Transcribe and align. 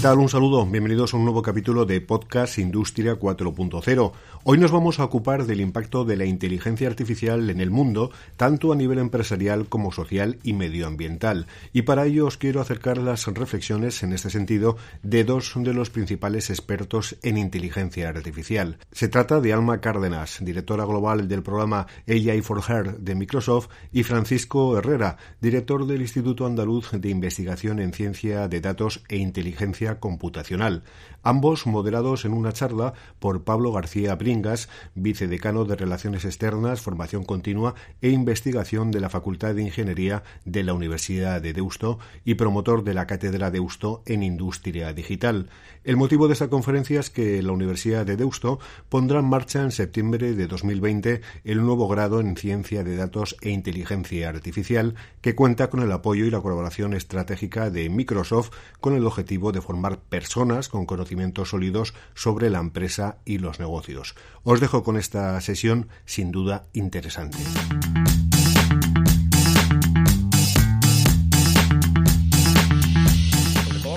¿Qué 0.00 0.04
tal? 0.04 0.18
Un 0.18 0.30
saludo. 0.30 0.64
Bienvenidos 0.64 1.12
a 1.12 1.18
un 1.18 1.24
nuevo 1.24 1.42
capítulo 1.42 1.84
de 1.84 2.00
Podcast 2.00 2.56
Industria 2.56 3.18
4.0. 3.20 4.12
Hoy 4.44 4.56
nos 4.56 4.72
vamos 4.72 4.98
a 4.98 5.04
ocupar 5.04 5.44
del 5.44 5.60
impacto 5.60 6.06
de 6.06 6.16
la 6.16 6.24
inteligencia 6.24 6.88
artificial 6.88 7.50
en 7.50 7.60
el 7.60 7.70
mundo, 7.70 8.10
tanto 8.38 8.72
a 8.72 8.76
nivel 8.76 8.98
empresarial 8.98 9.68
como 9.68 9.92
social 9.92 10.38
y 10.42 10.54
medioambiental. 10.54 11.46
Y 11.74 11.82
para 11.82 12.06
ello 12.06 12.24
os 12.24 12.38
quiero 12.38 12.62
acercar 12.62 12.96
las 12.96 13.26
reflexiones 13.26 14.02
en 14.02 14.14
este 14.14 14.30
sentido 14.30 14.78
de 15.02 15.24
dos 15.24 15.52
de 15.54 15.74
los 15.74 15.90
principales 15.90 16.48
expertos 16.48 17.18
en 17.22 17.36
inteligencia 17.36 18.08
artificial. 18.08 18.78
Se 18.92 19.08
trata 19.08 19.42
de 19.42 19.52
Alma 19.52 19.82
Cárdenas, 19.82 20.38
directora 20.40 20.86
global 20.86 21.28
del 21.28 21.42
programa 21.42 21.86
AI 22.08 22.40
for 22.40 22.62
Her 22.66 22.96
de 23.00 23.14
Microsoft, 23.14 23.68
y 23.92 24.02
Francisco 24.04 24.78
Herrera, 24.78 25.18
director 25.42 25.86
del 25.86 26.00
Instituto 26.00 26.46
Andaluz 26.46 26.90
de 26.92 27.10
Investigación 27.10 27.80
en 27.80 27.92
Ciencia 27.92 28.48
de 28.48 28.62
Datos 28.62 29.02
e 29.10 29.18
Inteligencia 29.18 29.89
computacional, 29.98 30.82
ambos 31.22 31.66
moderados 31.66 32.24
en 32.24 32.32
una 32.32 32.52
charla 32.52 32.94
por 33.18 33.44
Pablo 33.44 33.72
García 33.72 34.14
Bringas, 34.14 34.68
vicedecano 34.94 35.64
de 35.64 35.76
Relaciones 35.76 36.24
Externas, 36.24 36.80
Formación 36.80 37.24
Continua 37.24 37.74
e 38.00 38.10
Investigación 38.10 38.90
de 38.90 39.00
la 39.00 39.10
Facultad 39.10 39.54
de 39.54 39.62
Ingeniería 39.62 40.22
de 40.44 40.62
la 40.62 40.74
Universidad 40.74 41.42
de 41.42 41.52
Deusto 41.52 41.98
y 42.24 42.34
promotor 42.34 42.84
de 42.84 42.94
la 42.94 43.06
Cátedra 43.06 43.50
Deusto 43.50 44.02
en 44.06 44.22
Industria 44.22 44.92
Digital. 44.92 45.48
El 45.82 45.96
motivo 45.96 46.26
de 46.26 46.34
esta 46.34 46.48
conferencia 46.48 47.00
es 47.00 47.10
que 47.10 47.42
la 47.42 47.52
Universidad 47.52 48.04
de 48.04 48.16
Deusto 48.16 48.58
pondrá 48.88 49.20
en 49.20 49.26
marcha 49.26 49.62
en 49.62 49.70
septiembre 49.70 50.34
de 50.34 50.46
2020 50.46 51.22
el 51.44 51.62
nuevo 51.62 51.88
grado 51.88 52.20
en 52.20 52.36
Ciencia 52.36 52.84
de 52.84 52.96
Datos 52.96 53.36
e 53.40 53.50
Inteligencia 53.50 54.28
Artificial 54.28 54.94
que 55.20 55.34
cuenta 55.34 55.70
con 55.70 55.80
el 55.80 55.92
apoyo 55.92 56.26
y 56.26 56.30
la 56.30 56.40
colaboración 56.40 56.92
estratégica 56.92 57.70
de 57.70 57.88
Microsoft 57.88 58.50
con 58.80 58.94
el 58.94 59.06
objetivo 59.06 59.52
de 59.52 59.62
formar 59.62 60.00
personas 60.00 60.68
con 60.68 60.86
conocimientos 60.86 61.09
sólidos 61.44 61.94
sobre 62.14 62.50
la 62.50 62.58
empresa 62.58 63.18
y 63.24 63.38
los 63.38 63.60
negocios. 63.60 64.14
Os 64.42 64.60
dejo 64.60 64.82
con 64.82 64.96
esta 64.96 65.40
sesión 65.40 65.88
sin 66.04 66.30
duda 66.30 66.66
interesante. 66.72 67.38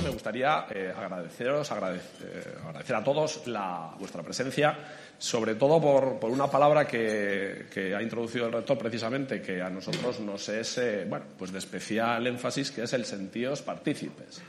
me 0.04 0.10
gustaría 0.10 0.66
eh, 0.70 0.92
agradeceros, 0.96 1.70
eh, 1.70 2.54
agradecer 2.66 2.96
a 2.96 3.04
todos 3.04 3.46
la, 3.46 3.94
vuestra 3.98 4.22
presencia, 4.22 4.76
sobre 5.18 5.54
todo 5.54 5.80
por, 5.80 6.30
una 6.30 6.50
palabra 6.50 6.86
que, 6.86 7.94
ha 7.96 8.02
introducido 8.02 8.46
el 8.46 8.52
rector 8.52 8.76
precisamente, 8.78 9.40
que 9.40 9.62
a 9.62 9.70
nosotros 9.70 10.20
nos 10.20 10.48
es 10.48 10.78
eh, 10.78 11.06
bueno, 11.08 11.26
pues 11.38 11.52
de 11.52 11.58
especial 11.58 12.26
énfasis, 12.26 12.70
que 12.70 12.82
es 12.82 12.92
el 12.92 13.04
sentidos 13.04 13.62
partícipes. 13.62 14.42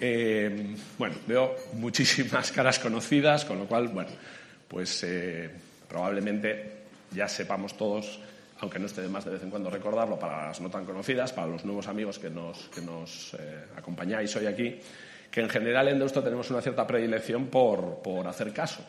Eh, 0.00 0.76
bueno, 0.98 1.16
veo 1.26 1.56
muchísimas 1.74 2.52
caras 2.52 2.78
conocidas, 2.78 3.44
con 3.44 3.58
lo 3.58 3.66
cual, 3.66 3.88
bueno, 3.88 4.10
pues 4.68 5.02
eh, 5.04 5.50
probablemente 5.88 6.72
ya 7.12 7.28
sepamos 7.28 7.76
todos, 7.76 8.20
aunque 8.60 8.78
no 8.78 8.86
esté 8.86 9.02
de 9.02 9.08
más 9.08 9.24
de 9.24 9.32
vez 9.32 9.42
en 9.42 9.50
cuando 9.50 9.70
recordarlo, 9.70 10.18
para 10.18 10.48
las 10.48 10.60
no 10.60 10.70
tan 10.70 10.84
conocidas, 10.84 11.32
para 11.32 11.46
los 11.46 11.64
nuevos 11.64 11.88
amigos 11.88 12.18
que 12.18 12.30
nos, 12.30 12.68
que 12.68 12.80
nos 12.80 13.34
eh, 13.34 13.64
acompañáis 13.76 14.34
hoy 14.36 14.46
aquí, 14.46 14.78
que 15.30 15.40
en 15.40 15.48
general 15.48 15.88
en 15.88 15.98
Deusto 15.98 16.22
tenemos 16.22 16.50
una 16.50 16.60
cierta 16.60 16.86
predilección 16.86 17.46
por, 17.46 18.02
por 18.02 18.26
hacer 18.26 18.52
caso, 18.52 18.84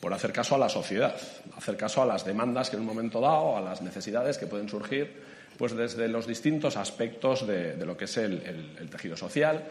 por 0.00 0.12
hacer 0.14 0.32
caso 0.32 0.54
a 0.54 0.58
la 0.58 0.68
sociedad, 0.68 1.16
hacer 1.56 1.76
caso 1.76 2.02
a 2.02 2.06
las 2.06 2.24
demandas 2.24 2.70
que 2.70 2.76
en 2.76 2.82
un 2.82 2.88
momento 2.88 3.20
dado, 3.20 3.56
a 3.56 3.60
las 3.60 3.82
necesidades 3.82 4.38
que 4.38 4.46
pueden 4.46 4.68
surgir 4.68 5.39
pues 5.60 5.76
desde 5.76 6.08
los 6.08 6.26
distintos 6.26 6.78
aspectos 6.78 7.46
de, 7.46 7.76
lo 7.84 7.94
que 7.94 8.06
es 8.06 8.16
el, 8.16 8.88
tejido 8.90 9.14
social. 9.14 9.62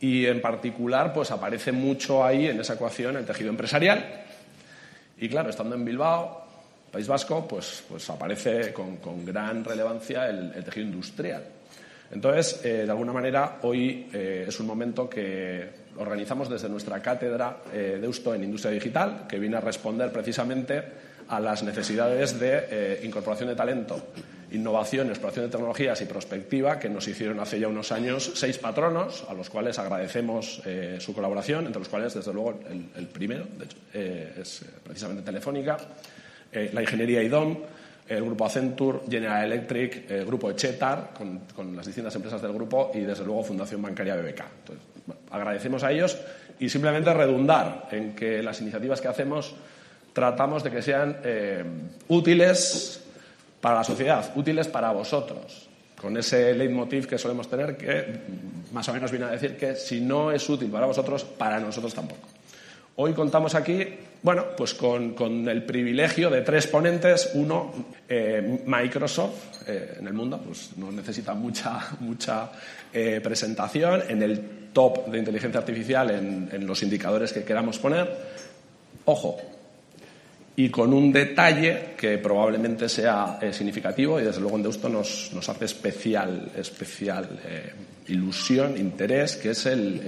Y 0.00 0.24
en 0.24 0.40
particular 0.40 1.12
pues 1.12 1.30
aparece 1.30 1.70
mucho 1.70 2.24
ahí 2.24 2.46
en 2.46 2.58
esa 2.60 2.72
ecuación 2.72 3.14
el 3.18 3.26
tejido 3.26 3.50
empresarial. 3.50 4.24
Y 5.18 5.28
claro, 5.28 5.50
estando 5.50 5.74
en 5.74 5.84
Bilbao, 5.84 6.46
País 6.90 7.06
Vasco, 7.06 7.46
pues, 7.46 7.84
pues 7.86 8.08
aparece 8.08 8.72
con, 8.72 8.98
gran 9.22 9.62
relevancia 9.62 10.30
el, 10.30 10.64
tejido 10.64 10.86
industrial. 10.86 11.44
Entonces, 12.10 12.64
eh, 12.64 12.86
de 12.86 12.90
alguna 12.90 13.12
manera, 13.12 13.58
hoy 13.64 14.08
eh, 14.14 14.46
es 14.48 14.60
un 14.60 14.66
momento 14.66 15.10
que 15.10 15.72
organizamos 15.98 16.48
desde 16.48 16.70
nuestra 16.70 17.02
cátedra 17.02 17.58
eh, 17.70 17.98
de 18.00 18.08
Usto 18.08 18.34
en 18.34 18.44
Industria 18.44 18.72
Digital, 18.72 19.26
que 19.28 19.38
viene 19.38 19.58
a 19.58 19.60
responder 19.60 20.10
precisamente 20.10 20.82
a 21.28 21.38
las 21.38 21.62
necesidades 21.62 22.40
de 22.40 23.00
incorporación 23.02 23.50
de 23.50 23.56
talento 23.56 24.00
innovación, 24.56 25.08
exploración 25.08 25.46
de 25.46 25.50
tecnologías 25.52 26.00
y 26.00 26.04
prospectiva 26.06 26.78
que 26.78 26.88
nos 26.88 27.06
hicieron 27.06 27.38
hace 27.40 27.60
ya 27.60 27.68
unos 27.68 27.92
años 27.92 28.32
seis 28.34 28.58
patronos, 28.58 29.24
a 29.28 29.34
los 29.34 29.48
cuales 29.48 29.78
agradecemos 29.78 30.62
eh, 30.64 30.96
su 31.00 31.14
colaboración, 31.14 31.66
entre 31.66 31.78
los 31.78 31.88
cuales, 31.88 32.14
desde 32.14 32.32
luego, 32.32 32.58
el, 32.96 33.06
primero 33.06 33.46
eh, 33.94 34.34
es 34.40 34.62
eh, 34.62 34.66
precisamente 34.82 35.22
Telefónica, 35.22 35.76
la 36.72 36.80
ingeniería 36.80 37.22
IDOM, 37.22 37.58
el 38.08 38.24
grupo 38.24 38.46
Accenture, 38.46 39.00
General 39.10 39.44
Electric, 39.44 40.10
el 40.10 40.24
grupo 40.24 40.50
Echetar, 40.50 41.10
con, 41.12 41.76
las 41.76 41.84
distintas 41.84 42.14
empresas 42.14 42.40
del 42.40 42.52
grupo, 42.52 42.90
y, 42.94 43.00
desde 43.00 43.24
luego, 43.24 43.44
Fundación 43.44 43.82
Bancaria 43.82 44.16
BBK. 44.16 44.42
Agradecemos 45.32 45.84
a 45.84 45.92
ellos 45.92 46.16
y 46.58 46.68
simplemente 46.70 47.12
redundar 47.12 47.88
en 47.90 48.14
que 48.14 48.42
las 48.42 48.60
iniciativas 48.62 49.02
que 49.02 49.08
hacemos 49.08 49.54
tratamos 50.14 50.64
de 50.64 50.70
que 50.70 50.80
sean 50.80 51.18
útiles 52.08 53.05
para 53.60 53.76
la 53.76 53.84
sociedad, 53.84 54.32
útiles 54.36 54.68
para 54.68 54.92
vosotros, 54.92 55.68
con 56.00 56.16
ese 56.16 56.54
leitmotiv 56.54 57.06
que 57.06 57.18
solemos 57.18 57.48
tener 57.48 57.76
que 57.76 58.20
más 58.72 58.88
o 58.88 58.92
menos 58.92 59.10
viene 59.10 59.26
a 59.26 59.30
decir 59.30 59.56
que 59.56 59.74
si 59.74 60.00
no 60.00 60.30
es 60.30 60.48
útil 60.48 60.70
para 60.70 60.86
vosotros, 60.86 61.24
para 61.24 61.58
nosotros 61.58 61.94
tampoco. 61.94 62.28
Hoy 62.98 63.12
contamos 63.12 63.54
aquí, 63.54 63.86
bueno, 64.22 64.44
pues 64.56 64.72
con, 64.72 65.48
el 65.48 65.62
privilegio 65.64 66.30
de 66.30 66.40
tres 66.40 66.66
ponentes. 66.66 67.30
Uno, 67.34 67.72
eh, 68.08 68.62
Microsoft, 68.64 69.68
eh, 69.68 69.96
en 69.98 70.06
el 70.06 70.14
mundo, 70.14 70.40
pues 70.42 70.70
no 70.78 70.90
necesita 70.90 71.34
mucha, 71.34 71.88
mucha 72.00 72.50
eh, 72.92 73.20
presentación 73.22 74.02
en 74.08 74.22
el 74.22 74.70
top 74.72 75.08
de 75.08 75.18
inteligencia 75.18 75.60
artificial 75.60 76.10
en, 76.10 76.48
en 76.50 76.66
los 76.66 76.82
indicadores 76.82 77.34
que 77.34 77.44
queramos 77.44 77.78
poner. 77.78 78.10
Ojo, 79.04 79.36
y 80.58 80.70
con 80.70 80.94
un 80.94 81.12
detalle 81.12 81.94
que 81.98 82.16
probablemente 82.16 82.88
sea 82.88 83.38
eh, 83.42 83.52
significativo 83.52 84.18
y 84.18 84.24
desde 84.24 84.40
luego 84.40 84.56
en 84.56 84.62
Deusto 84.62 84.88
nos, 84.88 85.30
nos 85.34 85.46
hace 85.50 85.66
especial, 85.66 86.50
especial 86.56 87.28
eh, 87.44 87.72
ilusión, 88.08 88.78
interés, 88.78 89.36
que 89.36 89.50
es 89.50 89.66
el, 89.66 90.00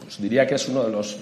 pues 0.00 0.22
diría 0.22 0.46
que 0.46 0.54
es 0.54 0.68
uno 0.68 0.84
de 0.84 0.92
los, 0.92 1.16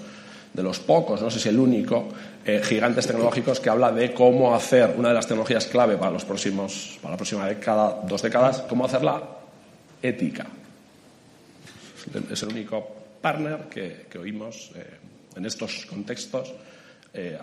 de 0.52 0.62
los 0.62 0.78
pocos, 0.80 1.22
no 1.22 1.30
sé 1.30 1.40
si 1.40 1.48
el 1.48 1.58
único, 1.58 2.08
eh, 2.44 2.60
gigantes 2.62 3.06
tecnológicos 3.06 3.60
que 3.60 3.70
habla 3.70 3.90
de 3.90 4.12
cómo 4.12 4.54
hacer 4.54 4.94
una 4.98 5.08
de 5.08 5.14
las 5.14 5.26
tecnologías 5.26 5.66
clave 5.66 5.96
para, 5.96 6.10
los 6.10 6.26
próximos, 6.26 6.98
para 7.00 7.12
la 7.12 7.16
próxima 7.16 7.48
década, 7.48 8.02
dos 8.06 8.20
décadas, 8.20 8.60
cómo 8.68 8.84
hacerla 8.84 9.22
ética. 10.02 10.46
Es 12.30 12.42
el 12.42 12.50
único 12.50 12.86
partner 13.22 13.68
que, 13.70 14.06
que 14.08 14.18
oímos 14.18 14.70
en 15.34 15.46
estos 15.46 15.86
contextos 15.86 16.52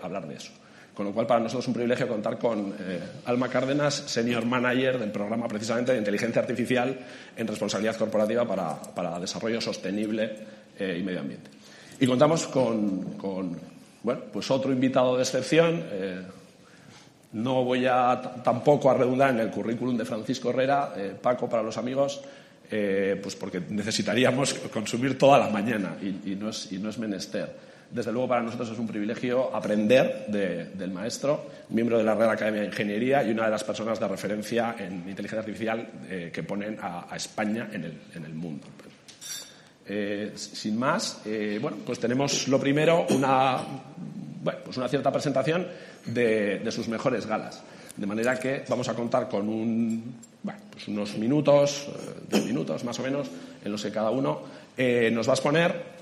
hablar 0.00 0.26
de 0.26 0.36
eso. 0.36 0.52
Con 0.94 1.06
lo 1.06 1.12
cual, 1.12 1.26
para 1.26 1.40
nosotros 1.40 1.64
es 1.64 1.68
un 1.68 1.74
privilegio 1.74 2.06
contar 2.06 2.38
con 2.38 2.72
eh, 2.78 3.00
Alma 3.24 3.48
Cárdenas, 3.48 3.94
senior 4.06 4.44
manager 4.44 4.98
del 4.98 5.10
programa 5.10 5.48
precisamente 5.48 5.90
de 5.92 5.98
inteligencia 5.98 6.40
artificial 6.40 6.96
en 7.36 7.46
responsabilidad 7.48 7.96
corporativa 7.96 8.46
para, 8.46 9.18
desarrollo 9.18 9.60
sostenible 9.60 10.36
eh, 10.78 10.96
y 11.00 11.02
medio 11.02 11.20
ambiente. 11.20 11.50
Y 11.98 12.06
contamos 12.06 12.46
con, 12.46 13.18
bueno, 14.04 14.20
pues 14.32 14.48
otro 14.52 14.72
invitado 14.72 15.16
de 15.16 15.22
excepción. 15.22 15.84
Eh, 15.90 16.22
no 17.32 17.64
voy 17.64 17.86
a 17.86 18.20
tampoco 18.44 18.88
a 18.88 18.94
redundar 18.94 19.30
en 19.30 19.40
el 19.40 19.50
currículum 19.50 19.96
de 19.96 20.04
Francisco 20.04 20.50
Herrera, 20.50 20.94
Paco 21.20 21.48
para 21.48 21.64
los 21.64 21.76
amigos, 21.76 22.22
pues 22.70 23.34
porque 23.34 23.60
necesitaríamos 23.70 24.54
consumir 24.72 25.18
toda 25.18 25.40
la 25.40 25.48
mañana 25.48 25.96
y 26.00 26.36
no 26.36 26.50
es 26.50 26.98
menester. 26.98 27.73
Desde 27.94 28.10
luego 28.10 28.26
para 28.26 28.42
nosotros 28.42 28.68
es 28.70 28.78
un 28.80 28.88
privilegio 28.88 29.54
aprender 29.54 30.26
del 30.26 30.90
maestro, 30.90 31.46
miembro 31.68 31.96
de 31.96 32.02
la 32.02 32.16
Real 32.16 32.30
Academia 32.30 32.62
de 32.62 32.66
Ingeniería 32.66 33.22
y 33.22 33.30
una 33.30 33.44
de 33.44 33.52
las 33.52 33.62
personas 33.62 34.00
de 34.00 34.08
referencia 34.08 34.74
en 34.80 35.08
inteligencia 35.08 35.38
artificial 35.38 35.88
eh, 36.10 36.30
que 36.34 36.42
ponen 36.42 36.76
a, 36.82 37.06
España 37.14 37.68
en 37.72 37.84
el, 37.84 38.34
mundo. 38.34 38.66
Eh, 39.86 40.32
sin 40.34 40.76
más, 40.76 41.20
eh, 41.24 41.60
bueno, 41.62 41.76
pues 41.86 42.00
tenemos 42.00 42.48
lo 42.48 42.58
primero 42.58 43.06
una, 43.10 43.58
pues 44.42 44.76
una 44.76 44.88
cierta 44.88 45.12
presentación 45.12 45.64
de, 46.06 46.68
sus 46.72 46.88
mejores 46.88 47.26
galas. 47.26 47.62
De 47.96 48.06
manera 48.06 48.40
que 48.40 48.64
vamos 48.68 48.88
a 48.88 48.94
contar 48.94 49.28
con 49.28 49.48
un, 49.48 50.16
pues 50.72 50.88
unos 50.88 51.16
minutos, 51.16 51.86
dos 52.28 52.44
minutos 52.44 52.82
más 52.82 52.98
o 52.98 53.04
menos, 53.04 53.30
en 53.64 53.70
los 53.70 53.80
que 53.84 53.92
cada 53.92 54.10
uno 54.10 54.42
nos 54.76 55.28
va 55.28 55.32
a 55.32 55.36
exponer 55.36 55.93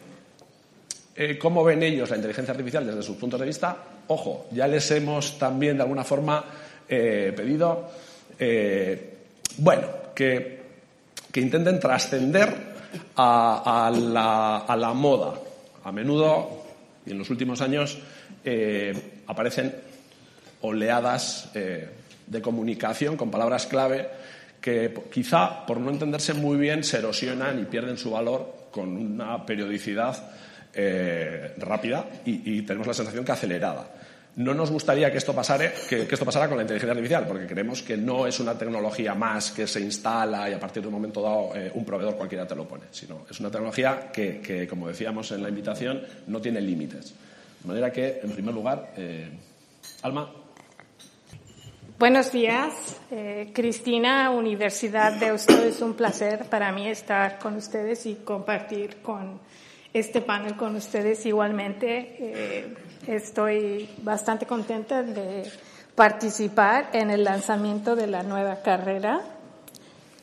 eh, 1.14 1.36
cómo 1.38 1.62
ven 1.62 1.82
ellos 1.82 2.08
la 2.08 2.16
inteligencia 2.16 2.52
artificial 2.52 2.86
desde 2.86 3.02
sus 3.02 3.16
puntos 3.16 3.38
de 3.38 3.46
vista. 3.46 3.76
Ojo, 4.08 4.46
ya 4.50 4.66
les 4.66 4.90
hemos 4.92 5.38
también 5.38 5.76
de 5.76 5.82
alguna 5.82 6.04
forma 6.04 6.44
eh, 6.88 7.32
pedido, 7.36 7.90
eh, 8.38 9.14
bueno, 9.58 9.88
que, 10.14 10.62
intenten 11.34 11.80
trascender 11.80 12.54
a, 13.16 13.90
la, 13.94 14.92
moda. 14.94 15.34
A 15.84 15.92
menudo, 15.92 16.64
y 17.06 17.10
en 17.10 17.18
los 17.18 17.30
últimos 17.30 17.60
años, 17.62 17.98
aparecen 19.26 19.74
oleadas 20.60 21.50
de 21.54 22.42
comunicación 22.42 23.16
con 23.16 23.30
palabras 23.30 23.66
clave 23.66 24.08
que 24.60 24.94
quizá, 25.10 25.64
por 25.66 25.78
no 25.80 25.90
entenderse 25.90 26.34
muy 26.34 26.58
bien, 26.58 26.84
se 26.84 26.98
erosionan 26.98 27.58
y 27.58 27.64
pierden 27.64 27.96
su 27.96 28.10
valor 28.10 28.68
con 28.70 28.96
una 28.96 29.44
periodicidad 29.44 30.30
eh, 30.74 31.52
rápida 31.58 32.06
y, 32.24 32.62
tenemos 32.62 32.86
la 32.86 32.94
sensación 32.94 33.24
que 33.24 33.32
acelerada. 33.32 33.90
No 34.36 34.54
nos 34.54 34.70
gustaría 34.70 35.12
que 35.12 35.18
esto, 35.18 35.34
pasara, 35.34 35.70
que, 35.86 36.08
esto 36.10 36.24
pasara 36.24 36.48
con 36.48 36.56
la 36.56 36.62
inteligencia 36.62 36.92
artificial, 36.92 37.26
porque 37.26 37.46
creemos 37.46 37.82
que 37.82 37.98
no 37.98 38.26
es 38.26 38.40
una 38.40 38.56
tecnología 38.56 39.14
más 39.14 39.50
que 39.50 39.66
se 39.66 39.80
instala 39.80 40.48
y 40.48 40.54
a 40.54 40.58
partir 40.58 40.80
de 40.82 40.88
un 40.88 40.94
momento 40.94 41.20
dado 41.20 41.54
eh, 41.54 41.70
un 41.74 41.84
proveedor 41.84 42.16
cualquiera 42.16 42.46
te 42.46 42.54
lo 42.54 42.66
pone, 42.66 42.84
sino 42.90 43.26
es 43.30 43.38
una 43.40 43.50
tecnología 43.50 44.10
que, 44.10 44.66
como 44.66 44.88
decíamos 44.88 45.30
en 45.32 45.42
la 45.42 45.50
invitación, 45.50 46.02
no 46.28 46.40
tiene 46.40 46.62
límites. 46.62 47.12
De 47.60 47.68
manera 47.68 47.92
que, 47.92 48.20
en 48.22 48.30
primer 48.30 48.54
lugar, 48.54 48.94
eh, 48.96 49.28
Alma. 50.00 50.32
Buenos 51.98 52.32
días, 52.32 52.96
Cristina, 53.52 54.30
Universidad 54.30 55.12
de 55.12 55.26
Deusto. 55.26 55.62
Es 55.62 55.82
un 55.82 55.92
placer 55.94 56.46
para 56.46 56.72
mí 56.72 56.88
estar 56.88 57.38
con 57.38 57.56
ustedes 57.56 58.06
y 58.06 58.14
compartir 58.24 59.02
con 59.02 59.38
este 59.92 60.20
panel 60.20 60.56
con 60.56 60.76
ustedes 60.76 61.24
igualmente. 61.26 62.16
Eh, 62.18 62.74
estoy 63.06 63.88
bastante 64.02 64.46
contenta 64.46 65.02
de 65.02 65.50
participar 65.94 66.90
en 66.92 67.10
el 67.10 67.24
lanzamiento 67.24 67.94
de 67.94 68.06
la 68.06 68.22
nueva 68.22 68.62
carrera. 68.62 69.20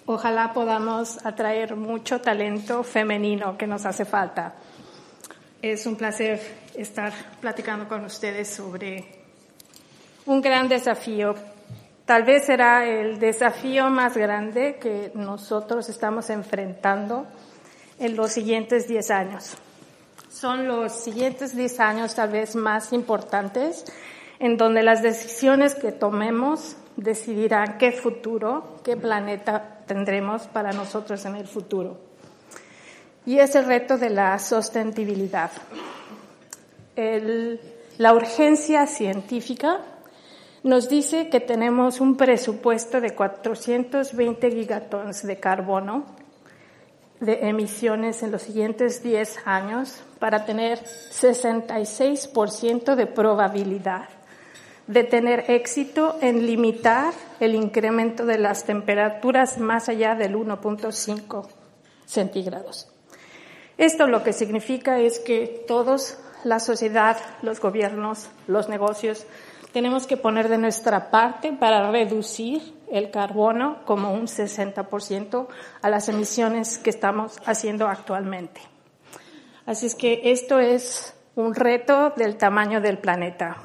Ojalá 0.05 0.53
podamos 0.53 1.23
atraer 1.23 1.75
mucho 1.75 2.19
talento 2.19 2.83
femenino 2.83 3.57
que 3.57 3.67
nos 3.67 3.85
hace 3.85 4.05
falta. 4.05 4.55
Es 5.61 5.85
un 5.85 5.95
placer 5.95 6.39
estar 6.75 7.13
platicando 7.39 7.87
con 7.87 8.05
ustedes 8.05 8.47
sobre 8.47 9.05
un 10.25 10.41
gran 10.41 10.67
desafío. 10.67 11.35
Tal 12.05 12.23
vez 12.23 12.45
será 12.45 12.87
el 12.87 13.19
desafío 13.19 13.91
más 13.91 14.17
grande 14.17 14.79
que 14.81 15.11
nosotros 15.13 15.89
estamos 15.89 16.31
enfrentando 16.31 17.27
en 17.99 18.15
los 18.15 18.31
siguientes 18.31 18.87
10 18.87 19.11
años. 19.11 19.57
Son 20.31 20.67
los 20.67 20.93
siguientes 20.93 21.55
10 21.55 21.79
años 21.79 22.15
tal 22.15 22.29
vez 22.29 22.55
más 22.55 22.93
importantes 22.93 23.85
en 24.39 24.57
donde 24.57 24.83
las 24.83 25.01
decisiones 25.01 25.75
que 25.75 25.91
tomemos 25.91 26.77
decidirán 26.95 27.77
qué 27.77 27.91
futuro, 27.91 28.79
qué 28.83 28.95
planeta 28.95 29.83
tendremos 29.85 30.47
para 30.47 30.71
nosotros 30.71 31.25
en 31.25 31.35
el 31.35 31.47
futuro. 31.47 31.97
Y 33.25 33.39
es 33.39 33.55
el 33.55 33.65
reto 33.65 33.97
de 33.97 34.09
la 34.09 34.39
sostenibilidad. 34.39 35.51
la 36.95 38.13
urgencia 38.13 38.87
científica 38.87 39.81
nos 40.63 40.89
dice 40.89 41.29
que 41.29 41.39
tenemos 41.39 42.01
un 42.01 42.17
presupuesto 42.17 43.01
de 43.01 43.11
420 43.11 44.51
gigatons 44.51 45.23
de 45.23 45.39
carbono 45.39 46.05
de 47.19 47.49
emisiones 47.49 48.23
en 48.23 48.31
los 48.31 48.43
siguientes 48.43 49.03
10 49.03 49.45
años 49.45 50.01
para 50.19 50.45
tener 50.45 50.81
66% 50.83 52.95
de 52.95 53.07
probabilidad 53.07 54.07
de 54.89 55.03
tener 55.03 55.51
éxito 55.51 56.17
en 56.19 56.47
limitar 56.47 57.13
el 57.39 57.53
incremento 57.53 58.25
de 58.25 58.39
las 58.39 58.65
temperaturas 58.65 59.59
más 59.59 59.87
allá 59.87 60.15
del 60.15 60.33
1.5 60.33 61.45
centígrados. 62.07 62.91
Esto 63.77 64.07
lo 64.07 64.23
que 64.23 64.33
significa 64.33 64.99
es 64.99 65.19
que 65.19 65.63
todos, 65.67 66.17
la 66.43 66.59
sociedad, 66.59 67.17
los 67.43 67.61
gobiernos, 67.61 68.29
los 68.47 68.67
negocios, 68.67 69.27
tenemos 69.73 70.07
que 70.07 70.17
poner 70.17 70.49
de 70.49 70.57
nuestra 70.57 71.11
parte 71.11 71.53
para 71.53 71.91
reducir 71.91 72.73
el 72.91 73.11
carbono 73.11 73.83
como 73.85 74.13
un 74.13 74.27
60% 74.27 75.47
a 75.81 75.89
las 75.89 76.09
emisiones 76.09 76.77
que 76.77 76.89
estamos 76.89 77.37
haciendo 77.45 77.87
actualmente. 77.87 78.61
Así 79.65 79.85
es 79.85 79.95
que 79.95 80.31
esto 80.31 80.59
es 80.59 81.13
un 81.35 81.53
reto 81.53 82.11
del 82.15 82.37
tamaño 82.37 82.81
del 82.81 82.97
planeta. 82.97 83.57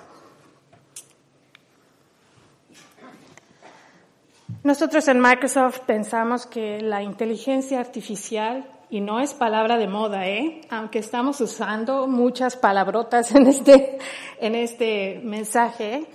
Nosotros 4.62 5.08
en 5.08 5.20
Microsoft 5.20 5.80
pensamos 5.80 6.46
que 6.46 6.80
la 6.80 7.02
inteligencia 7.02 7.80
artificial, 7.80 8.66
y 8.88 9.00
no 9.00 9.20
es 9.20 9.34
palabra 9.34 9.76
de 9.76 9.88
moda, 9.88 10.26
¿eh? 10.26 10.62
aunque 10.70 11.00
estamos 11.00 11.40
usando 11.40 12.06
muchas 12.06 12.56
palabrotas 12.56 13.34
en 13.34 13.46
este, 13.46 13.98
en 14.40 14.54
este 14.54 15.20
mensaje, 15.22 16.06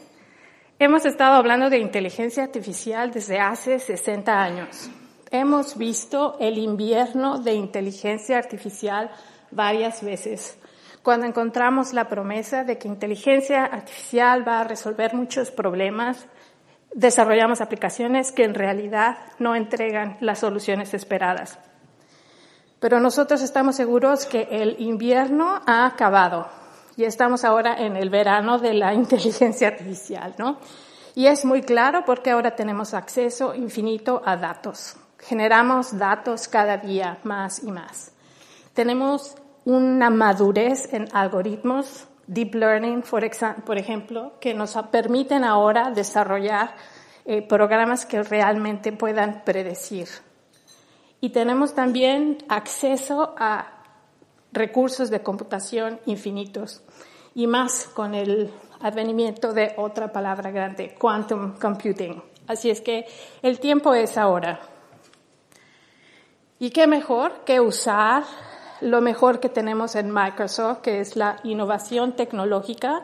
Hemos 0.81 1.05
estado 1.05 1.35
hablando 1.35 1.69
de 1.69 1.77
inteligencia 1.77 2.43
artificial 2.43 3.11
desde 3.11 3.37
hace 3.37 3.79
60 3.79 4.31
años. 4.31 4.89
Hemos 5.29 5.77
visto 5.77 6.37
el 6.39 6.57
invierno 6.57 7.37
de 7.37 7.53
inteligencia 7.53 8.37
artificial 8.37 9.11
varias 9.51 10.01
veces. 10.01 10.57
Cuando 11.03 11.25
encontramos 11.25 11.91
la 11.91 12.07
promesa 12.07 12.63
de 12.63 12.77
que 12.77 12.87
inteligencia 12.87 13.65
artificial 13.65 14.47
va 14.47 14.61
a 14.61 14.63
resolver 14.63 15.13
muchos 15.13 15.51
problemas, 15.51 16.25
desarrollamos 16.93 17.59
aplicaciones 17.59 18.31
que 18.31 18.45
en 18.45 18.53
realidad 18.53 19.17
no 19.37 19.57
entregan 19.57 20.15
las 20.21 20.39
soluciones 20.39 20.93
esperadas. 20.93 21.59
Pero 22.79 23.01
nosotros 23.01 23.41
estamos 23.41 23.75
seguros 23.75 24.25
que 24.25 24.47
el 24.49 24.79
invierno 24.79 25.59
ha 25.65 25.85
acabado 25.85 26.47
y 27.00 27.06
estamos 27.06 27.46
ahora 27.46 27.78
en 27.78 27.96
el 27.96 28.10
verano 28.10 28.60
de 28.60 28.74
la 28.74 28.94
inteligencia 29.04 29.69
artificial, 29.69 30.36
¿no? 30.38 30.57
Y 31.16 31.28
es 31.28 31.46
muy 31.46 31.62
claro 31.62 32.04
porque 32.06 32.31
ahora 32.31 32.57
tenemos 32.57 32.94
acceso 32.94 33.56
infinito 33.56 34.22
a 34.25 34.36
datos. 34.36 34.98
Generamos 35.18 35.98
datos 35.98 36.50
cada 36.50 36.75
día 36.75 37.19
más 37.24 37.63
y 37.63 37.72
más. 37.72 38.12
Tenemos 38.74 39.36
una 39.63 40.10
madurez 40.10 40.94
en 40.94 41.08
algoritmos, 41.13 42.06
deep 42.27 42.56
learning, 42.56 43.01
por, 43.01 43.77
ejemplo, 43.77 44.34
que 44.41 44.53
nos 44.53 44.74
permiten 44.91 45.46
ahora 45.46 45.91
desarrollar 45.91 46.75
eh, 47.24 47.41
programas 47.41 48.06
que 48.06 48.24
realmente 48.24 48.91
puedan 48.91 49.44
predecir. 49.46 50.10
Y 51.22 51.29
tenemos 51.29 51.74
también 51.74 52.39
acceso 52.50 53.36
a 53.38 53.78
recursos 54.51 55.10
de 55.10 55.22
computación 55.22 56.00
infinitos 56.06 56.82
y 57.36 57.48
más 57.48 57.86
con 57.86 58.15
el 58.15 58.51
advenimiento 58.82 59.53
de 59.53 59.74
otra 59.77 60.12
palabra 60.12 60.51
grande, 60.51 60.96
quantum 60.98 61.58
computing. 61.60 62.22
Así 62.48 62.70
es 62.70 62.82
que 62.82 63.06
el 63.41 63.60
tiempo 63.60 63.94
es 63.94 64.18
ahora. 64.18 64.60
¿Y 66.58 66.72
qué 66.72 66.88
mejor 66.88 67.46
que 67.46 67.60
usar 67.60 68.24
lo 68.82 69.01
mejor 69.01 69.39
que 69.39 69.50
tenemos 69.50 69.96
en 69.96 70.12
Microsoft, 70.12 70.79
que 70.79 71.00
es 71.00 71.15
la 71.15 71.38
innovación 71.44 72.15
tecnológica, 72.15 73.03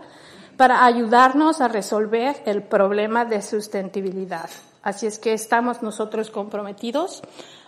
para 0.58 0.86
ayudarnos 0.86 1.62
a 1.62 1.68
resolver 1.68 2.42
el 2.46 2.64
problema 2.64 3.26
de 3.26 3.42
sustentabilidad? 3.42 4.50
Así 4.82 5.08
es 5.08 5.20
que 5.20 5.34
estamos 5.34 5.82
nosotros 5.82 6.32
comprometidos 6.32 7.22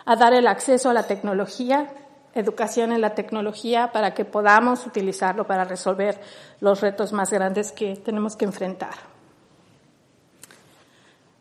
a 0.05 0.15
dar 0.15 0.33
el 0.33 0.47
acceso 0.47 0.89
a 0.89 0.93
la 0.93 1.03
tecnología 1.03 1.93
educación 2.33 2.91
en 2.91 3.01
la 3.01 3.15
tecnología 3.15 3.91
para 3.91 4.13
que 4.13 4.25
podamos 4.25 4.85
utilizarlo 4.85 5.45
para 5.47 5.63
resolver 5.63 6.19
los 6.59 6.81
retos 6.81 7.13
más 7.13 7.31
grandes 7.31 7.71
que 7.71 7.95
tenemos 7.95 8.35
que 8.35 8.45
enfrentar. 8.45 8.93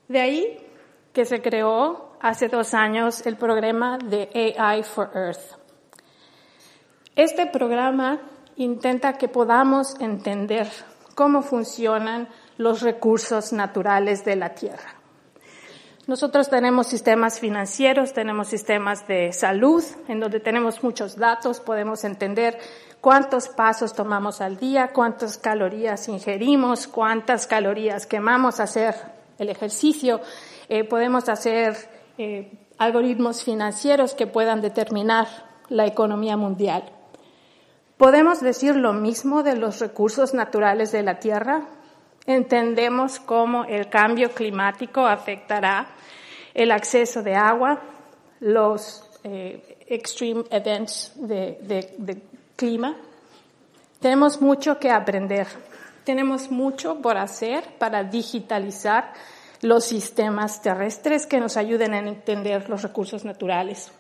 De 0.09 0.21
ahí 0.21 0.66
que 1.12 1.25
se 1.25 1.43
creó 1.43 2.11
hace 2.21 2.49
dos 2.49 2.75
años 2.75 3.26
el 3.26 3.37
programa 3.37 3.99
de 3.99 4.55
AI 4.59 4.83
for 4.83 5.11
Earth. 5.14 5.59
Este 7.14 7.47
programa 7.47 8.21
intenta 8.57 9.14
que 9.14 9.28
podamos 9.28 9.99
entender 10.00 10.69
cómo 11.14 11.43
funcionan 11.43 12.28
los 12.59 12.83
recursos 12.83 13.52
naturales 13.52 14.25
de 14.25 14.37
la 14.37 14.55
Tierra. 14.55 14.96
Nosotros 16.06 16.48
tenemos 16.48 16.86
sistemas 16.86 17.40
financieros, 17.40 18.12
tenemos 18.12 18.46
sistemas 18.46 19.08
de 19.08 19.32
salud, 19.32 19.82
en 20.06 20.20
donde 20.20 20.38
tenemos 20.38 20.84
muchos 20.84 21.16
datos, 21.16 21.58
podemos 21.58 22.04
entender 22.04 22.60
cuántos 23.00 23.48
pasos 23.48 23.92
tomamos 23.92 24.40
al 24.40 24.56
día, 24.56 24.92
cuántas 24.92 25.36
calorías 25.36 26.08
ingerimos, 26.08 26.86
cuántas 26.86 27.48
calorías 27.48 28.06
quemamos 28.06 28.60
hacer 28.60 28.94
el 29.38 29.48
ejercicio. 29.48 30.20
Eh, 30.68 30.84
podemos 30.84 31.28
hacer 31.28 31.76
eh, 32.18 32.52
algoritmos 32.78 33.42
financieros 33.42 34.14
que 34.14 34.28
puedan 34.28 34.60
determinar 34.60 35.26
la 35.68 35.86
economía 35.86 36.36
mundial. 36.36 36.84
¿Podemos 37.96 38.40
decir 38.40 38.76
lo 38.76 38.92
mismo 38.92 39.42
de 39.42 39.56
los 39.56 39.80
recursos 39.80 40.34
naturales 40.34 40.92
de 40.92 41.02
la 41.02 41.18
Tierra? 41.18 41.66
Entendemos 42.26 43.21
cómo 43.21 43.64
el 43.64 43.88
cambio 43.88 44.33
climático 44.33 45.06
afectará 45.06 45.87
el 46.54 46.73
acceso 46.73 47.23
de 47.23 47.35
agua, 47.35 47.80
los 48.40 49.04
eh, 49.23 49.78
extreme 49.87 50.45
events 50.50 51.12
de, 51.14 51.59
de 51.99 52.23
clima. 52.56 52.97
Tenemos 54.00 54.40
mucho 54.40 54.78
que 54.78 54.90
aprender. 54.90 55.47
Tenemos 56.04 56.50
mucho 56.50 57.00
por 57.00 57.16
hacer 57.16 57.64
para 57.78 58.04
digitalizar 58.04 59.12
los 59.62 59.85
sistemas 59.85 60.62
terrestres 60.62 61.26
que 61.26 61.40
nos 61.40 61.56
ayuden 61.56 61.95
a 61.95 61.99
entender 61.99 62.68
los 62.68 62.83
recursos 62.83 63.25
naturales. 63.25 63.90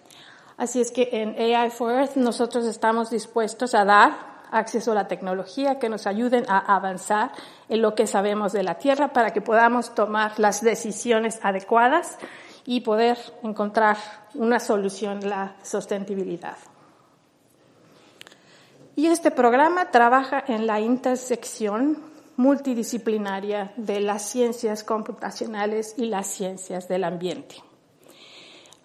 Así 0.56 0.80
es 0.80 0.90
que 0.90 1.08
en 1.12 1.36
AI 1.38 1.70
for 1.70 1.92
Earth 1.92 2.16
nosotros 2.16 2.64
estamos 2.66 3.10
dispuestos 3.10 3.74
a 3.74 3.84
dar 3.84 4.35
acceso 4.50 4.92
a 4.92 4.94
la 4.94 5.08
tecnología 5.08 5.78
que 5.78 5.88
nos 5.88 6.06
ayuden 6.06 6.44
a 6.48 6.74
avanzar 6.74 7.32
en 7.68 7.82
lo 7.82 7.94
que 7.94 8.06
sabemos 8.06 8.52
de 8.52 8.62
la 8.62 8.76
Tierra 8.76 9.12
para 9.12 9.32
que 9.32 9.40
podamos 9.40 9.94
tomar 9.94 10.38
las 10.38 10.62
decisiones 10.62 11.38
adecuadas 11.42 12.18
y 12.64 12.80
poder 12.80 13.18
encontrar 13.42 13.96
una 14.34 14.60
solución, 14.60 15.28
la 15.28 15.56
sostenibilidad. 15.62 16.56
Y 18.96 19.06
este 19.06 19.30
programa 19.30 19.90
trabaja 19.90 20.42
en 20.46 20.66
la 20.66 20.80
intersección 20.80 21.98
multidisciplinaria 22.36 23.72
de 23.76 24.00
las 24.00 24.22
ciencias 24.22 24.84
computacionales 24.84 25.94
y 25.96 26.06
las 26.06 26.26
ciencias 26.26 26.88
del 26.88 27.04
ambiente. 27.04 27.65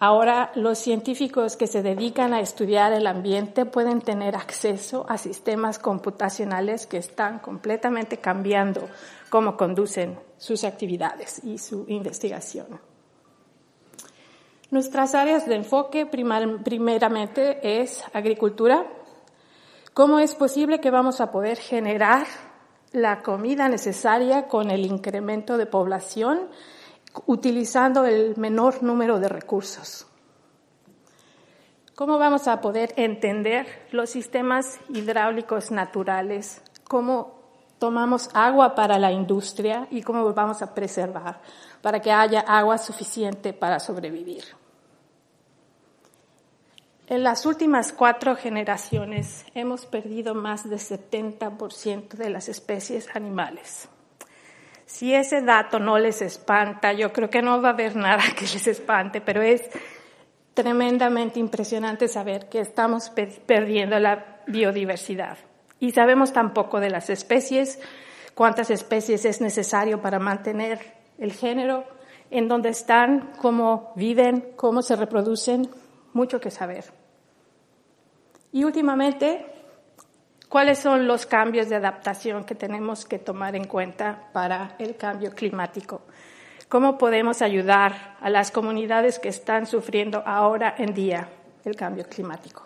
Ahora 0.03 0.51
los 0.55 0.79
científicos 0.79 1.55
que 1.55 1.67
se 1.67 1.83
dedican 1.83 2.33
a 2.33 2.39
estudiar 2.39 2.91
el 2.91 3.05
ambiente 3.05 3.67
pueden 3.67 4.01
tener 4.01 4.35
acceso 4.35 5.05
a 5.07 5.19
sistemas 5.19 5.77
computacionales 5.77 6.87
que 6.87 6.97
están 6.97 7.37
completamente 7.37 8.17
cambiando 8.17 8.89
cómo 9.29 9.55
conducen 9.55 10.17
sus 10.39 10.63
actividades 10.63 11.43
y 11.43 11.59
su 11.59 11.85
investigación. 11.87 12.81
Nuestras 14.71 15.13
áreas 15.13 15.45
de 15.45 15.53
enfoque 15.53 16.07
primeramente 16.07 17.59
es 17.61 18.03
agricultura. 18.11 18.87
¿Cómo 19.93 20.17
es 20.17 20.33
posible 20.33 20.79
que 20.79 20.89
vamos 20.89 21.21
a 21.21 21.31
poder 21.31 21.59
generar 21.59 22.25
la 22.91 23.21
comida 23.21 23.69
necesaria 23.69 24.47
con 24.47 24.71
el 24.71 24.83
incremento 24.83 25.57
de 25.57 25.67
población 25.67 26.49
utilizando 27.25 28.05
el 28.05 28.37
menor 28.37 28.83
número 28.83 29.19
de 29.19 29.29
recursos. 29.29 30.07
¿Cómo 31.95 32.17
vamos 32.17 32.47
a 32.47 32.61
poder 32.61 32.93
entender 32.95 33.87
los 33.91 34.09
sistemas 34.09 34.79
hidráulicos 34.89 35.71
naturales? 35.71 36.61
¿Cómo 36.87 37.39
tomamos 37.77 38.29
agua 38.33 38.73
para 38.75 38.97
la 38.97 39.11
industria 39.11 39.87
y 39.91 40.01
cómo 40.01 40.33
vamos 40.33 40.61
a 40.61 40.73
preservar 40.73 41.41
para 41.81 41.99
que 41.99 42.11
haya 42.11 42.39
agua 42.39 42.77
suficiente 42.77 43.53
para 43.53 43.79
sobrevivir? 43.79 44.43
En 47.11 47.23
las 47.23 47.45
últimas 47.45 47.91
cuatro 47.91 48.35
generaciones 48.35 49.45
hemos 49.53 49.85
perdido 49.85 50.33
más 50.33 50.67
del 50.67 50.79
70% 50.79 52.13
de 52.13 52.29
las 52.29 52.47
especies 52.47 53.13
animales. 53.13 53.89
Si 54.91 55.15
ese 55.15 55.41
dato 55.41 55.79
no 55.79 55.97
les 55.97 56.21
espanta, 56.21 56.91
yo 56.91 57.13
creo 57.13 57.29
que 57.29 57.41
no 57.41 57.61
va 57.61 57.69
a 57.69 57.71
haber 57.71 57.95
nada 57.95 58.21
que 58.37 58.41
les 58.41 58.67
espante, 58.67 59.21
pero 59.21 59.41
es 59.41 59.61
tremendamente 60.53 61.39
impresionante 61.39 62.09
saber 62.09 62.49
que 62.49 62.59
estamos 62.59 63.09
perdiendo 63.45 63.97
la 63.99 64.41
biodiversidad. 64.47 65.37
Y 65.79 65.91
sabemos 65.91 66.33
tampoco 66.33 66.81
de 66.81 66.89
las 66.89 67.09
especies, 67.09 67.79
cuántas 68.35 68.69
especies 68.69 69.23
es 69.23 69.39
necesario 69.39 70.01
para 70.01 70.19
mantener 70.19 70.79
el 71.17 71.31
género, 71.31 71.85
en 72.29 72.49
dónde 72.49 72.69
están, 72.69 73.31
cómo 73.37 73.93
viven, 73.95 74.53
cómo 74.57 74.81
se 74.81 74.97
reproducen, 74.97 75.69
mucho 76.11 76.41
que 76.41 76.51
saber. 76.51 76.83
Y 78.51 78.65
últimamente, 78.65 79.45
¿Cuáles 80.51 80.79
son 80.79 81.07
los 81.07 81.25
cambios 81.25 81.69
de 81.69 81.77
adaptación 81.77 82.43
que 82.43 82.55
tenemos 82.55 83.05
que 83.05 83.19
tomar 83.19 83.55
en 83.55 83.63
cuenta 83.63 84.27
para 84.33 84.75
el 84.79 84.97
cambio 84.97 85.31
climático? 85.33 86.01
¿Cómo 86.67 86.97
podemos 86.97 87.41
ayudar 87.41 88.17
a 88.19 88.29
las 88.29 88.51
comunidades 88.51 89.17
que 89.17 89.29
están 89.29 89.65
sufriendo 89.65 90.21
ahora 90.25 90.75
en 90.77 90.93
día 90.93 91.29
el 91.63 91.77
cambio 91.77 92.03
climático? 92.03 92.63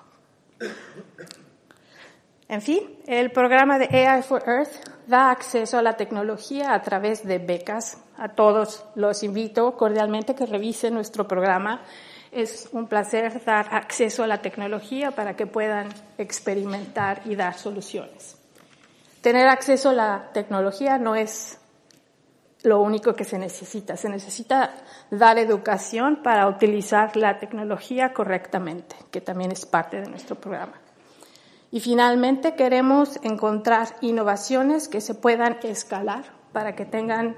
En 2.50 2.64
fin, 2.64 2.90
el 3.06 3.32
programa 3.32 3.78
de 3.78 4.08
AI 4.08 4.24
for 4.24 4.42
Earth 4.48 5.06
da 5.06 5.30
acceso 5.30 5.78
a 5.78 5.84
la 5.84 5.96
tecnología 5.96 6.74
a 6.74 6.82
través 6.82 7.24
de 7.24 7.38
becas. 7.38 8.02
A 8.18 8.30
todos 8.30 8.84
los 8.96 9.22
invito 9.22 9.78
cordialmente 9.78 10.34
que 10.34 10.48
revisen 10.48 10.96
nuestro 10.96 11.28
programa 11.28 11.84
es 12.36 12.68
un 12.74 12.88
placer 12.88 13.44
dar 13.46 13.74
acceso 13.74 14.24
a 14.24 14.28
la 14.28 14.42
tecnología 14.42 15.12
para 15.12 15.36
que 15.38 15.48
puedan 15.48 15.88
experimentar 16.18 17.22
y 17.26 17.36
dar 17.36 17.58
soluciones. 17.58 18.38
Tener 19.22 19.48
acceso 19.48 19.90
a 19.90 19.94
la 19.94 20.30
tecnología 20.34 20.98
no 20.98 21.16
es 21.16 21.58
lo 22.64 22.82
único 22.82 23.14
que 23.14 23.24
se 23.24 23.40
necesita. 23.40 23.96
Se 23.96 24.10
necesita 24.10 24.72
dar 25.10 25.38
educación 25.38 26.22
para 26.24 26.48
utilizar 26.48 27.16
la 27.16 27.40
tecnología 27.40 28.12
correctamente, 28.12 28.98
que 29.12 29.22
también 29.22 29.52
es 29.52 29.66
parte 29.66 30.02
de 30.02 30.10
nuestro 30.10 30.36
programa. 30.36 30.82
Y 31.72 31.80
finalmente 31.80 32.56
queremos 32.56 33.18
encontrar 33.24 33.96
innovaciones 34.02 34.88
que 34.90 35.00
se 35.00 35.16
puedan 35.16 35.58
escalar 35.64 36.26
para 36.52 36.76
que 36.76 36.86
tengan 36.86 37.38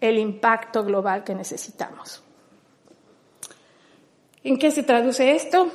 el 0.00 0.18
impacto 0.18 0.84
global 0.84 1.22
que 1.22 1.34
necesitamos. 1.34 2.24
¿En 4.44 4.58
qué 4.58 4.70
se 4.70 4.82
traduce 4.82 5.36
esto? 5.36 5.70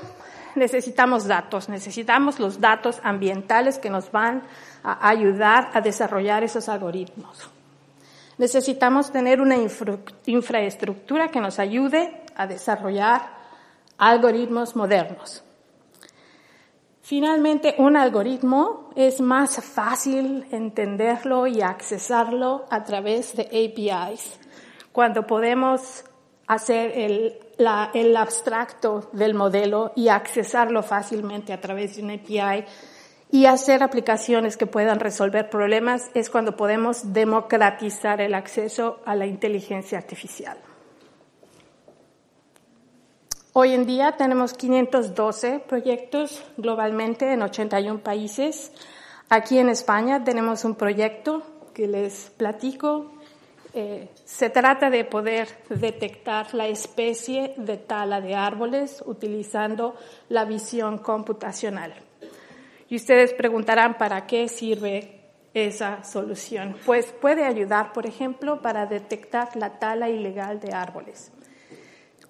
Necesitamos 0.56 1.28
datos, 1.28 1.70
necesitamos 1.70 2.40
los 2.40 2.60
datos 2.60 3.00
ambientales 3.04 3.78
que 3.78 3.90
nos 3.90 4.12
van 4.12 4.44
a 4.84 5.08
ayudar 5.08 5.70
a 5.74 5.82
desarrollar 5.82 6.44
esos 6.44 6.68
algoritmos. 6.68 7.50
Necesitamos 8.38 9.12
tener 9.12 9.40
una 9.42 9.56
infraestructura 10.26 11.30
que 11.30 11.40
nos 11.40 11.60
ayude 11.60 12.24
a 12.36 12.46
desarrollar 12.46 13.22
algoritmos 13.98 14.76
modernos. 14.76 15.44
Finalmente, 17.02 17.76
un 17.78 17.96
algoritmo 17.96 18.90
es 18.96 19.22
más 19.22 19.64
fácil 19.64 20.46
entenderlo 20.52 21.48
y 21.48 21.62
accesarlo 21.62 22.66
a 22.70 22.84
través 22.84 23.36
de 23.36 23.44
APIs. 23.44 24.40
Cuando 24.92 25.26
podemos 25.26 26.04
hacer 26.48 26.92
el 26.96 27.47
el 27.58 28.16
abstracto 28.16 29.10
del 29.14 29.34
modelo 29.34 29.92
y 29.96 30.10
accesarlo 30.10 30.84
fácilmente 30.84 31.54
a 31.54 31.62
través 31.62 31.96
de 31.96 32.04
un 32.04 32.12
API 32.12 32.66
y 33.30 33.46
hacer 33.46 33.84
aplicaciones 33.84 34.56
que 34.56 34.68
puedan 34.68 35.00
resolver 35.00 35.50
problemas 35.50 36.10
es 36.14 36.30
cuando 36.30 36.56
podemos 36.56 37.14
democratizar 37.14 38.22
el 38.22 38.34
acceso 38.34 39.02
a 39.06 39.16
la 39.16 39.26
inteligencia 39.26 39.98
artificial. 39.98 40.58
Hoy 43.54 43.74
en 43.74 43.88
día 43.88 44.14
tenemos 44.18 44.54
512 44.54 45.60
proyectos 45.68 46.44
globalmente 46.58 47.34
en 47.34 47.42
81 47.42 48.02
países. 48.02 48.72
Aquí 49.30 49.58
en 49.58 49.70
España 49.70 50.24
tenemos 50.24 50.64
un 50.64 50.76
proyecto 50.76 51.42
que 51.74 51.88
les 51.88 52.30
platico 52.38 53.17
eh, 53.80 54.10
se 54.26 54.50
trata 54.50 54.90
de 54.90 55.06
poder 55.06 55.48
detectar 55.70 56.52
la 56.56 56.66
especie 56.66 57.54
de 57.58 57.78
tala 57.78 58.22
de 58.22 58.34
árboles 58.34 59.04
utilizando 59.06 59.96
la 60.30 60.46
visión 60.46 60.98
computacional. 60.98 61.94
Y 62.90 62.96
ustedes 62.96 63.36
preguntarán 63.36 64.00
para 64.00 64.26
qué 64.26 64.48
sirve 64.48 65.22
esa 65.54 66.04
solución. 66.04 66.76
Pues 66.88 67.12
puede 67.22 67.46
ayudar, 67.46 67.94
por 67.94 68.08
ejemplo, 68.08 68.64
para 68.64 68.88
detectar 68.88 69.56
la 69.56 69.78
tala 69.78 70.10
ilegal 70.10 70.60
de 70.60 70.74
árboles. 70.74 71.32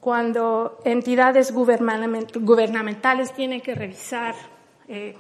Cuando 0.01 0.79
entidades 0.83 1.53
gubernamentales 1.53 3.31
tienen 3.31 3.61
que 3.61 3.73
revisar 3.73 4.35
eh, 4.89 5.15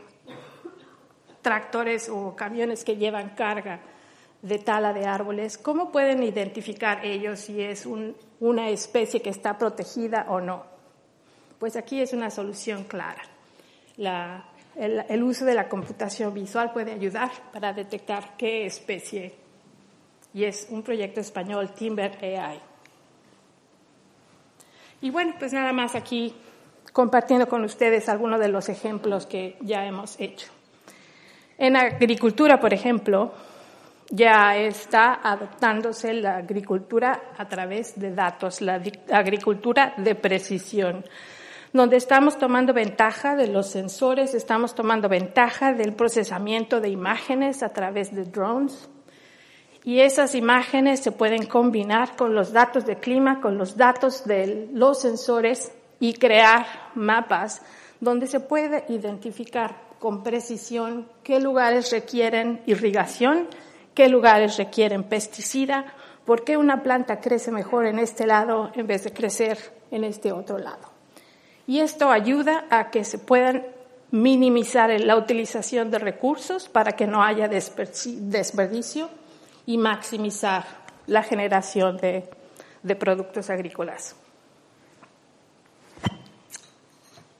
tractores 1.41 2.09
o 2.09 2.35
camiones 2.35 2.83
que 2.83 2.97
llevan 2.97 3.29
carga 3.29 3.79
de 4.41 4.59
tala 4.59 4.93
de 4.93 5.05
árboles, 5.05 5.57
¿cómo 5.57 5.91
pueden 5.91 6.23
identificar 6.23 7.05
ellos 7.05 7.39
si 7.39 7.61
es 7.61 7.87
una 8.39 8.69
especie 8.69 9.21
que 9.21 9.29
está 9.29 9.57
protegida 9.57 10.25
o 10.29 10.39
no? 10.39 10.63
Pues 11.59 11.75
aquí 11.75 12.01
es 12.01 12.13
una 12.13 12.29
solución 12.29 12.83
clara. 12.83 13.23
el, 13.97 15.03
el, 15.09 15.23
uso 15.23 15.43
de 15.43 15.55
la 15.55 15.67
computación 15.67 16.33
visual 16.33 16.71
puede 16.71 16.93
ayudar 16.93 17.31
para 17.51 17.73
detectar 17.73 18.37
qué 18.37 18.65
especie. 18.65 19.33
Y 20.33 20.43
es 20.43 20.67
un 20.69 20.83
proyecto 20.83 21.19
español, 21.19 21.73
Timber 21.73 22.17
AI. 22.23 22.59
Y 25.01 25.09
bueno, 25.09 25.33
pues 25.39 25.53
nada 25.53 25.73
más 25.73 25.95
aquí 25.95 26.35
compartiendo 26.93 27.47
con 27.47 27.63
ustedes 27.63 28.09
algunos 28.09 28.39
de 28.39 28.47
los 28.49 28.69
ejemplos 28.69 29.25
que 29.25 29.57
ya 29.61 29.85
hemos 29.85 30.19
hecho. 30.19 30.47
En 31.59 31.75
agricultura, 31.75 32.59
por 32.59 32.73
ejemplo, 32.73 33.33
ya 34.09 34.55
está 34.57 35.19
adoptándose 35.23 36.13
la 36.13 36.37
agricultura 36.37 37.33
a 37.37 37.47
través 37.47 37.99
de 37.99 38.13
datos, 38.13 38.61
la 38.61 38.81
agricultura 39.11 39.93
de 39.97 40.15
precisión, 40.15 41.03
donde 41.73 41.97
estamos 41.97 42.37
tomando 42.37 42.73
ventaja 42.73 43.35
de 43.35 43.47
los 43.47 43.69
sensores, 43.69 44.33
estamos 44.33 44.73
tomando 44.73 45.09
ventaja 45.09 45.73
del 45.73 45.93
procesamiento 45.93 46.79
de 46.79 46.89
imágenes 46.89 47.61
a 47.63 47.69
través 47.69 48.15
de 48.15 48.23
drones. 48.23 48.89
Y 49.83 50.01
esas 50.01 50.35
imágenes 50.35 50.99
se 50.99 51.11
pueden 51.11 51.45
combinar 51.45 52.15
con 52.15 52.33
los 52.33 52.51
datos 52.51 52.85
de 52.85 52.97
clima, 52.97 53.39
con 53.39 53.57
los 53.57 53.77
datos 53.77 54.25
de 54.25 54.69
los 54.73 55.01
sensores 55.01 55.71
y 55.99 56.13
crear 56.13 56.65
mapas 56.95 57.61
donde 57.99 58.27
se 58.27 58.39
puede 58.39 58.85
identificar 58.89 59.87
con 59.99 60.23
precisión 60.23 61.07
qué 61.23 61.39
lugares 61.39 61.91
requieren 61.91 62.61
irrigación, 62.65 63.47
qué 63.97 64.09
lugares 64.09 64.57
requieren 64.57 65.03
pesticida, 65.03 65.83
por 66.23 66.43
qué 66.43 66.55
una 66.55 66.83
planta 66.83 67.19
crece 67.19 67.49
mejor 67.49 67.87
en 67.87 67.97
este 67.97 68.27
lado 68.27 68.69
en 68.75 68.85
vez 68.85 69.03
de 69.03 69.11
crecer 69.11 69.57
en 69.89 70.03
este 70.03 70.31
otro 70.31 70.59
lado. 70.59 70.91
Y 71.65 71.79
esto 71.79 72.11
ayuda 72.11 72.65
a 72.69 72.91
que 72.91 73.03
se 73.03 73.17
puedan 73.17 73.65
minimizar 74.11 74.91
la 75.01 75.15
utilización 75.15 75.89
de 75.89 75.97
recursos 75.97 76.69
para 76.69 76.91
que 76.91 77.07
no 77.07 77.23
haya 77.23 77.47
desperdicio 77.47 79.09
y 79.65 79.79
maximizar 79.79 80.63
la 81.07 81.23
generación 81.23 81.97
de, 81.97 82.29
de 82.83 82.95
productos 82.95 83.49
agrícolas. 83.49 84.15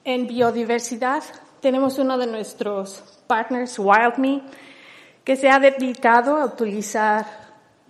En 0.02 0.26
biodiversidad 0.26 1.22
tenemos 1.60 2.00
uno 2.00 2.18
de 2.18 2.26
nuestros 2.26 3.04
partners, 3.28 3.78
WildMe, 3.78 4.42
que 5.28 5.36
se 5.36 5.50
ha 5.50 5.58
dedicado 5.58 6.38
a 6.38 6.46
utilizar 6.46 7.26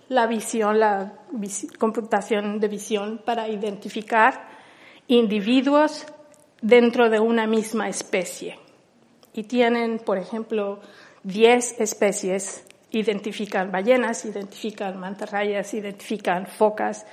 la 0.09 0.27
visión, 0.27 0.77
la 0.77 1.13
computación 1.77 2.59
de 2.59 2.67
visión 2.67 3.21
para 3.23 3.47
identificar 3.47 4.45
individuos 5.07 6.05
dentro 6.61 7.09
de 7.09 7.21
una 7.21 7.47
misma 7.47 7.87
especie. 7.87 8.59
Y 9.31 9.43
tienen, 9.43 9.99
por 9.99 10.17
ejemplo, 10.17 10.81
10 11.23 11.79
especies, 11.79 12.65
identifican 12.91 13.71
ballenas, 13.71 14.25
identifican 14.25 14.99
mantarrayas, 14.99 15.73
identifican 15.73 16.45
focas, 16.45 17.05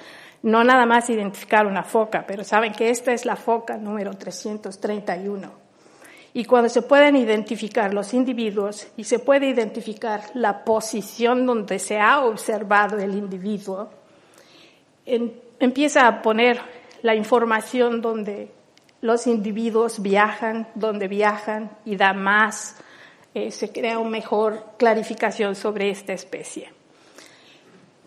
no 0.42 0.64
nada 0.64 0.86
más 0.86 1.08
identificar 1.08 1.68
una 1.68 1.84
foca, 1.84 2.24
pero 2.26 2.42
saben 2.42 2.72
que 2.72 2.90
esta 2.90 3.12
es 3.12 3.24
la 3.26 3.36
foca 3.36 3.76
número 3.76 4.12
331 4.12 5.65
y 6.36 6.44
cuando 6.44 6.68
se 6.68 6.82
pueden 6.82 7.16
identificar 7.16 7.94
los 7.94 8.12
individuos 8.12 8.88
y 8.98 9.04
se 9.04 9.18
puede 9.18 9.48
identificar 9.48 10.20
la 10.34 10.66
posición 10.66 11.46
donde 11.46 11.78
se 11.78 11.98
ha 11.98 12.22
observado 12.22 12.98
el 12.98 13.14
individuo, 13.14 13.88
empieza 15.06 16.06
a 16.06 16.20
poner 16.20 16.60
la 17.00 17.14
información 17.14 18.02
donde 18.02 18.50
los 19.00 19.26
individuos 19.26 20.02
viajan, 20.02 20.68
donde 20.74 21.08
viajan 21.08 21.70
y 21.86 21.96
da 21.96 22.12
más, 22.12 22.76
eh, 23.32 23.50
se 23.50 23.72
crea 23.72 23.98
una 23.98 24.10
mejor 24.10 24.62
clarificación 24.76 25.54
sobre 25.54 25.88
esta 25.88 26.12
especie. 26.12 26.75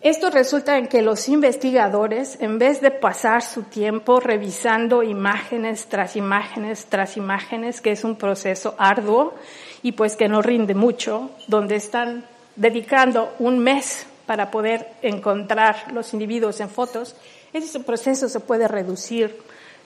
Esto 0.02 0.30
resulta 0.30 0.78
en 0.78 0.86
que 0.86 1.02
los 1.02 1.28
investigadores, 1.28 2.38
en 2.40 2.58
vez 2.58 2.80
de 2.80 2.90
pasar 2.90 3.42
su 3.42 3.64
tiempo 3.64 4.18
revisando 4.18 5.02
imágenes 5.02 5.86
tras 5.90 6.16
imágenes 6.16 6.86
tras 6.86 7.18
imágenes, 7.18 7.82
que 7.82 7.92
es 7.92 8.02
un 8.02 8.16
proceso 8.16 8.74
arduo 8.78 9.34
y 9.82 9.92
pues 9.92 10.16
que 10.16 10.26
no 10.26 10.40
rinde 10.40 10.74
mucho, 10.74 11.30
donde 11.48 11.76
están 11.76 12.24
dedicando 12.56 13.34
un 13.40 13.58
mes 13.58 14.06
para 14.24 14.50
poder 14.50 14.88
encontrar 15.02 15.92
los 15.92 16.14
individuos 16.14 16.60
en 16.60 16.70
fotos, 16.70 17.14
ese 17.52 17.80
proceso 17.80 18.26
se 18.30 18.40
puede 18.40 18.68
reducir 18.68 19.36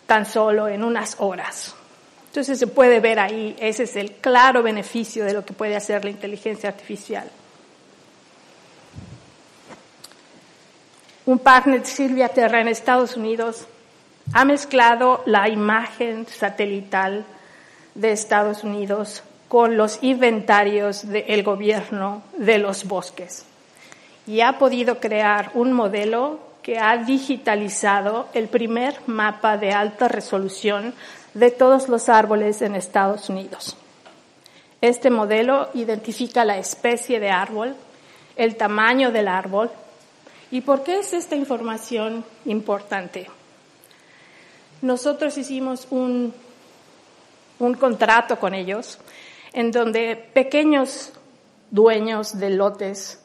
tan 0.07 0.27
solo 0.27 0.69
en 0.69 0.85
unas 0.85 1.17
horas. 1.19 1.75
Entonces 2.29 2.57
se 2.61 2.69
puede 2.69 3.01
ver 3.01 3.19
ahí, 3.19 3.57
ese 3.59 3.83
es 3.83 3.97
el 3.97 4.13
claro 4.13 4.63
beneficio 4.63 5.25
de 5.25 5.33
lo 5.33 5.45
que 5.45 5.55
puede 5.55 5.75
hacer 5.75 6.05
la 6.05 6.11
inteligencia 6.11 6.69
artificial. 6.69 7.29
Un 11.27 11.39
partner 11.39 11.87
Silvia 11.87 12.29
Terra 12.29 12.61
en 12.61 12.69
Estados 12.69 13.17
Unidos 13.17 13.67
ha 14.33 14.45
mezclado 14.45 15.23
la 15.27 15.49
imagen 15.49 16.27
satelital 16.27 17.25
de 17.95 18.13
Estados 18.13 18.65
Unidos 18.65 19.23
con 19.49 19.77
los 19.77 20.03
inventarios 20.03 21.09
del 21.09 21.43
gobierno 21.43 22.23
de 22.37 22.59
los 22.59 22.85
bosques 22.85 23.45
y 24.27 24.41
ha 24.41 24.59
podido 24.59 25.01
crear 25.01 25.51
un 25.55 25.73
modelo 25.73 26.41
que 26.63 26.79
ha 26.79 26.97
digitalizado 26.97 28.29
el 28.33 28.49
primer 28.49 28.97
mapa 29.07 29.57
de 29.57 29.73
alta 29.73 30.09
resolución 30.09 30.95
de 31.35 31.51
todos 31.51 31.89
los 31.89 32.09
árboles 32.09 32.63
en 32.63 32.75
Estados 32.75 33.29
Unidos. 33.29 33.77
Este 34.81 35.11
modelo 35.11 35.69
identifica 35.75 36.45
la 36.45 36.59
especie 36.59 37.21
de 37.21 37.31
árbol, 37.31 37.75
el 38.37 38.57
tamaño 38.57 39.13
del 39.13 39.29
árbol, 39.29 39.71
¿Y 40.51 40.61
por 40.61 40.85
qué 40.85 40.99
es 40.99 41.13
esta 41.13 41.37
información 41.37 42.25
importante? 42.45 43.27
Nosotros 44.83 45.37
hicimos 45.39 45.87
un, 45.91 46.33
un 47.59 47.75
contrato 47.75 48.39
con 48.39 48.55
ellos 48.55 48.99
en 49.53 49.71
donde 49.71 50.17
pequeños 50.17 51.13
dueños 51.71 52.39
de 52.39 52.51
lotes 52.51 53.21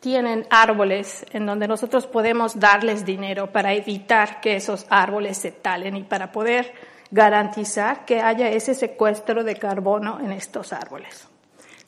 tienen 0.00 0.46
árboles 0.50 1.24
en 1.32 1.46
donde 1.46 1.66
nosotros 1.66 2.06
podemos 2.06 2.60
darles 2.60 3.06
dinero 3.06 3.50
para 3.50 3.72
evitar 3.72 4.42
que 4.42 4.56
esos 4.56 4.84
árboles 4.90 5.38
se 5.38 5.50
talen 5.50 5.96
y 5.96 6.02
para 6.02 6.30
poder 6.30 6.74
garantizar 7.10 8.04
que 8.04 8.20
haya 8.20 8.50
ese 8.50 8.74
secuestro 8.74 9.44
de 9.44 9.56
carbono 9.56 10.20
en 10.20 10.32
estos 10.32 10.74
árboles. 10.74 11.26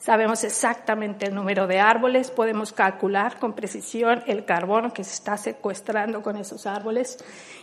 Sabemos 0.07 0.45
exactamente 0.45 1.25
el 1.25 1.35
número 1.35 1.67
de 1.67 1.81
árboles, 1.81 2.31
podemos 2.31 2.71
calcular 2.71 3.39
con 3.39 3.51
precisión 3.51 4.23
el 4.25 4.45
carbono 4.45 4.93
que 4.93 5.03
se 5.03 5.11
está 5.11 5.35
secuestrando 5.35 6.21
con 6.21 6.37
esos 6.37 6.65
árboles 6.65 7.17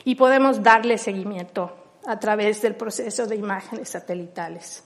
y 0.05 0.17
podemos 0.17 0.63
darle 0.63 0.99
seguimiento 0.99 1.75
a 2.05 2.21
través 2.21 2.61
del 2.61 2.75
proceso 2.75 3.27
de 3.27 3.37
imágenes 3.37 3.89
satelitales. 3.89 4.85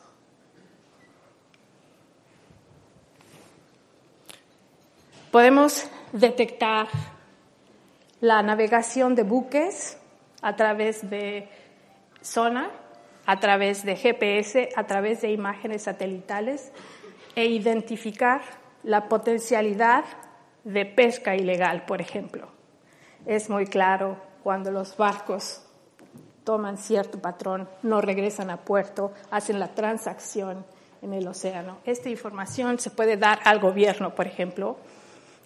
Podemos 5.33 5.85
detectar 6.13 6.87
la 8.21 8.41
navegación 8.41 9.17
de 9.17 9.25
buques 9.25 9.99
a 10.43 10.55
través 10.55 11.11
de 11.11 11.49
sonar, 12.21 12.71
a 13.27 13.41
través 13.41 13.85
de 13.85 13.97
GPS, 13.97 14.69
a 14.77 14.87
través 14.87 15.23
de 15.23 15.33
imágenes 15.33 15.83
satelitales 15.83 16.71
e 17.35 17.47
identificar 17.47 18.41
la 18.83 19.09
potencialidad 19.09 20.05
de 20.65 20.87
pesca 20.87 21.35
ilegal, 21.35 21.85
por 21.85 22.01
ejemplo. 22.01 22.49
Es 23.27 23.51
muy 23.51 23.67
claro 23.67 24.17
cuando 24.43 24.71
los 24.71 24.97
barcos 24.97 25.63
toman 26.45 26.79
cierto 26.79 27.21
patrón, 27.21 27.69
no 27.83 28.01
regresan 28.01 28.51
a 28.51 28.57
puerto, 28.57 29.13
hacen 29.31 29.61
la 29.61 29.69
transacción 29.69 30.65
en 31.03 31.13
el 31.13 31.29
océano. 31.29 31.79
Esta 31.85 32.09
información 32.09 32.79
se 32.79 32.91
puede 32.91 33.17
dar 33.17 33.41
al 33.45 33.61
gobierno, 33.61 34.15
por 34.15 34.27
ejemplo, 34.27 34.79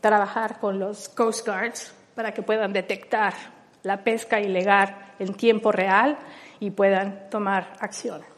trabajar 0.01 0.61
con 0.61 0.79
los 0.79 1.09
Coast 1.09 1.47
Guards 1.47 1.95
para 2.15 2.33
que 2.33 2.43
puedan 2.43 2.73
detectar 2.73 3.35
la 3.83 4.05
pesca 4.05 4.41
ilegal 4.41 4.97
en 5.19 5.35
tiempo 5.35 5.73
real 5.73 6.19
y 6.61 6.71
puedan 6.71 7.29
tomar 7.31 7.73
acción. 7.81 8.32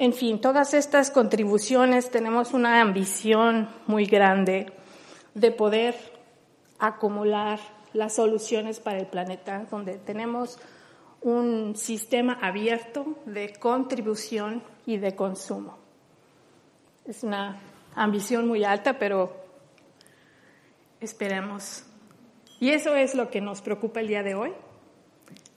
En 0.00 0.12
fin, 0.12 0.40
todas 0.40 0.74
estas 0.74 1.10
contribuciones 1.10 2.08
tenemos 2.08 2.54
una 2.54 2.80
ambición 2.80 3.68
muy 3.88 4.06
grande 4.06 4.72
de 5.34 5.50
poder 5.50 5.96
acumular 6.78 7.58
las 7.92 8.14
soluciones 8.14 8.78
para 8.78 8.98
el 8.98 9.08
planeta, 9.08 9.66
donde 9.68 9.98
tenemos 9.98 10.60
un 11.20 11.74
sistema 11.74 12.38
abierto 12.40 13.16
de 13.26 13.52
contribución 13.54 14.62
y 14.86 14.98
de 14.98 15.16
consumo. 15.16 15.78
Es 17.04 17.24
una 17.24 17.60
ambición 17.96 18.46
muy 18.46 18.62
alta, 18.62 19.00
pero 19.00 19.32
esperemos. 21.00 21.82
Y 22.60 22.70
eso 22.70 22.94
es 22.94 23.16
lo 23.16 23.30
que 23.30 23.40
nos 23.40 23.62
preocupa 23.62 23.98
el 23.98 24.06
día 24.06 24.22
de 24.22 24.36
hoy. 24.36 24.52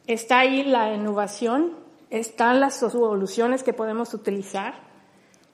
Está 0.08 0.40
ahí 0.40 0.64
la 0.64 0.96
innovación, 0.96 1.74
están 2.12 2.60
las 2.60 2.76
soluciones 2.78 3.64
que 3.64 3.74
podemos 3.74 4.14
utilizar. 4.14 4.76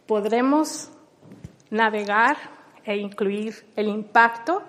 Podremos 0.08 0.92
navegar 1.70 2.36
e 2.84 2.98
incluir 2.98 3.66
el 3.76 3.88
impacto. 3.88 4.64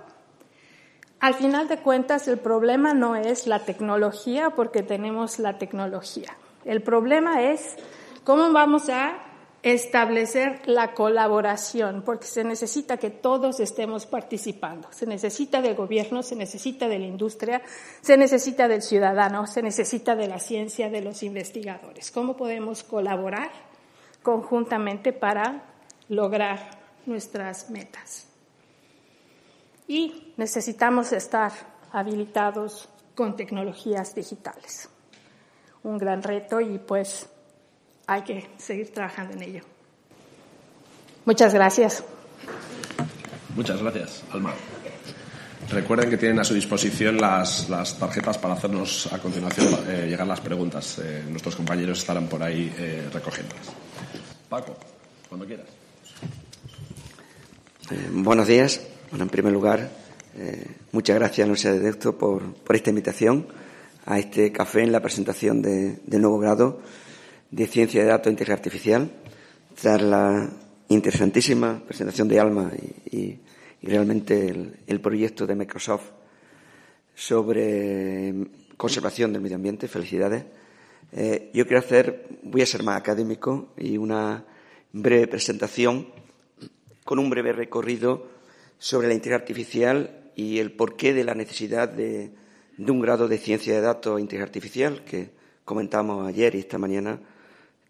Al 1.18 1.34
final 1.34 1.66
de 1.66 1.78
cuentas, 1.78 2.28
el 2.28 2.38
problema 2.38 2.94
no 2.94 3.16
es 3.16 3.46
la 3.46 3.64
tecnología 3.64 4.50
porque 4.50 4.82
tenemos 4.82 5.38
la 5.38 5.58
tecnología. 5.58 6.36
El 6.64 6.82
problema 6.82 7.42
es 7.42 7.76
cómo 8.22 8.52
vamos 8.52 8.88
a 8.90 9.27
establecer 9.62 10.62
la 10.66 10.94
colaboración, 10.94 12.02
porque 12.02 12.26
se 12.26 12.44
necesita 12.44 12.96
que 12.96 13.10
todos 13.10 13.58
estemos 13.60 14.06
participando. 14.06 14.88
Se 14.92 15.06
necesita 15.06 15.60
del 15.60 15.74
gobierno, 15.74 16.22
se 16.22 16.36
necesita 16.36 16.86
de 16.86 16.98
la 16.98 17.06
industria, 17.06 17.62
se 18.00 18.16
necesita 18.16 18.68
del 18.68 18.82
ciudadano, 18.82 19.46
se 19.46 19.62
necesita 19.62 20.14
de 20.14 20.28
la 20.28 20.38
ciencia, 20.38 20.90
de 20.90 21.02
los 21.02 21.22
investigadores. 21.22 22.10
¿Cómo 22.10 22.36
podemos 22.36 22.84
colaborar 22.84 23.50
conjuntamente 24.22 25.12
para 25.12 25.64
lograr 26.08 26.78
nuestras 27.06 27.68
metas? 27.70 28.26
Y 29.88 30.34
necesitamos 30.36 31.12
estar 31.12 31.50
habilitados 31.90 32.88
con 33.16 33.34
tecnologías 33.34 34.14
digitales. 34.14 34.88
Un 35.82 35.98
gran 35.98 36.22
reto 36.22 36.60
y 36.60 36.78
pues 36.78 37.28
hay 38.08 38.22
que 38.22 38.48
seguir 38.56 38.90
trabajando 38.92 39.34
en 39.34 39.42
ello. 39.42 39.60
Muchas 41.26 41.52
gracias. 41.52 42.02
Muchas 43.54 43.82
gracias, 43.82 44.24
Alma. 44.32 44.54
Recuerden 45.70 46.08
que 46.08 46.16
tienen 46.16 46.38
a 46.38 46.44
su 46.44 46.54
disposición 46.54 47.18
las, 47.18 47.68
tarjetas 47.98 48.38
para 48.38 48.54
hacernos 48.54 49.12
a 49.12 49.18
continuación 49.18 49.78
eh, 49.86 50.06
llegar 50.08 50.26
las 50.26 50.40
preguntas. 50.40 50.98
Eh, 51.04 51.22
nuestros 51.28 51.54
compañeros 51.54 51.98
estarán 51.98 52.28
por 52.28 52.42
ahí 52.42 52.72
eh, 52.78 53.10
recogiéndolas. 53.12 53.66
Paco, 54.48 54.74
cuando 55.28 55.46
quieras. 55.46 55.66
buenos 58.10 58.46
días. 58.46 58.80
Bueno, 59.10 59.24
en 59.24 59.30
primer 59.30 59.52
lugar, 59.52 59.90
muchas 60.92 61.16
gracias 61.16 61.40
a 61.40 61.42
la 61.42 61.46
Universidad 61.52 61.72
de 61.74 61.80
Deusto 61.80 62.16
por, 62.16 62.54
por, 62.54 62.76
esta 62.76 62.88
invitación 62.88 63.46
a 64.06 64.18
este 64.18 64.50
café 64.50 64.82
en 64.82 64.92
la 64.92 65.00
presentación 65.00 65.60
de, 65.60 65.98
del 66.06 66.22
nuevo 66.22 66.38
grado 66.38 66.80
de 67.50 67.66
Ciencia 67.66 68.02
de 68.02 68.08
Datos 68.08 68.26
e 68.28 68.30
Inteligencia 68.30 68.54
Artificial, 68.54 69.10
tras 69.80 70.02
la 70.02 70.50
interesantísima 70.88 71.82
presentación 71.84 72.28
de 72.28 72.40
Alma 72.40 72.70
y, 73.10 73.38
realmente 73.80 74.48
el, 74.86 75.00
proyecto 75.00 75.46
de 75.46 75.54
Microsoft 75.54 76.10
sobre 77.14 78.34
conservación 78.76 79.32
del 79.32 79.40
medio 79.40 79.56
ambiente. 79.56 79.86
Felicidades. 79.86 80.44
Eh, 81.12 81.50
yo 81.54 81.64
quiero 81.64 81.78
hacer, 81.78 82.26
voy 82.42 82.62
a 82.62 82.66
ser 82.66 82.82
más 82.82 82.98
académico 82.98 83.72
y 83.76 83.96
una 83.96 84.44
breve 84.92 85.28
presentación 85.28 86.08
con 87.04 87.18
un 87.18 87.30
breve 87.30 87.52
recorrido 87.52 88.28
sobre 88.78 89.08
la 89.08 89.14
inteligencia 89.14 89.42
artificial 89.42 90.30
y 90.34 90.58
el 90.58 90.72
porqué 90.72 91.14
de 91.14 91.24
la 91.24 91.34
necesidad 91.34 91.88
de, 91.88 92.30
de 92.76 92.92
un 92.92 93.00
grado 93.00 93.28
de 93.28 93.38
ciencia 93.38 93.74
de 93.74 93.80
datos 93.80 94.18
e 94.18 94.20
inteligencia 94.20 94.44
artificial 94.44 95.04
que 95.04 95.30
comentamos 95.64 96.26
ayer 96.26 96.54
y 96.54 96.60
esta 96.60 96.78
mañana 96.78 97.20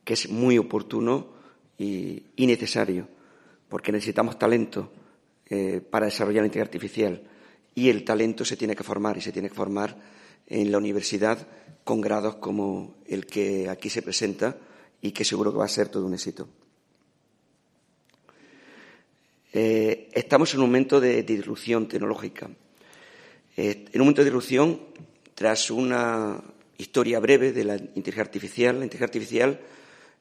que 0.08 0.14
es 0.14 0.30
muy 0.30 0.56
oportuno 0.56 1.26
y, 1.76 2.22
necesario, 2.38 3.06
porque 3.68 3.92
necesitamos 3.92 4.38
talento 4.38 4.90
eh, 5.44 5.82
para 5.82 6.06
desarrollar 6.06 6.40
la 6.40 6.46
inteligencia 6.46 6.78
artificial 6.78 7.22
y 7.74 7.90
el 7.90 8.04
talento 8.04 8.42
se 8.42 8.56
tiene 8.56 8.74
que 8.74 8.84
formar 8.84 9.18
y 9.18 9.20
se 9.20 9.32
tiene 9.32 9.50
que 9.50 9.54
formar 9.54 9.94
en 10.46 10.72
la 10.72 10.78
universidad 10.78 11.46
con 11.84 12.00
grados 12.00 12.36
como 12.36 12.94
el 13.06 13.26
que 13.26 13.68
aquí 13.68 13.90
se 13.90 14.00
presenta 14.00 14.56
y 15.02 15.10
que 15.10 15.26
seguro 15.26 15.52
que 15.52 15.58
va 15.58 15.66
a 15.66 15.68
ser 15.68 15.90
todo 15.90 16.06
un 16.06 16.14
éxito. 16.14 16.48
Eh, 19.52 20.08
estamos 20.14 20.54
en 20.54 20.60
un 20.60 20.68
momento 20.68 21.02
de, 21.02 21.22
disrupción 21.22 21.86
tecnológica. 21.86 22.48
Eh, 23.58 23.84
en 23.92 24.00
un 24.00 24.06
momento 24.06 24.22
de 24.22 24.30
disrupción, 24.30 24.80
tras 25.34 25.70
una 25.70 26.42
historia 26.78 27.20
breve 27.20 27.52
de 27.52 27.64
la 27.64 27.76
inteligencia 27.76 28.22
artificial, 28.22 28.78
la 28.78 28.84
inteligencia 28.84 29.04
artificial 29.04 29.60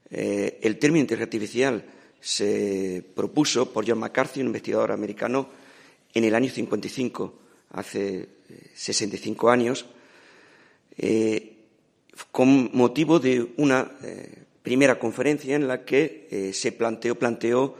eh, 0.10 0.60
el 0.62 0.80
término 0.80 1.02
inteligencia 1.02 1.26
artificial 1.26 1.86
se 2.20 3.04
propuso 3.16 3.72
por 3.72 3.88
John 3.88 4.00
McCarthy, 4.00 4.42
un 4.42 4.48
investigador 4.48 4.92
americano, 4.92 5.50
en 6.14 6.24
el 6.24 6.34
año 6.34 6.50
55, 6.50 7.34
hace 7.72 8.28
65 8.74 9.50
eh, 9.50 9.54
años, 9.54 9.86
eh, 10.98 11.54
con 12.32 12.72
motivo 12.74 13.20
de 13.20 13.54
una 13.58 13.92
primera 14.64 14.98
conferencia 14.98 15.56
en 15.56 15.68
la 15.68 15.86
que 15.86 16.52
se 16.52 16.72
planteó, 16.72 17.14
planteó 17.14 17.76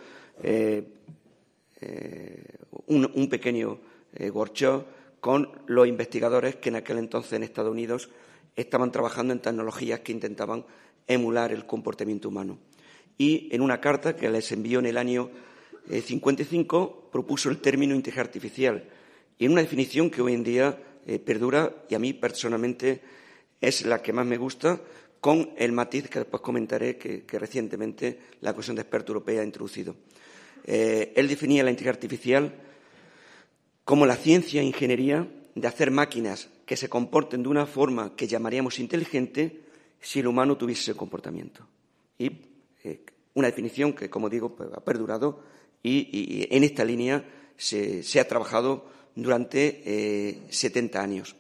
un, 2.86 3.12
un, 3.16 3.30
pequeño 3.30 3.80
workshop 4.32 4.86
con 5.20 5.50
los 5.66 5.88
investigadores 5.88 6.58
que 6.58 6.70
en 6.70 6.76
aquel 6.76 7.00
entonces 7.00 7.34
en 7.34 7.42
Estados 7.42 7.72
Unidos 7.72 8.10
estaban 8.56 8.92
trabajando 8.92 9.34
en 9.34 9.40
tecnologías 9.40 10.02
que 10.02 10.12
intentaban 10.12 10.64
emular 11.08 11.52
el 11.52 11.66
comportamiento 11.66 12.30
humano. 12.30 12.60
Y 13.18 13.50
en 13.52 13.62
una 13.62 13.82
carta 13.82 14.16
que 14.16 14.30
les 14.30 14.52
envió 14.52 14.80
en 14.80 14.86
el 14.86 14.98
año 14.98 15.30
55 15.90 17.08
eh, 17.08 17.10
propuso 17.12 17.50
el 17.50 17.60
término 17.60 17.96
inteligencia 17.96 18.24
artificial 18.24 18.84
y 19.40 19.46
en 19.46 19.52
una 19.52 19.62
definición 19.62 20.10
que 20.10 20.22
hoy 20.22 20.34
en 20.34 20.44
día 20.44 20.78
eh, 21.06 21.20
perdura 21.20 21.74
y 21.90 21.96
a 21.96 22.00
mí 22.00 22.14
personalmente 22.14 23.02
es 23.62 23.86
la 23.86 24.02
que 24.02 24.14
más 24.14 24.26
me 24.26 24.38
gusta, 24.38 24.80
con 25.20 25.52
el 25.58 25.72
matiz 25.72 26.10
que 26.10 26.20
después 26.20 26.42
comentaré 26.42 26.98
que, 26.98 27.24
recientemente 27.40 28.20
la 28.42 28.54
Comisión 28.54 28.76
de 28.76 28.84
Expertos 28.84 29.10
Europea 29.10 29.42
ha 29.42 29.46
introducido. 29.46 29.96
Eh, 30.64 31.14
él 31.16 31.28
definía 31.28 31.64
la 31.64 31.72
inteligencia 31.72 31.98
artificial 31.98 32.54
como 33.84 34.06
la 34.06 34.16
ciencia 34.16 34.62
e 34.62 34.66
ingeniería 34.66 35.28
de 35.56 35.68
hacer 35.68 35.92
máquinas 35.92 36.50
que 36.66 36.78
se 36.78 36.90
comporten 36.90 37.42
de 37.42 37.50
una 37.50 37.66
forma 37.66 38.16
que 38.16 38.28
llamaríamos 38.28 38.80
inteligente 38.80 39.62
si 40.02 40.20
el 40.20 40.28
humano 40.28 40.58
tuviese 40.58 40.82
ese 40.82 40.96
comportamiento. 40.96 41.66
Y 42.18 42.32
eh, 42.84 43.02
una 43.34 43.48
definición 43.48 43.94
que, 43.94 44.10
como 44.10 44.30
digo, 44.30 44.56
pues, 44.56 44.70
ha 44.74 44.84
perdurado 44.84 45.44
y, 45.84 46.48
en 46.50 46.64
esta 46.64 46.84
línea 46.84 47.24
se, 47.56 48.04
ha 48.20 48.28
trabajado 48.28 48.90
durante 49.16 50.42
70 50.50 50.98
eh, 50.98 51.02
años. 51.02 51.36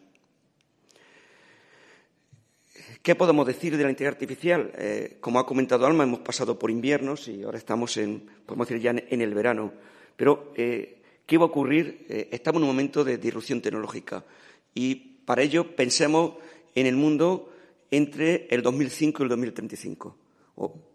¿Qué 3.01 3.15
podemos 3.15 3.47
decir 3.47 3.77
de 3.77 3.83
la 3.83 3.89
inteligencia 3.89 4.15
artificial? 4.15 4.71
Eh, 4.75 5.17
como 5.19 5.39
ha 5.39 5.45
comentado 5.45 5.85
Alma, 5.85 6.03
hemos 6.03 6.19
pasado 6.19 6.59
por 6.59 6.71
inviernos 6.71 7.27
y 7.27 7.43
ahora 7.43 7.57
estamos 7.57 7.95
en, 7.97 8.29
podemos 8.45 8.67
decir 8.67 8.81
ya 8.81 8.91
en, 8.91 9.21
el 9.21 9.33
verano. 9.33 9.71
Pero, 10.15 10.53
¿qué 10.53 11.37
va 11.37 11.43
a 11.43 11.47
ocurrir? 11.47 12.05
estamos 12.31 12.59
en 12.59 12.63
un 12.63 12.69
momento 12.69 13.03
de 13.03 13.17
disrupción 13.17 13.61
tecnológica 13.61 14.25
y 14.73 14.95
para 14.95 15.43
ello 15.43 15.75
pensemos 15.75 16.33
en 16.73 16.85
el 16.85 16.95
mundo 16.95 17.53
entre 17.91 18.47
el 18.49 18.61
2005 18.61 19.21
y 19.21 19.23
el 19.23 19.29
2035. 19.29 20.17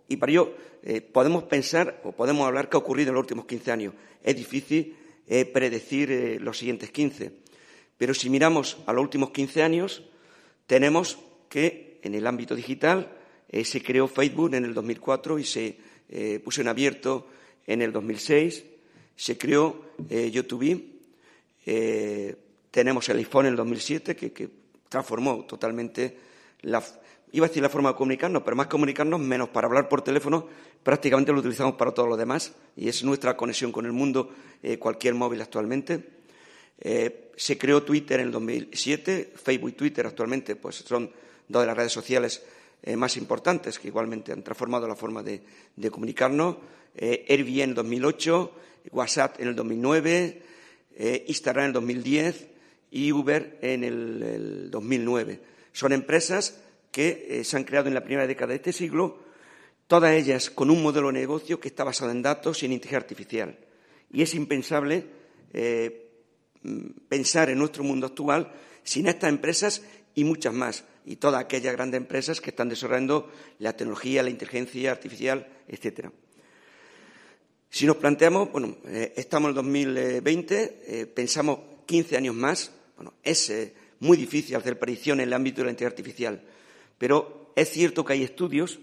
y 0.08 0.16
para 0.16 0.32
ello 0.32 0.54
eh, 0.82 1.00
podemos 1.00 1.44
pensar 1.44 2.00
o 2.04 2.12
podemos 2.12 2.46
hablar 2.46 2.68
qué 2.68 2.76
ha 2.76 2.80
ocurrido 2.80 3.10
en 3.10 3.14
los 3.14 3.22
últimos 3.22 3.46
15 3.46 3.72
años. 3.72 3.94
Es 4.22 4.36
difícil 4.36 4.96
eh, 5.26 5.44
predecir 5.44 6.10
eh, 6.10 6.38
los 6.40 6.58
siguientes 6.58 6.90
15. 6.90 7.32
Pero 7.96 8.14
si 8.14 8.28
miramos 8.28 8.78
a 8.86 8.92
los 8.92 9.02
últimos 9.02 9.30
15 9.30 9.62
años, 9.62 10.02
tenemos 10.66 11.18
que 11.48 12.00
en 12.02 12.14
el 12.14 12.26
ámbito 12.26 12.54
digital 12.54 13.18
se 13.64 13.82
creó 13.82 14.08
Facebook 14.08 14.54
en 14.54 14.64
el 14.64 14.72
2004 14.72 15.38
y 15.38 15.44
se 15.44 15.76
puso 16.42 16.62
en 16.62 16.68
abierto 16.68 17.28
en 17.66 17.82
el 17.82 17.92
2006. 17.92 18.64
Se 19.14 19.36
creó 19.36 19.92
YouTube. 20.08 20.84
tenemos 22.70 23.08
el 23.10 23.18
iPhone 23.18 23.44
en 23.44 23.50
el 23.50 23.56
2007 23.56 24.16
que 24.16 24.48
transformó 24.88 25.44
totalmente 25.44 26.16
iba 27.32 27.46
a 27.46 27.48
decir 27.48 27.62
la 27.62 27.68
forma 27.68 27.90
de 27.90 27.96
comunicarnos, 27.96 28.42
pero 28.42 28.56
más 28.56 28.66
comunicarnos, 28.66 29.18
menos 29.18 29.48
para 29.48 29.66
hablar 29.66 29.88
por 29.88 30.02
teléfono, 30.02 30.46
prácticamente 30.82 31.32
lo 31.32 31.40
utilizamos 31.40 31.74
para 31.74 31.92
todo 31.92 32.06
lo 32.06 32.16
demás 32.16 32.52
y 32.76 32.88
es 32.88 33.02
nuestra 33.02 33.36
conexión 33.36 33.72
con 33.72 33.86
el 33.86 33.92
mundo, 33.92 34.30
eh, 34.62 34.78
cualquier 34.78 35.14
móvil 35.14 35.40
actualmente. 35.40 36.04
Eh, 36.78 37.30
se 37.36 37.56
creó 37.56 37.82
Twitter 37.82 38.20
en 38.20 38.26
el 38.26 38.32
2007, 38.32 39.32
Facebook 39.42 39.70
y 39.70 39.72
Twitter 39.72 40.06
actualmente 40.06 40.56
pues, 40.56 40.76
son 40.76 41.10
dos 41.48 41.62
de 41.62 41.66
las 41.66 41.76
redes 41.76 41.92
sociales 41.92 42.42
eh, 42.82 42.96
más 42.96 43.16
importantes 43.16 43.78
que 43.78 43.88
igualmente 43.88 44.32
han 44.32 44.42
transformado 44.42 44.86
la 44.86 44.96
forma 44.96 45.22
de, 45.22 45.42
comunicarnos. 45.90 46.56
Airbnb 46.94 47.62
en 47.62 47.70
el 47.70 47.74
2008, 47.74 48.52
WhatsApp 48.90 49.40
en 49.40 49.48
el 49.48 49.56
2009, 49.56 50.42
Instagram 51.26 51.64
en 51.64 51.68
el 51.68 51.72
2010 51.72 52.48
y 52.90 53.12
Uber 53.12 53.58
en 53.62 53.84
el, 53.84 54.22
el 54.22 54.70
2009 54.70 55.51
son 55.72 55.92
empresas 55.92 56.62
que 56.92 57.26
eh, 57.28 57.44
se 57.44 57.56
han 57.56 57.64
creado 57.64 57.88
en 57.88 57.94
la 57.94 58.04
primera 58.04 58.26
década 58.26 58.50
de 58.50 58.56
este 58.56 58.72
siglo, 58.72 59.18
todas 59.86 60.12
ellas 60.12 60.50
con 60.50 60.70
un 60.70 60.82
modelo 60.82 61.08
de 61.08 61.14
negocio 61.14 61.58
que 61.58 61.68
está 61.68 61.82
basado 61.82 62.10
en 62.10 62.22
datos 62.22 62.62
y 62.62 62.66
en 62.66 62.72
inteligencia 62.72 62.98
artificial. 62.98 63.58
Y 64.12 64.22
es 64.22 64.34
impensable 64.34 65.06
eh, 65.52 66.10
pensar 67.08 67.50
en 67.50 67.58
nuestro 67.58 67.82
mundo 67.82 68.06
actual 68.06 68.52
sin 68.84 69.08
estas 69.08 69.30
empresas 69.30 69.82
y 70.14 70.24
muchas 70.24 70.52
más, 70.52 70.84
y 71.06 71.16
todas 71.16 71.42
aquellas 71.42 71.72
grandes 71.72 71.98
empresas 71.98 72.40
que 72.40 72.50
están 72.50 72.68
desarrollando 72.68 73.32
la 73.58 73.74
tecnología, 73.74 74.22
la 74.22 74.30
inteligencia 74.30 74.92
artificial, 74.92 75.48
etcétera. 75.66 76.12
Si 77.70 77.86
nos 77.86 77.96
planteamos, 77.96 78.52
bueno, 78.52 78.76
eh, 78.84 79.14
estamos 79.16 79.46
en 79.46 79.50
el 79.50 79.54
2020, 79.54 81.06
pensamos 81.14 81.60
15 81.86 82.18
años 82.18 82.34
más, 82.34 82.70
bueno, 82.96 83.14
muy 84.02 84.16
difícil 84.16 84.56
hacer 84.56 84.80
predicción 84.80 85.20
en 85.20 85.28
el 85.28 85.32
ámbito 85.32 85.58
de 85.58 85.66
la 85.66 85.70
inteligencia 85.70 85.96
artificial, 85.96 86.42
pero 86.98 87.52
es 87.54 87.70
cierto 87.70 88.04
que 88.04 88.14
hay 88.14 88.24
estudios 88.24 88.80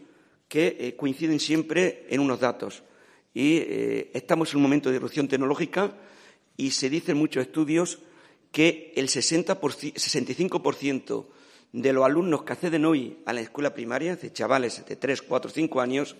que 0.47 0.77
eh, 0.79 0.95
coinciden 0.95 1.41
siempre 1.41 2.05
en 2.09 2.21
unos 2.21 2.39
datos. 2.39 2.83
Y 3.33 3.57
eh, 3.57 4.11
estamos 4.13 4.51
en 4.51 4.57
un 4.57 4.63
momento 4.63 4.89
de 4.89 4.95
erupción 4.95 5.27
tecnológica 5.27 5.93
y 6.55 6.71
se 6.71 6.89
dicen 6.89 7.17
muchos 7.17 7.41
estudios 7.45 7.99
que 8.53 8.93
el 8.95 9.09
60 9.09 9.59
65% 9.59 11.25
de 11.73 11.93
los 11.93 12.05
alumnos 12.05 12.43
que 12.43 12.53
acceden 12.53 12.85
hoy 12.85 13.17
a 13.25 13.33
la 13.33 13.41
escuela 13.41 13.73
primaria, 13.73 14.15
de 14.15 14.31
chavales 14.31 14.85
de 14.87 14.95
3, 14.95 15.21
4, 15.21 15.51
5 15.51 15.81
años, 15.81 16.15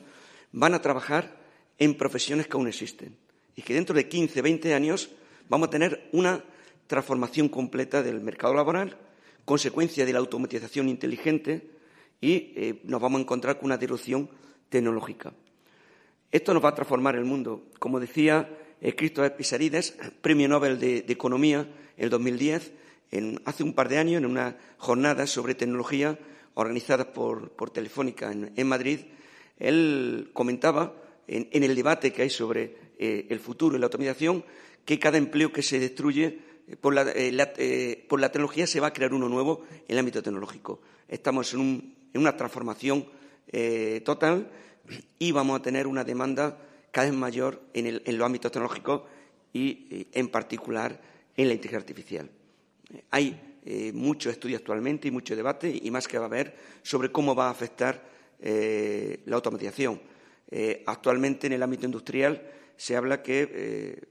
van 0.51 0.73
a 0.73 0.81
trabajar 0.81 1.39
en 1.77 1.95
profesiones 1.95 2.47
que 2.47 2.57
aún 2.57 2.67
existen. 2.67 3.15
Y 3.55 3.61
que 3.61 3.73
dentro 3.73 3.95
de 3.95 4.09
15, 4.09 4.41
20 4.41 4.73
años 4.73 5.09
vamos 5.47 5.69
a 5.69 5.71
tener 5.71 6.09
una 6.11 6.43
transformación 6.89 7.49
completa 7.49 8.01
del 8.01 8.19
mercado 8.19 8.55
laboral, 8.55 8.97
consecuencia 9.45 10.07
de 10.07 10.11
la 10.11 10.17
automatización 10.17 10.89
inteligente 10.89 11.69
y 12.19 12.51
eh, 12.55 12.81
nos 12.83 12.99
vamos 12.99 13.19
a 13.19 13.21
encontrar 13.21 13.57
con 13.57 13.67
una 13.67 13.77
disrupción 13.77 14.27
tecnológica. 14.69 15.31
Esto 16.31 16.51
nos 16.51 16.65
va 16.65 16.69
a 16.69 16.75
transformar 16.75 17.15
el 17.15 17.25
mundo. 17.25 17.67
Como 17.77 17.99
decía 17.99 18.49
eh, 18.81 18.95
Christopher 18.95 19.35
Pisarides, 19.35 19.95
Premio 20.21 20.47
Nobel 20.49 20.79
de, 20.79 21.05
Economía 21.07 21.69
en 21.95 22.09
2010, 22.09 22.71
hace 23.45 23.63
un 23.63 23.73
par 23.73 23.87
de 23.87 23.99
años, 23.99 24.23
en 24.23 24.25
una 24.25 24.57
jornada 24.79 25.27
sobre 25.27 25.53
tecnología 25.53 26.17
organizada 26.55 27.13
por, 27.13 27.51
Telefónica 27.69 28.31
en, 28.31 28.67
Madrid, 28.67 29.01
él 29.59 30.31
comentaba 30.33 30.95
en, 31.27 31.63
el 31.63 31.75
debate 31.75 32.11
que 32.11 32.23
hay 32.23 32.31
sobre 32.31 32.75
eh, 32.97 33.27
el 33.29 33.39
futuro 33.39 33.77
y 33.77 33.79
la 33.79 33.85
automatización 33.85 34.43
que 34.85 34.97
cada 34.97 35.19
empleo 35.19 35.53
que 35.53 35.61
se 35.61 35.79
destruye 35.79 36.48
eh, 36.69 36.75
por 36.75 36.93
la, 36.93 37.05
por 38.07 38.19
la, 38.19 38.31
tecnología 38.31 38.67
se 38.67 38.79
va 38.79 38.87
a 38.87 38.93
crear 38.93 39.13
uno 39.13 39.27
nuevo 39.27 39.65
en 39.71 39.81
el 39.87 39.99
ámbito 39.99 40.21
tecnológico. 40.21 40.81
Estamos 41.07 41.53
en, 41.53 41.95
una 42.13 42.35
transformación 42.37 43.05
total 44.03 44.51
y 45.17 45.31
vamos 45.31 45.59
a 45.59 45.63
tener 45.63 45.87
una 45.87 46.03
demanda 46.03 46.57
cada 46.91 47.07
vez 47.07 47.15
mayor 47.15 47.61
en, 47.73 48.01
los 48.17 48.25
ámbitos 48.25 48.51
tecnológicos 48.51 49.03
y, 49.53 50.07
en 50.13 50.29
particular, 50.29 51.01
en 51.35 51.47
la 51.47 51.53
inteligencia 51.53 51.79
artificial. 51.79 52.29
Hay 53.11 53.39
eh, 53.65 53.91
mucho 53.93 54.29
estudio 54.29 54.57
actualmente 54.57 55.07
y 55.07 55.11
mucho 55.11 55.35
debate 55.35 55.79
y 55.81 55.91
más 55.91 56.07
que 56.07 56.17
va 56.17 56.25
a 56.25 56.27
haber 56.27 56.55
sobre 56.81 57.11
cómo 57.11 57.35
va 57.35 57.47
a 57.47 57.51
afectar 57.51 58.03
eh, 58.41 59.19
la 59.25 59.35
automatización. 59.35 60.01
Eh, 60.49 60.83
actualmente, 60.85 61.47
en 61.47 61.53
el 61.53 61.63
ámbito 61.63 61.85
industrial, 61.85 62.41
se 62.77 62.95
habla 62.95 63.21
que 63.21 64.07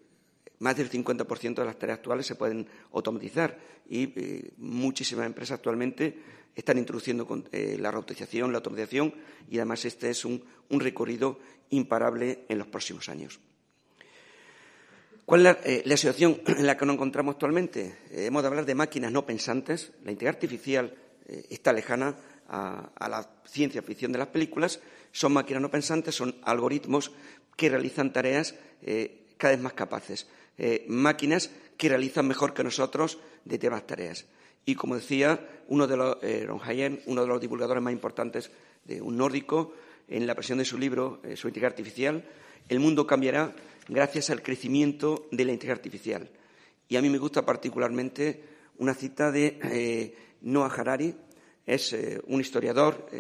más 0.61 0.77
del 0.77 0.91
50% 0.91 1.55
de 1.55 1.65
las 1.65 1.79
tareas 1.79 1.99
actuales 1.99 2.27
se 2.27 2.35
pueden 2.35 2.67
automatizar 2.93 3.59
y 3.89 4.13
muchísimas 4.59 5.27
empresas 5.27 5.57
actualmente 5.57 6.39
están 6.59 6.77
introduciendo 6.77 7.45
eh, 7.53 7.77
la 7.79 7.93
robotización, 7.93 8.51
la 8.51 8.59
automatización 8.59 9.15
y 9.49 9.59
además 9.59 9.85
este 9.85 10.11
es 10.11 10.25
un, 10.25 10.43
recorrido 10.71 11.39
imparable 11.71 12.45
en 12.49 12.59
los 12.59 12.67
próximos 12.67 13.09
años. 13.09 13.39
¿Cuál 15.25 15.47
es 15.47 15.57
eh, 15.65 15.83
la, 15.87 15.97
situación 15.97 16.41
en 16.47 16.67
la 16.67 16.77
que 16.77 16.85
nos 16.85 16.95
encontramos 16.95 17.35
actualmente? 17.35 17.99
Eh, 18.11 18.27
hemos 18.27 18.43
de 18.43 18.49
hablar 18.49 18.67
de 18.67 18.75
máquinas 18.75 19.13
no 19.13 19.25
pensantes. 19.25 19.93
La 20.03 20.11
inteligencia 20.11 20.31
artificial 20.31 20.95
está 21.49 21.73
lejana 21.73 22.17
a, 22.49 23.09
la 23.09 23.31
ciencia 23.45 23.83
ficción 23.83 24.11
de 24.11 24.19
las 24.19 24.29
películas. 24.29 24.81
Son 25.13 25.33
máquinas 25.33 25.63
no 25.63 25.71
pensantes, 25.71 26.17
son 26.17 26.35
algoritmos 26.43 27.13
que 27.57 27.69
realizan 27.69 28.13
tareas 28.13 28.55
cada 29.37 29.53
vez 29.55 29.63
más 29.63 29.75
capaces. 29.75 30.27
Máquinas 30.89 31.51
que 31.77 31.89
realizan 31.89 32.27
mejor 32.27 32.53
que 32.53 32.65
nosotros 32.65 33.19
determinadas 33.45 33.87
tareas. 33.87 34.27
Y 34.69 34.75
como 34.75 34.97
decía, 34.97 35.63
uno 35.69 35.87
de 35.87 35.97
los, 35.97 36.19
eh, 36.23 36.47
uno 37.07 37.23
de 37.23 37.27
los 37.27 37.41
divulgadores 37.41 37.83
más 37.83 37.93
importantes 37.93 38.51
de 38.85 39.01
un 39.01 39.17
nórdico, 39.17 39.73
en 40.09 40.27
la 40.27 40.35
presión 40.35 40.59
de 40.59 40.67
su 40.67 40.77
libro, 40.77 41.21
eh, 41.25 41.37
Su 41.37 41.49
inteligencia 41.49 41.69
artificial, 41.69 42.25
el 42.69 42.81
mundo 42.81 43.07
cambiará 43.07 43.55
gracias 43.89 44.29
al 44.29 44.43
crecimiento 44.43 45.27
de 45.31 45.45
la 45.45 45.53
inteligencia 45.53 45.73
artificial. 45.73 46.31
Y 46.87 46.97
a 46.97 47.03
mí 47.03 47.09
me 47.09 47.17
gusta 47.17 47.47
particularmente 47.47 48.43
una 48.77 48.93
cita 48.93 49.31
de 49.31 49.59
eh, 49.63 50.15
Noah 50.43 50.75
Harari, 50.75 51.15
es 51.67 51.95
un 52.29 52.41
historiador 52.41 53.11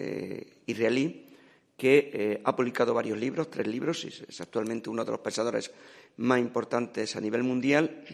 israelí 0.64 1.28
que 1.76 2.40
ha 2.42 2.56
publicado 2.56 2.94
varios 2.94 3.18
libros, 3.18 3.50
tres 3.50 3.66
libros, 3.66 4.02
y 4.06 4.08
es 4.08 4.40
actualmente 4.40 4.88
uno 4.88 5.04
de 5.04 5.10
los 5.10 5.20
pensadores 5.20 5.70
más 6.18 6.38
importantes 6.38 7.16
a 7.16 7.20
nivel 7.20 7.42
mundial. 7.42 8.04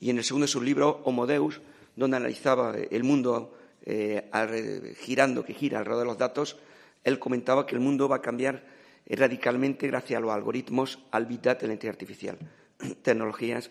Y 0.00 0.10
en 0.10 0.18
el 0.18 0.24
segundo 0.24 0.44
de 0.44 0.52
sus 0.52 0.62
libros, 0.62 0.96
Homo 1.04 1.26
Deus, 1.26 1.60
donde 1.94 2.16
analizaba 2.16 2.74
el 2.76 3.04
mundo 3.04 3.54
eh, 3.84 4.94
girando, 5.00 5.44
que 5.44 5.54
gira 5.54 5.78
alrededor 5.78 6.04
de 6.04 6.06
los 6.06 6.18
datos, 6.18 6.56
él 7.04 7.18
comentaba 7.18 7.66
que 7.66 7.74
el 7.74 7.80
mundo 7.80 8.08
va 8.08 8.16
a 8.16 8.22
cambiar 8.22 8.64
eh, 9.06 9.16
radicalmente 9.16 9.86
gracias 9.86 10.18
a 10.18 10.20
los 10.20 10.30
algoritmos, 10.30 10.98
al 11.10 11.26
Big 11.26 11.42
Data, 11.42 11.66
la 11.66 11.74
inteligencia 11.74 11.90
artificial, 11.90 12.38
tecnologías 13.02 13.70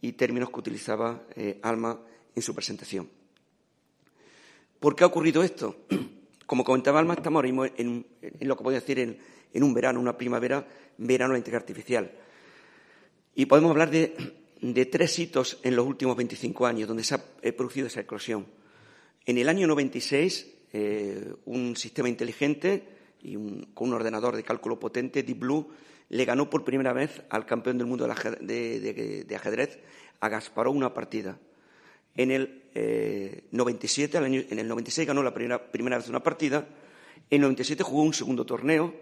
y 0.00 0.12
términos 0.12 0.50
que 0.50 0.60
utilizaba 0.60 1.22
eh, 1.34 1.58
Alma 1.62 1.98
en 2.34 2.42
su 2.42 2.54
presentación. 2.54 3.08
¿Por 4.78 4.94
qué 4.94 5.04
ha 5.04 5.08
ocurrido 5.08 5.42
esto? 5.42 5.76
Como 6.46 6.62
comentaba 6.62 7.00
Alma, 7.00 7.14
estamos 7.14 7.38
ahora 7.38 7.48
mismo 7.48 7.64
en, 7.64 8.06
lo 8.40 8.56
que 8.56 8.62
podría 8.62 8.80
decir 8.80 8.98
en, 8.98 9.18
en, 9.52 9.62
un 9.62 9.74
verano, 9.74 9.98
una 9.98 10.16
primavera, 10.16 10.66
verano 10.98 11.32
de 11.32 11.38
inteligencia 11.38 11.64
artificial. 11.64 12.12
Y 13.38 13.44
podemos 13.44 13.70
hablar 13.70 13.90
de 13.90 14.86
tres 14.86 15.18
hitos 15.18 15.58
en 15.62 15.76
los 15.76 15.86
últimos 15.86 16.16
25 16.16 16.64
años 16.64 16.88
donde 16.88 17.04
se 17.04 17.16
ha 17.16 17.24
eh, 17.42 17.52
producido 17.52 17.86
esa 17.86 18.00
eclosión. 18.00 18.46
En 19.26 19.36
el 19.36 19.50
año 19.50 19.66
96, 19.66 20.54
eh, 20.72 21.34
un 21.44 21.76
sistema 21.76 22.08
inteligente 22.08 22.88
y 23.22 23.34
con 23.74 23.88
un 23.88 23.94
ordenador 23.94 24.36
de 24.36 24.42
cálculo 24.42 24.80
potente, 24.80 25.22
Deep 25.22 25.38
Blue, 25.38 25.68
le 26.08 26.24
ganó 26.24 26.48
por 26.48 26.64
primera 26.64 26.94
vez 26.94 27.24
al 27.28 27.44
campeón 27.44 27.76
del 27.76 27.86
mundo 27.86 28.06
de, 28.06 29.36
ajedrez, 29.36 29.80
a 30.20 30.30
Gasparov, 30.30 30.74
una 30.74 30.94
partida. 30.94 31.38
En 32.16 32.30
el 32.30 33.42
97, 33.50 34.16
eh, 34.16 34.46
en 34.48 34.58
el 34.58 34.66
96 34.66 35.08
ganó 35.08 35.22
la 35.22 35.34
primera, 35.34 35.70
primera, 35.70 35.98
vez 35.98 36.08
una 36.08 36.22
partida. 36.22 36.66
En 37.28 37.36
el 37.36 37.42
97 37.42 37.82
jugó 37.82 38.00
un 38.00 38.14
segundo 38.14 38.46
torneo 38.46 38.94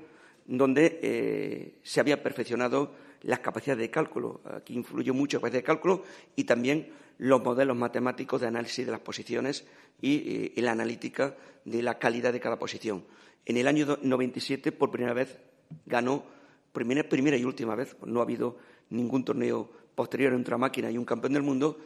donde 0.44 1.78
se 1.84 2.00
había 2.00 2.20
perfeccionado 2.20 3.03
las 3.24 3.40
capacidades 3.40 3.80
de 3.80 3.90
cálculo. 3.90 4.40
Aquí 4.44 4.74
influyó 4.74 5.14
mucho 5.14 5.38
la 5.38 5.40
capacidad 5.40 5.60
de 5.60 5.66
cálculo 5.66 6.04
y 6.36 6.44
también 6.44 6.92
los 7.18 7.42
modelos 7.42 7.76
matemáticos 7.76 8.40
de 8.40 8.46
análisis 8.48 8.86
de 8.86 8.92
las 8.92 9.00
posiciones 9.00 9.64
y, 10.00 10.60
la 10.60 10.72
analítica 10.72 11.36
de 11.64 11.82
la 11.82 11.98
calidad 11.98 12.32
de 12.32 12.40
cada 12.40 12.58
posición. 12.58 13.04
En 13.46 13.56
el 13.56 13.68
año 13.68 13.98
97, 14.00 14.72
por 14.72 14.90
primera 14.90 15.14
vez, 15.14 15.38
ganó, 15.86 16.24
primera, 16.72 17.08
primera 17.08 17.36
y 17.36 17.44
última 17.44 17.74
vez, 17.74 17.96
no 18.04 18.20
ha 18.20 18.24
habido 18.24 18.56
ningún 18.90 19.24
torneo 19.24 19.70
posterior 19.94 20.32
entre 20.32 20.54
una 20.54 20.66
máquina 20.66 20.90
y 20.90 20.98
un 20.98 21.04
campeón 21.04 21.34
del 21.34 21.42
mundo, 21.42 21.78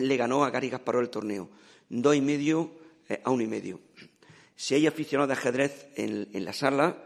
le 0.00 0.16
ganó 0.16 0.44
a 0.44 0.50
Gary 0.50 0.70
Gasparov 0.70 1.02
el 1.02 1.10
torneo. 1.10 1.48
Dos 1.88 2.16
y 2.16 2.20
medio 2.20 2.70
eh, 3.08 3.20
a 3.24 3.30
uno 3.30 3.42
y 3.42 3.46
medio. 3.46 3.80
Si 4.54 4.74
hay 4.74 4.86
aficionados 4.86 5.28
de 5.28 5.34
ajedrez 5.34 5.88
en, 5.96 6.44
la 6.44 6.52
sala, 6.52 7.04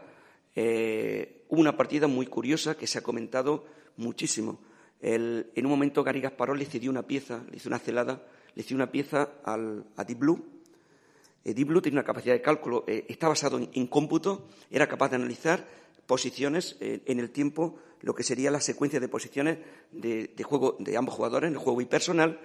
eh, 0.55 1.43
una 1.49 1.75
partida 1.75 2.07
muy 2.07 2.25
curiosa 2.25 2.77
que 2.77 2.87
se 2.87 2.99
ha 2.99 3.03
comentado 3.03 3.65
muchísimo. 4.01 4.59
en 5.01 5.65
un 5.65 5.71
momento 5.71 6.03
Gary 6.03 6.21
Gasparov 6.21 6.55
le 6.55 6.65
cedió 6.65 6.91
una 6.91 7.03
pieza, 7.03 7.43
le 7.49 7.57
hizo 7.57 7.69
una 7.69 7.79
celada, 7.79 8.21
le 8.55 8.63
cedió 8.63 8.75
una 8.75 8.91
pieza 8.91 9.29
al, 9.43 9.85
a 9.95 10.03
Deep 10.03 10.19
Blue. 10.19 10.45
Eh, 11.43 11.53
Deep 11.53 11.67
Blue 11.67 11.81
tiene 11.81 11.97
una 11.97 12.03
capacidad 12.03 12.33
de 12.35 12.41
cálculo, 12.41 12.83
eh, 12.87 13.05
está 13.07 13.27
basado 13.27 13.59
en, 13.59 13.87
cómputo, 13.87 14.47
era 14.69 14.87
capaz 14.87 15.09
de 15.09 15.15
analizar 15.15 15.65
posiciones 16.05 16.77
eh, 16.81 17.01
en 17.05 17.19
el 17.19 17.31
tiempo, 17.31 17.79
lo 18.01 18.13
que 18.13 18.23
sería 18.23 18.51
la 18.51 18.61
secuencia 18.61 18.99
de 18.99 19.07
posiciones 19.07 19.57
de, 19.91 20.29
juego 20.43 20.75
de 20.79 20.97
ambos 20.97 21.15
jugadores, 21.15 21.47
en 21.47 21.53
el 21.53 21.59
juego 21.59 21.81
y 21.81 21.85
personal, 21.85 22.39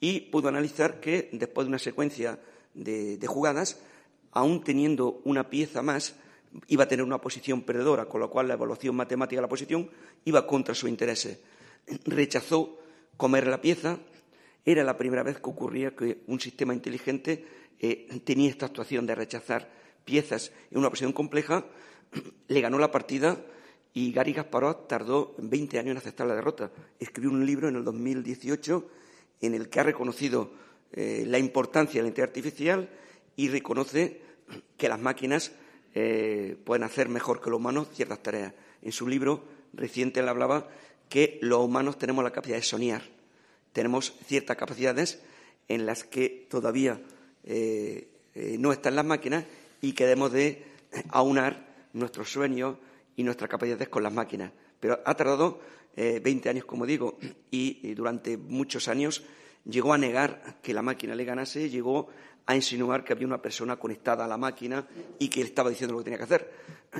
y 0.00 0.20
pudo 0.20 0.48
analizar 0.48 1.00
que 1.00 1.30
después 1.32 1.66
de 1.66 1.68
una 1.68 1.78
secuencia 1.78 2.38
de 2.74 3.26
jugadas, 3.26 3.78
aún 4.32 4.64
teniendo 4.64 5.20
una 5.24 5.48
pieza 5.48 5.80
más, 5.80 6.16
iba 6.68 6.84
a 6.84 6.88
tener 6.88 7.04
una 7.04 7.20
posición 7.20 7.62
perdedora, 7.62 8.06
con 8.06 8.20
lo 8.20 8.30
cual 8.30 8.48
la 8.48 8.54
evaluación 8.54 8.94
matemática 8.94 9.38
de 9.38 9.42
la 9.42 9.48
posición 9.48 9.90
iba 10.24 10.46
contra 10.46 10.74
su 10.74 10.88
interés. 10.88 11.38
Rechazó 12.04 12.78
comer 13.16 13.46
la 13.46 13.60
pieza. 13.60 13.98
Era 14.64 14.82
la 14.84 14.96
primera 14.96 15.22
vez 15.22 15.36
que 15.36 15.50
ocurría 15.50 15.94
que 15.94 16.22
un 16.26 16.40
sistema 16.40 16.72
inteligente 16.72 17.44
eh, 17.78 18.08
tenía 18.24 18.50
esta 18.50 18.66
actuación 18.66 19.06
de 19.06 19.14
rechazar 19.14 19.70
piezas 20.04 20.52
en 20.70 20.78
una 20.78 20.90
posición 20.90 21.12
compleja. 21.12 21.66
Le 22.48 22.60
ganó 22.60 22.78
la 22.78 22.90
partida 22.90 23.38
y 23.92 24.12
Gary 24.12 24.32
Gasparov 24.32 24.86
tardó 24.86 25.34
20 25.38 25.78
años 25.78 25.92
en 25.92 25.98
aceptar 25.98 26.26
la 26.26 26.34
derrota. 26.34 26.70
Escribió 26.98 27.30
un 27.30 27.44
libro 27.44 27.68
en 27.68 27.76
el 27.76 27.84
2018 27.84 28.88
en 29.40 29.54
el 29.54 29.68
que 29.68 29.80
ha 29.80 29.84
reconocido 29.84 30.52
eh, 30.92 31.24
la 31.26 31.38
importancia 31.38 31.98
de 31.98 32.02
la 32.02 32.08
inteligencia 32.08 32.24
artificial 32.24 32.88
y 33.36 33.48
reconoce 33.48 34.20
que 34.76 34.88
las 34.88 35.00
máquinas 35.00 35.52
eh, 35.94 36.56
pueden 36.64 36.82
hacer 36.82 37.08
mejor 37.08 37.40
que 37.40 37.50
los 37.50 37.58
humanos 37.58 37.88
ciertas 37.92 38.22
tareas. 38.22 38.52
En 38.82 38.92
su 38.92 39.06
libro 39.06 39.44
reciente 39.72 40.20
él 40.20 40.28
hablaba 40.28 40.68
que 41.08 41.38
los 41.40 41.60
humanos 41.60 41.98
tenemos 41.98 42.24
la 42.24 42.32
capacidad 42.32 42.56
de 42.56 42.62
soñar. 42.62 43.02
Tenemos 43.72 44.14
ciertas 44.26 44.56
capacidades 44.56 45.22
en 45.68 45.86
las 45.86 46.04
que 46.04 46.46
todavía 46.50 47.00
eh, 47.44 48.08
eh, 48.34 48.56
no 48.58 48.72
están 48.72 48.96
las 48.96 49.04
máquinas 49.04 49.44
y 49.80 49.92
que 49.92 50.06
debemos 50.06 50.32
de 50.32 50.64
aunar 51.10 51.74
nuestros 51.92 52.30
sueños 52.30 52.76
y 53.16 53.22
nuestras 53.22 53.48
capacidades 53.48 53.88
con 53.88 54.02
las 54.02 54.12
máquinas. 54.12 54.50
Pero 54.80 55.00
ha 55.04 55.14
tardado 55.14 55.60
20 55.96 56.48
años, 56.48 56.64
como 56.64 56.86
digo, 56.86 57.18
y 57.52 57.94
durante 57.94 58.36
muchos 58.36 58.88
años 58.88 59.22
llegó 59.64 59.92
a 59.92 59.98
negar 59.98 60.56
que 60.60 60.74
la 60.74 60.82
máquina 60.82 61.14
le 61.14 61.24
ganase, 61.24 61.70
llegó 61.70 62.08
a 62.46 62.54
insinuar 62.54 63.04
que 63.04 63.12
había 63.12 63.26
una 63.26 63.40
persona 63.40 63.76
conectada 63.76 64.24
a 64.24 64.28
la 64.28 64.36
máquina 64.36 64.86
y 65.18 65.28
que 65.28 65.42
estaba 65.42 65.70
diciendo 65.70 65.94
lo 65.94 66.00
que 66.00 66.04
tenía 66.04 66.18
que 66.18 66.24
hacer, 66.24 66.52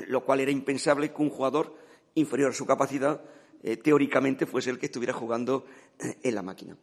lo 0.09 0.25
cual 0.25 0.41
era 0.41 0.51
impensable 0.51 1.13
que 1.13 1.23
un 1.23 1.31
jugador 1.31 1.77
inferior 2.15 2.51
a 2.51 2.55
su 2.55 2.67
capacidad 2.67 3.21
eh, 3.63 3.77
teóricamente 3.77 4.47
fuese 4.47 4.71
el 4.71 4.79
que 4.79 4.87
estuviera 4.87 5.13
jugando 5.13 5.67
eh, 5.99 6.19
en 6.23 6.35
la 6.35 6.43
máquina. 6.43 6.77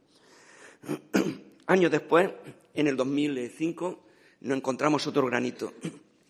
Años 1.67 1.91
después, 1.91 2.30
en 2.74 2.88
el 2.88 2.95
2005, 2.95 4.04
nos 4.41 4.58
encontramos 4.58 5.06
otro 5.08 5.26
granito. 5.26 5.74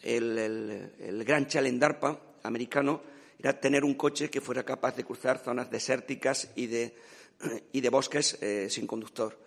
El, 0.02 1.24
gran 1.26 1.48
challenge 1.48 1.80
DARPA 1.80 2.20
americano 2.44 3.02
era 3.40 3.60
tener 3.60 3.84
un 3.84 3.94
coche 3.94 4.30
que 4.30 4.42
fuera 4.42 4.64
capaz 4.64 4.96
de 4.96 5.04
cruzar 5.04 5.40
zonas 5.40 5.70
desérticas 5.70 6.52
y 6.56 6.68
de 6.68 6.96
y 7.72 7.82
de 7.82 7.90
bosques 7.90 8.38
eh, 8.42 8.68
sin 8.70 8.86
conductor. 8.86 9.38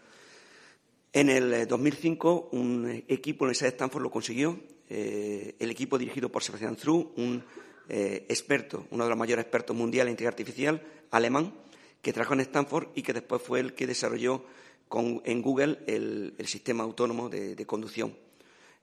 En 1.16 1.30
el 1.30 1.68
2005, 1.68 2.50
eh, 2.52 2.56
un 2.56 3.04
equipo 3.06 3.44
en 3.44 3.46
la 3.46 3.50
Universidad 3.50 3.68
de 3.68 3.76
Stanford 3.76 4.02
lo 4.02 4.10
consiguió. 4.10 4.58
Eh, 4.88 5.54
el 5.60 5.70
equipo 5.70 5.96
dirigido 5.96 6.28
por 6.28 6.42
Sebastian 6.42 6.74
Thru, 6.74 7.12
un 7.16 7.40
experto, 7.86 8.88
uno 8.90 9.04
de 9.04 9.10
los 9.10 9.18
mayores 9.18 9.44
expertos 9.44 9.76
mundiales 9.76 10.08
en 10.08 10.14
inteligencia 10.14 10.42
artificial, 10.42 10.82
alemán, 11.12 11.54
que 12.02 12.12
trabajó 12.12 12.34
en 12.34 12.40
Stanford 12.40 12.88
y 12.96 13.02
que 13.02 13.12
después 13.12 13.42
fue 13.42 13.60
el 13.60 13.74
que 13.74 13.86
desarrolló 13.86 14.44
en 15.24 15.40
Google 15.40 15.78
el, 15.86 16.34
sistema 16.46 16.82
autónomo 16.82 17.28
de, 17.28 17.64
conducción. 17.64 18.16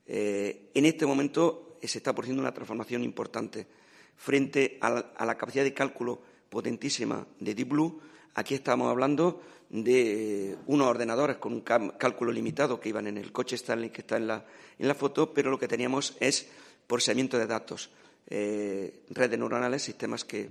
en 0.06 0.86
este 0.86 1.06
momento 1.06 1.78
se 1.82 1.98
está 1.98 2.14
produciendo 2.14 2.42
una 2.42 2.54
transformación 2.54 3.04
importante. 3.04 3.68
Frente 4.16 4.78
a 4.80 5.26
la 5.26 5.38
capacidad 5.38 5.66
de 5.66 5.74
cálculo 5.74 6.22
potentísima 6.50 7.28
de 7.40 7.56
Deep 7.56 7.68
Blue, 7.68 8.00
Aquí 8.34 8.56
estamos 8.56 8.90
hablando 8.90 9.42
de 9.70 10.58
unos 10.68 10.88
ordenadores 10.88 11.38
con 11.38 11.54
un 11.54 11.62
cálculo 11.62 12.32
limitado 12.32 12.80
que 12.80 12.90
iban 12.90 13.08
en 13.08 13.18
el 13.18 13.32
coche 13.32 13.58
que 13.58 14.02
está 14.02 14.18
en 14.18 14.28
la, 14.28 14.96
foto, 14.96 15.34
pero 15.34 15.52
lo 15.52 15.60
que 15.60 15.68
teníamos 15.68 16.16
es 16.20 16.48
procesamiento 16.88 17.38
de 17.38 17.48
datos, 17.48 17.90
eh, 18.28 19.04
redes 19.10 19.38
neuronales, 19.38 19.82
sistemas 19.82 20.24
que, 20.24 20.50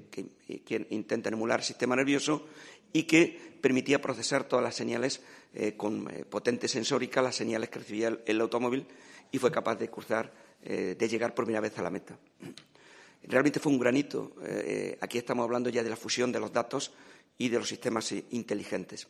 intentan 0.90 1.32
emular 1.32 1.60
el 1.60 1.64
sistema 1.64 1.96
nervioso 1.96 2.46
y 2.92 3.04
que 3.04 3.56
permitía 3.60 4.00
procesar 4.00 4.44
todas 4.44 4.62
las 4.62 4.74
señales 4.74 5.22
eh, 5.54 5.74
con 5.76 6.10
eh, 6.10 6.24
potente 6.24 6.68
sensórica, 6.68 7.22
las 7.22 7.36
señales 7.36 7.70
que 7.70 7.78
recibía 7.78 8.18
el, 8.26 8.40
automóvil 8.40 8.86
y 9.32 9.38
fue 9.38 9.50
capaz 9.50 9.76
de 9.76 9.88
cruzar, 9.88 10.32
de 10.62 11.08
llegar 11.08 11.34
por 11.34 11.46
primera 11.46 11.62
vez 11.62 11.78
a 11.78 11.82
la 11.82 11.88
meta. 11.88 12.18
Realmente 13.22 13.60
fue 13.60 13.72
un 13.72 13.78
granito. 13.78 14.34
aquí 15.00 15.16
estamos 15.16 15.44
hablando 15.44 15.70
ya 15.70 15.82
de 15.82 15.88
la 15.88 15.96
fusión 15.96 16.32
de 16.32 16.40
los 16.40 16.52
datos 16.52 16.92
y 17.40 17.48
de 17.48 17.58
los 17.58 17.68
sistemas 17.68 18.12
inteligentes. 18.32 19.08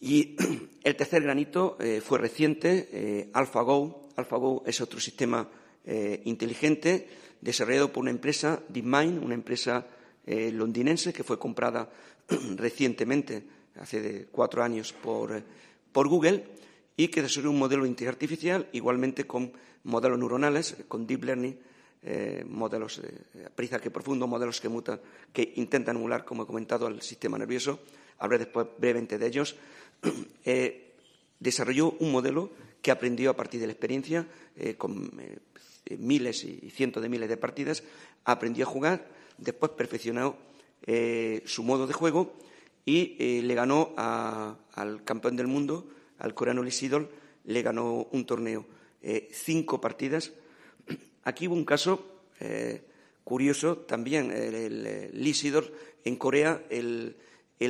Y 0.00 0.36
el 0.84 0.94
tercer 0.94 1.24
granito 1.24 1.76
eh, 1.80 2.00
fue 2.00 2.18
reciente, 2.18 2.88
eh, 2.92 3.30
AlphaGo. 3.32 4.10
AlphaGo 4.14 4.62
es 4.64 4.80
otro 4.80 5.00
sistema 5.00 5.48
eh, 5.84 6.22
inteligente 6.24 7.08
desarrollado 7.40 7.92
por 7.92 8.02
una 8.02 8.12
empresa, 8.12 8.62
DeepMind, 8.68 9.22
una 9.22 9.34
empresa 9.34 9.86
londinense 10.26 11.12
que 11.12 11.22
fue 11.22 11.38
comprada 11.38 11.90
recientemente, 12.56 13.42
hace 13.78 14.28
cuatro 14.32 14.62
años, 14.62 14.94
por, 14.94 15.42
por 15.92 16.08
Google 16.08 16.44
y 16.96 17.08
que 17.08 17.20
desarrolló 17.20 17.50
un 17.50 17.58
modelo 17.58 17.82
de 17.82 17.90
inteligencia 17.90 18.14
artificial 18.14 18.68
igualmente 18.72 19.26
con 19.26 19.52
modelos 19.82 20.18
neuronales, 20.18 20.76
con 20.88 21.06
deep 21.06 21.24
learning, 21.24 21.58
eh, 22.06 22.44
modelos 22.46 23.00
de 23.00 23.08
eh, 23.08 23.46
aprendizaje 23.46 23.90
profundo, 23.90 24.26
modelos 24.26 24.60
que 24.60 24.68
mutan, 24.68 25.00
que 25.32 25.54
intentan 25.56 25.96
emular, 25.96 26.22
como 26.22 26.42
he 26.42 26.46
comentado, 26.46 26.86
al 26.86 27.00
sistema 27.00 27.38
nervioso. 27.38 27.80
Hablaré 28.18 28.44
después 28.44 28.66
brevemente 28.78 29.16
de 29.16 29.26
ellos. 29.26 29.56
Eh, 30.44 30.92
desarrolló 31.40 31.92
un 32.00 32.12
modelo 32.12 32.50
que 32.82 32.90
aprendió 32.90 33.30
a 33.30 33.36
partir 33.36 33.58
de 33.58 33.66
la 33.66 33.72
experiencia, 33.72 34.26
con 34.76 35.10
miles 35.98 36.44
y 36.44 36.70
cientos 36.70 37.02
de 37.02 37.08
miles 37.08 37.28
de 37.28 37.36
partidas, 37.38 37.82
aprendió 38.24 38.64
a 38.64 38.68
jugar, 38.68 39.08
después 39.38 39.72
perfeccionó 39.72 40.36
su 41.44 41.62
modo 41.62 41.86
de 41.86 41.92
juego 41.92 42.34
y 42.84 43.40
le 43.42 43.54
ganó 43.54 43.94
al 43.96 45.02
campeón 45.04 45.36
del 45.36 45.46
mundo, 45.48 45.88
al 46.18 46.34
coreano 46.34 46.62
Lisidol, 46.62 47.08
le 47.44 47.62
ganó 47.62 48.06
un 48.12 48.26
torneo. 48.26 48.66
cinco 49.32 49.80
partidas 49.80 50.32
Aquí 51.24 51.48
hubo 51.48 51.54
un 51.54 51.64
caso 51.64 52.04
eh, 52.40 52.82
curioso 53.24 53.78
también. 53.78 54.30
El, 54.30 55.10
Lisidor 55.14 55.72
en 56.04 56.16
Corea, 56.16 56.62
el, 56.68 57.16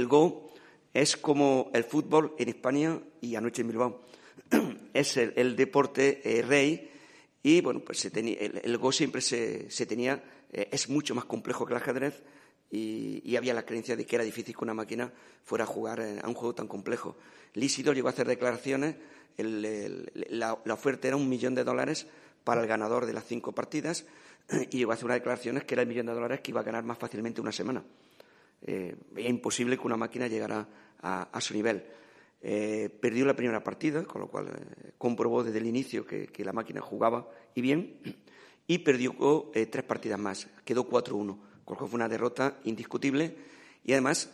Go 0.08 0.52
es 0.92 1.16
como 1.16 1.70
el 1.72 1.84
fútbol 1.84 2.34
en 2.38 2.48
España 2.48 3.00
y 3.20 3.36
anoche 3.36 3.62
en 3.62 3.68
Bilbao. 3.68 4.02
es 4.92 5.16
el, 5.16 5.54
deporte 5.54 6.20
eh, 6.24 6.42
rey 6.42 6.90
y 7.42 7.60
bueno, 7.60 7.80
pues 7.80 8.04
el, 8.06 8.78
Go 8.78 8.90
siempre 8.90 9.20
se, 9.20 9.68
tenía, 9.86 10.22
eh, 10.52 10.68
es 10.72 10.88
mucho 10.88 11.14
más 11.14 11.24
complejo 11.24 11.64
que 11.64 11.74
el 11.74 11.76
ajedrez 11.76 12.22
y, 12.72 13.36
había 13.36 13.54
la 13.54 13.64
creencia 13.64 13.94
de 13.94 14.04
que 14.04 14.16
era 14.16 14.24
difícil 14.24 14.56
que 14.56 14.64
una 14.64 14.74
máquina 14.74 15.12
fuera 15.44 15.62
a 15.62 15.66
jugar 15.68 16.00
a 16.00 16.26
un 16.26 16.34
juego 16.34 16.56
tan 16.56 16.66
complejo. 16.66 17.16
Lisidor 17.52 17.94
llegó 17.94 18.08
a 18.08 18.10
hacer 18.10 18.26
declaraciones, 18.26 18.96
la, 19.36 20.58
la 20.64 20.74
oferta 20.74 21.06
era 21.06 21.16
un 21.16 21.28
millón 21.28 21.54
de 21.54 21.62
dólares 21.62 22.06
para 22.44 22.60
el 22.60 22.68
ganador 22.68 23.06
de 23.06 23.14
las 23.14 23.24
cinco 23.24 23.52
partidas 23.52 24.04
y 24.70 24.78
llegó 24.78 24.92
a 24.92 24.94
hacer 24.94 25.06
unas 25.06 25.16
declaraciones 25.16 25.64
que 25.64 25.74
era 25.74 25.82
el 25.82 25.88
millón 25.88 26.06
de 26.06 26.12
dólares 26.12 26.40
que 26.40 26.50
iba 26.52 26.60
a 26.60 26.64
ganar 26.64 26.84
más 26.84 26.98
fácilmente 26.98 27.40
una 27.40 27.52
semana. 27.52 27.82
Eh, 28.62 28.94
era 29.16 29.28
imposible 29.28 29.76
que 29.76 29.86
una 29.86 29.96
máquina 29.96 30.26
llegara 30.26 30.66
a, 31.02 31.40
su 31.40 31.52
nivel. 31.52 31.84
Eh, 32.40 32.88
perdió 33.00 33.26
la 33.26 33.36
primera 33.36 33.62
partida, 33.62 34.04
con 34.04 34.22
lo 34.22 34.28
cual 34.28 34.48
eh, 34.48 34.92
comprobó 34.96 35.44
desde 35.44 35.58
el 35.58 35.66
inicio 35.66 36.06
que, 36.06 36.30
la 36.38 36.52
máquina 36.52 36.80
jugaba 36.80 37.28
y 37.54 37.60
bien, 37.60 38.00
y 38.66 38.78
perdió 38.78 39.50
tres 39.52 39.84
partidas 39.84 40.18
más, 40.18 40.48
quedó 40.64 40.88
4-1, 40.88 41.10
con 41.12 41.36
lo 41.36 41.64
cual 41.64 41.90
fue 41.90 41.96
una 41.96 42.08
derrota 42.08 42.58
indiscutible. 42.64 43.36
Y 43.84 43.92
además, 43.92 44.30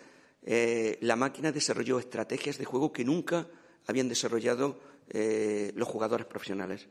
la 1.01 1.17
máquina 1.17 1.51
desarrolló 1.51 1.99
estrategias 1.99 2.57
de 2.57 2.65
juego 2.65 2.93
que 2.93 3.05
nunca 3.05 3.49
habían 3.89 4.09
desarrollado 4.09 4.79
los 5.13 5.89
jugadores 5.89 6.27
profesionales 6.27 6.87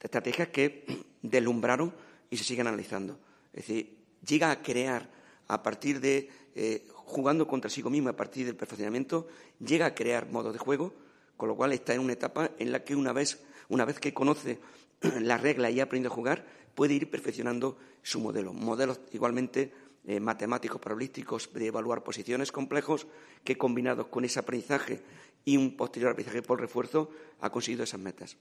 estrategias 0.00 0.48
que 0.48 0.84
deslumbraron 1.22 1.94
y 2.30 2.36
se 2.36 2.44
siguen 2.44 2.66
analizando. 2.66 3.18
Es 3.52 3.66
decir, 3.66 3.96
llega 4.26 4.50
a 4.50 4.62
crear 4.62 5.08
a 5.48 5.62
partir 5.62 6.00
de, 6.00 6.28
eh, 6.54 6.86
jugando 6.92 7.46
contra 7.46 7.70
sí 7.70 7.82
mismo 7.84 8.08
a 8.08 8.16
partir 8.16 8.46
del 8.46 8.56
perfeccionamiento, 8.56 9.28
llega 9.60 9.86
a 9.86 9.94
crear 9.94 10.28
modos 10.30 10.52
de 10.52 10.58
juego, 10.58 10.94
con 11.36 11.48
lo 11.48 11.56
cual 11.56 11.72
está 11.72 11.94
en 11.94 12.00
una 12.00 12.14
etapa 12.14 12.50
en 12.58 12.72
la 12.72 12.82
que 12.84 12.96
una 12.96 13.12
vez, 13.12 13.44
una 13.68 13.84
vez 13.84 14.00
que 14.00 14.14
conoce 14.14 14.58
la 15.20 15.38
regla 15.38 15.70
y 15.70 15.80
ha 15.80 15.84
aprendido 15.84 16.12
a 16.12 16.14
jugar, 16.14 16.46
puede 16.74 16.94
ir 16.94 17.10
perfeccionando 17.10 17.78
su 18.02 18.20
modelo. 18.20 18.52
Modelos 18.52 19.00
igualmente 19.12 19.72
eh, 20.06 20.20
matemáticos, 20.20 20.80
probabilísticos, 20.80 21.50
de 21.52 21.66
evaluar 21.66 22.04
posiciones 22.04 22.52
complejos, 22.52 23.06
que 23.42 23.58
combinados 23.58 24.08
con 24.08 24.24
ese 24.24 24.38
aprendizaje 24.38 25.00
y 25.44 25.56
un 25.56 25.76
posterior 25.76 26.12
aprendizaje 26.12 26.42
por 26.42 26.60
refuerzo, 26.60 27.10
ha 27.40 27.50
conseguido 27.50 27.84
esas 27.84 28.00
metas. 28.00 28.36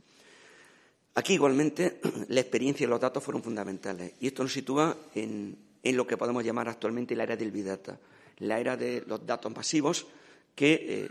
Aquí, 1.17 1.33
igualmente, 1.33 2.01
la 2.27 2.41
experiencia 2.41 2.83
y 2.83 2.89
los 2.89 2.99
datos 2.99 3.23
fueron 3.23 3.41
fundamentales. 3.41 4.13
Y 4.19 4.27
esto 4.27 4.43
nos 4.43 4.51
sitúa 4.51 4.95
en, 5.15 5.57
lo 5.83 6.05
que 6.05 6.17
podemos 6.17 6.43
llamar 6.43 6.67
actualmente 6.67 7.15
la 7.15 7.23
era 7.23 7.37
del 7.37 7.51
Big 7.51 7.63
Data, 7.63 7.97
la 8.39 8.59
era 8.59 8.75
de 8.75 9.03
los 9.07 9.25
datos 9.25 9.55
masivos 9.55 10.07
que, 10.55 10.73
eh, 10.73 11.09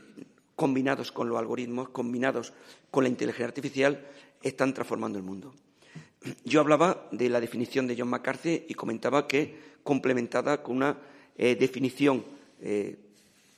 combinados 0.57 1.11
con 1.11 1.29
los 1.29 1.39
algoritmos, 1.39 1.89
combinados 1.89 2.53
con 2.91 3.05
la 3.05 3.09
inteligencia 3.09 3.47
artificial, 3.47 4.05
están 4.43 4.75
transformando 4.75 5.19
el 5.19 5.25
mundo. 5.25 5.55
Yo 6.45 6.61
hablaba 6.61 7.09
de 7.11 7.31
la 7.31 7.41
definición 7.41 7.87
de 7.87 7.97
John 7.99 8.09
McCarthy 8.09 8.67
y 8.69 8.75
comentaba 8.75 9.27
que 9.27 9.75
complementada 9.83 10.63
con 10.63 10.77
una 10.77 10.99
eh, 11.39 11.57
definición 11.57 12.25
eh, 12.61 12.97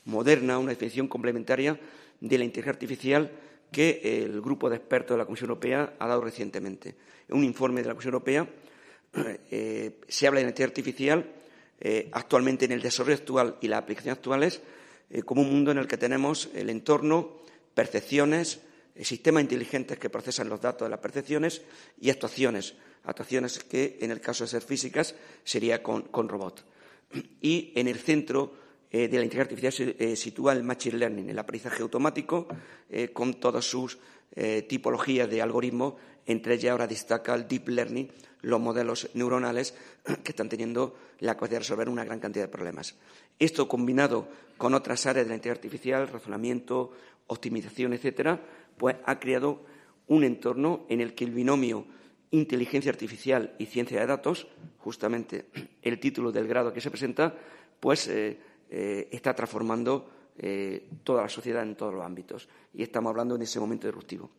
moderna, 0.04 0.58
una 0.58 0.70
definición 0.70 1.08
complementaria 1.08 1.78
de 2.20 2.38
la 2.38 2.44
inteligencia 2.44 2.72
artificial 2.72 3.32
que 3.70 4.22
el 4.24 4.40
grupo 4.40 4.70
de 4.70 4.76
expertos 4.76 5.14
de 5.14 5.18
la 5.18 5.26
Comisión 5.26 5.50
Europea 5.50 5.94
ha 5.98 6.06
dado 6.06 6.20
recientemente. 6.20 6.94
En 7.28 7.36
un 7.36 7.44
informe 7.44 7.82
de 7.82 7.88
la 7.88 7.94
Comisión 7.94 8.14
Europea 8.14 8.48
eh, 9.50 10.00
se 10.08 10.26
habla 10.26 10.40
de 10.40 10.48
inteligencia 10.48 10.66
artificial 10.66 11.32
eh, 11.80 12.08
actualmente 12.12 12.64
en 12.64 12.72
el 12.72 12.82
desarrollo 12.82 13.16
actual 13.16 13.56
y 13.60 13.68
las 13.68 13.80
aplicaciones 13.80 14.18
actuales 14.18 14.60
eh, 15.10 15.22
como 15.22 15.42
un 15.42 15.50
mundo 15.50 15.70
en 15.70 15.78
el 15.78 15.86
que 15.86 15.96
tenemos 15.96 16.48
el 16.54 16.70
entorno, 16.70 17.40
percepciones, 17.74 18.60
sistemas 19.02 19.42
inteligentes 19.42 19.98
que 19.98 20.08
procesan 20.08 20.48
los 20.48 20.60
datos 20.60 20.86
de 20.86 20.90
las 20.90 21.00
percepciones 21.00 21.62
y 22.00 22.08
actuaciones. 22.10 22.74
Actuaciones 23.04 23.62
que, 23.62 23.98
en 24.00 24.10
el 24.10 24.20
caso 24.20 24.44
de 24.44 24.50
ser 24.50 24.62
físicas, 24.62 25.14
sería 25.44 25.82
con, 25.82 26.02
con 26.02 26.28
robots. 26.28 26.64
Y 27.40 27.72
en 27.76 27.88
el 27.88 27.98
centro 27.98 28.65
eh, 28.96 29.08
de 29.08 29.18
la 29.18 29.24
inteligencia 29.24 29.42
artificial 29.42 29.72
se 29.72 29.96
eh, 29.98 30.16
sitúa 30.16 30.54
el 30.54 30.62
machine 30.62 30.96
learning, 30.96 31.28
el 31.28 31.38
aprendizaje 31.38 31.82
automático, 31.82 32.48
eh, 32.88 33.12
con 33.12 33.34
todas 33.34 33.64
sus 33.64 33.98
tipologías 34.68 35.30
de 35.30 35.40
algoritmos 35.40 35.94
Entre 36.26 36.54
ellas 36.54 36.72
ahora 36.72 36.86
destaca 36.86 37.34
el 37.34 37.46
deep 37.46 37.68
learning, 37.68 38.08
los 38.42 38.60
modelos 38.60 39.08
neuronales 39.14 39.74
que 40.24 40.32
están 40.32 40.48
teniendo 40.48 40.96
la 41.20 41.34
capacidad 41.34 41.56
de 41.56 41.60
resolver 41.60 41.88
una 41.88 42.04
gran 42.04 42.20
cantidad 42.20 42.44
de 42.44 42.50
problemas. 42.50 42.96
Esto 43.38 43.68
combinado 43.68 44.28
con 44.58 44.74
otras 44.74 45.06
áreas 45.06 45.26
de 45.26 45.30
la 45.30 45.36
inteligencia 45.36 45.68
artificial, 45.68 46.08
razonamiento, 46.08 46.92
optimización, 47.28 47.92
etcétera, 47.92 48.40
pues 48.76 48.96
ha 49.04 49.18
creado 49.20 49.64
un 50.08 50.24
entorno 50.24 50.86
en 50.88 51.00
el 51.00 51.14
que 51.14 51.24
el 51.24 51.32
binomio 51.32 51.86
inteligencia 52.30 52.90
artificial 52.90 53.54
y 53.58 53.66
ciencia 53.66 54.00
de 54.00 54.06
datos, 54.06 54.48
justamente 54.78 55.46
el 55.82 56.00
título 56.00 56.32
del 56.32 56.48
grado 56.48 56.72
que 56.72 56.80
se 56.80 56.90
presenta, 56.90 57.34
pues 57.80 58.10
eh, 58.70 59.08
está 59.12 59.34
transformando 59.34 60.10
eh, 60.38 60.88
toda 61.02 61.22
la 61.22 61.28
sociedad 61.28 61.62
en 61.62 61.76
todos 61.76 61.94
los 61.94 62.04
ámbitos. 62.04 62.48
Y 62.74 62.82
estamos 62.82 63.10
hablando 63.10 63.36
en 63.36 63.42
ese 63.42 63.60
momento 63.60 63.86
disruptivo. 63.86 64.30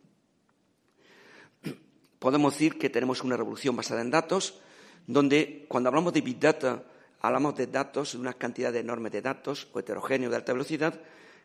Podemos 2.18 2.52
decir 2.52 2.78
que 2.78 2.90
tenemos 2.90 3.22
una 3.24 3.36
revolución 3.36 3.74
basada 3.74 4.00
en 4.00 4.10
datos, 4.10 4.60
donde 5.06 5.66
cuando 5.68 5.88
hablamos 5.88 6.12
de 6.12 6.20
Big 6.20 6.38
Data, 6.38 6.84
hablamos 7.20 7.56
de 7.56 7.66
datos, 7.66 8.12
de 8.12 8.18
una 8.18 8.34
cantidad 8.34 8.74
enorme 8.76 9.10
de 9.10 9.22
datos 9.22 9.68
o 9.72 9.80
heterogéneos 9.80 10.30
de 10.30 10.36
alta 10.36 10.52
velocidad, 10.52 11.00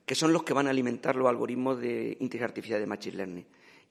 que 0.05 0.15
son 0.15 0.33
los 0.33 0.43
que 0.43 0.53
van 0.53 0.67
a 0.67 0.71
alimentar 0.71 1.15
los 1.15 1.27
algoritmos 1.27 1.79
de 1.79 2.17
inteligencia 2.19 2.45
artificial 2.45 2.79
de 2.79 2.87
Machine 2.87 3.17
Learning. 3.17 3.45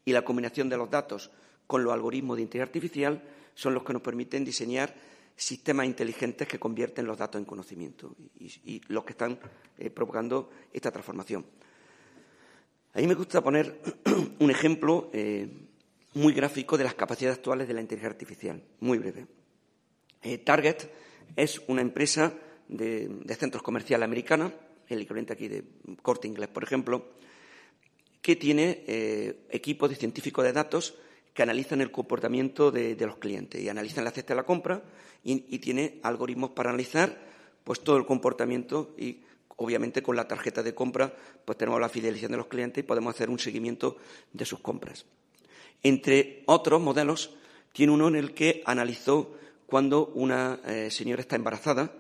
Y 0.05 0.13
la 0.13 0.23
combinación 0.23 0.69
de 0.69 0.77
los 0.77 0.91
datos 0.91 1.31
con 1.67 1.83
los 1.83 1.93
algoritmos 1.93 2.37
de 2.37 2.43
inteligencia 2.43 2.69
artificial 2.69 3.23
son 3.55 3.75
los 3.75 3.83
que 3.83 3.93
nos 3.93 4.03
permiten 4.03 4.45
diseñar 4.45 4.95
sistemas 5.43 5.87
inteligentes 5.87 6.47
que 6.47 6.59
convierten 6.59 7.07
los 7.07 7.19
datos 7.19 7.39
en 7.39 7.45
conocimiento 7.45 8.15
y, 8.39 8.81
los 8.89 9.05
que 9.05 9.13
están 9.13 9.39
eh, 9.79 9.91
provocando 9.91 10.51
esta 10.73 10.91
transformación. 10.91 11.45
A 12.95 13.01
mí 13.01 13.07
me 13.07 13.15
gusta 13.15 13.43
poner 13.43 13.81
un 14.39 14.51
ejemplo 14.51 15.11
eh, 15.13 15.49
muy 16.15 16.33
gráfico 16.33 16.79
de 16.79 16.85
las 16.85 16.95
capacidades 16.95 17.39
actuales 17.39 17.67
de 17.67 17.75
la 17.75 17.81
inteligencia 17.81 18.11
artificial, 18.11 18.63
muy 18.81 18.99
breve. 18.99 19.27
Eh, 20.23 20.39
Target 20.39 20.89
es 21.35 21.61
una 21.67 21.81
empresa 21.81 22.33
de, 22.69 23.11
centros 23.37 23.63
comerciales 23.63 24.05
americana, 24.05 24.53
el 24.89 25.01
equivalente 25.01 25.33
aquí 25.33 25.49
de 25.49 25.65
Corte 26.03 26.29
Inglés, 26.29 26.51
por 26.51 26.63
ejemplo, 26.63 27.15
que 28.21 28.37
tiene 28.37 28.85
equipos 29.51 29.91
de 29.91 29.97
científicos 29.97 30.45
de 30.45 30.53
datos 30.53 30.95
que 31.35 31.43
analizan 31.43 31.81
el 31.81 31.91
comportamiento 31.91 32.71
de, 32.71 32.97
los 33.01 33.17
clientes 33.17 33.61
y 33.61 33.69
analizan 33.69 34.05
la 34.05 34.11
cesta 34.11 34.35
de 34.35 34.37
la 34.41 34.47
compra 34.47 34.83
y, 35.25 35.59
tiene 35.59 36.01
algoritmos 36.03 36.51
para 36.51 36.71
analizar 36.71 37.17
pues 37.65 37.81
todo 37.81 37.97
el 37.97 38.07
comportamiento 38.07 38.95
y 38.99 39.21
obviamente 39.57 40.03
con 40.03 40.17
la 40.17 40.27
tarjeta 40.27 40.63
de 40.63 40.75
compra 40.75 41.15
pues 41.45 41.57
tenemos 41.57 41.81
la 41.81 41.89
fidelización 41.89 42.33
de 42.33 42.39
los 42.39 42.47
clientes 42.47 42.83
y 42.83 42.87
podemos 42.87 43.15
hacer 43.15 43.31
un 43.31 43.39
seguimiento 43.39 43.97
de 44.33 44.45
sus 44.45 44.61
compras. 44.61 45.07
Entre 45.83 46.43
otros 46.47 46.81
modelos, 46.81 47.35
tiene 47.73 47.93
uno 47.93 48.09
en 48.09 48.17
el 48.17 48.35
que 48.35 48.63
analizó 48.67 49.35
cuando 49.67 50.09
una 50.09 50.61
eh, 50.67 50.91
señora 50.91 51.23
está 51.23 51.37
embarazada, 51.37 51.93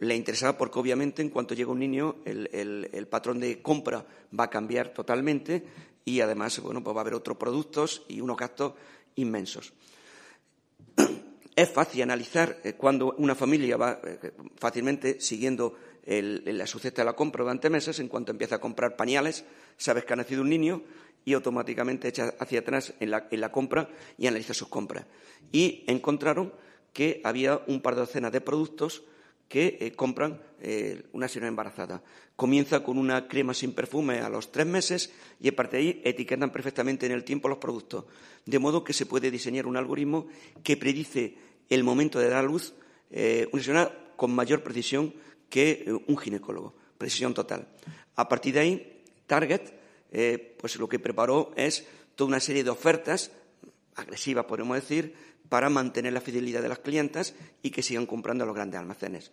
le 0.00 0.16
interesaba 0.16 0.56
porque 0.58 0.78
obviamente 0.78 1.22
en 1.22 1.30
cuanto 1.30 1.54
llega 1.54 1.70
un 1.70 1.78
niño 1.78 2.16
el, 2.24 3.06
patrón 3.08 3.38
de 3.38 3.62
compra 3.62 4.04
va 4.38 4.44
a 4.44 4.50
cambiar 4.50 4.90
totalmente 4.90 5.62
y 6.04 6.20
además 6.20 6.58
bueno, 6.60 6.82
pues 6.82 6.94
va 6.94 7.00
a 7.00 7.02
haber 7.02 7.14
otros 7.14 7.36
productos 7.36 8.02
y 8.08 8.20
unos 8.20 8.36
gastos 8.36 8.74
inmensos. 9.16 9.72
Es 11.56 11.68
fácil 11.68 12.02
analizar 12.02 12.58
eh, 12.64 12.74
cuando 12.74 13.14
una 13.18 13.34
familia 13.34 13.76
va 13.76 14.00
eh, 14.02 14.32
fácilmente 14.56 15.20
siguiendo 15.20 15.76
la 16.06 16.66
suceta 16.66 17.02
de 17.02 17.06
la 17.06 17.12
compra 17.12 17.44
durante 17.44 17.70
meses, 17.70 18.00
en 18.00 18.08
cuanto 18.08 18.32
empieza 18.32 18.56
a 18.56 18.60
comprar 18.60 18.96
pañales, 18.96 19.44
sabes 19.76 20.04
que 20.04 20.14
ha 20.14 20.16
nacido 20.16 20.42
un 20.42 20.48
niño 20.48 20.82
y 21.24 21.34
automáticamente 21.34 22.08
echa 22.08 22.34
hacia 22.40 22.60
atrás 22.60 22.94
en 23.00 23.10
la, 23.10 23.28
en 23.30 23.40
la 23.40 23.52
compra 23.52 23.90
y 24.18 24.26
analiza 24.26 24.54
sus 24.54 24.68
compras. 24.68 25.04
Y 25.52 25.84
encontraron 25.86 26.52
que 26.92 27.20
había 27.22 27.62
un 27.66 27.80
par 27.80 27.94
de 27.94 28.00
docenas 28.00 28.32
de 28.32 28.40
productos 28.40 29.02
que 29.50 29.78
eh, 29.80 29.90
compran 29.90 30.40
eh, 30.62 31.02
una 31.12 31.26
señora 31.26 31.48
embarazada. 31.48 32.04
Comienza 32.36 32.84
con 32.84 32.96
una 32.96 33.26
crema 33.26 33.52
sin 33.52 33.72
perfume 33.72 34.20
a 34.20 34.28
los 34.28 34.52
tres 34.52 34.64
meses 34.64 35.12
y 35.40 35.48
a 35.48 35.56
partir 35.56 35.72
de 35.72 35.78
ahí 35.78 36.02
etiquetan 36.04 36.52
perfectamente 36.52 37.04
en 37.04 37.10
el 37.10 37.24
tiempo 37.24 37.48
los 37.48 37.58
productos. 37.58 38.04
De 38.46 38.60
modo 38.60 38.84
que 38.84 38.92
se 38.92 39.06
puede 39.06 39.28
diseñar 39.28 39.66
un 39.66 39.76
algoritmo 39.76 40.28
que 40.62 40.76
predice 40.76 41.34
el 41.68 41.82
momento 41.82 42.20
de 42.20 42.28
dar 42.28 42.44
a 42.44 42.46
luz 42.46 42.74
eh, 43.10 43.48
una 43.52 43.62
señora 43.62 44.12
con 44.14 44.30
mayor 44.30 44.62
precisión 44.62 45.12
que 45.48 45.84
un 46.06 46.16
ginecólogo. 46.16 46.76
Precisión 46.96 47.34
total. 47.34 47.66
A 48.14 48.28
partir 48.28 48.54
de 48.54 48.60
ahí, 48.60 49.02
Target, 49.26 49.62
pues 50.58 50.76
lo 50.76 50.88
que 50.88 51.00
preparó 51.00 51.50
es 51.56 51.88
toda 52.14 52.28
una 52.28 52.40
serie 52.40 52.62
de 52.62 52.70
ofertas 52.70 53.32
agresivas, 53.96 54.46
podemos 54.46 54.76
decir, 54.76 55.14
para 55.48 55.68
mantener 55.68 56.12
la 56.12 56.20
fidelidad 56.20 56.62
de 56.62 56.68
las 56.68 56.78
clientas 56.78 57.34
y 57.62 57.70
que 57.70 57.82
sigan 57.82 58.06
comprando 58.06 58.44
a 58.44 58.46
los 58.46 58.54
grandes 58.54 58.80
almacenes. 58.80 59.32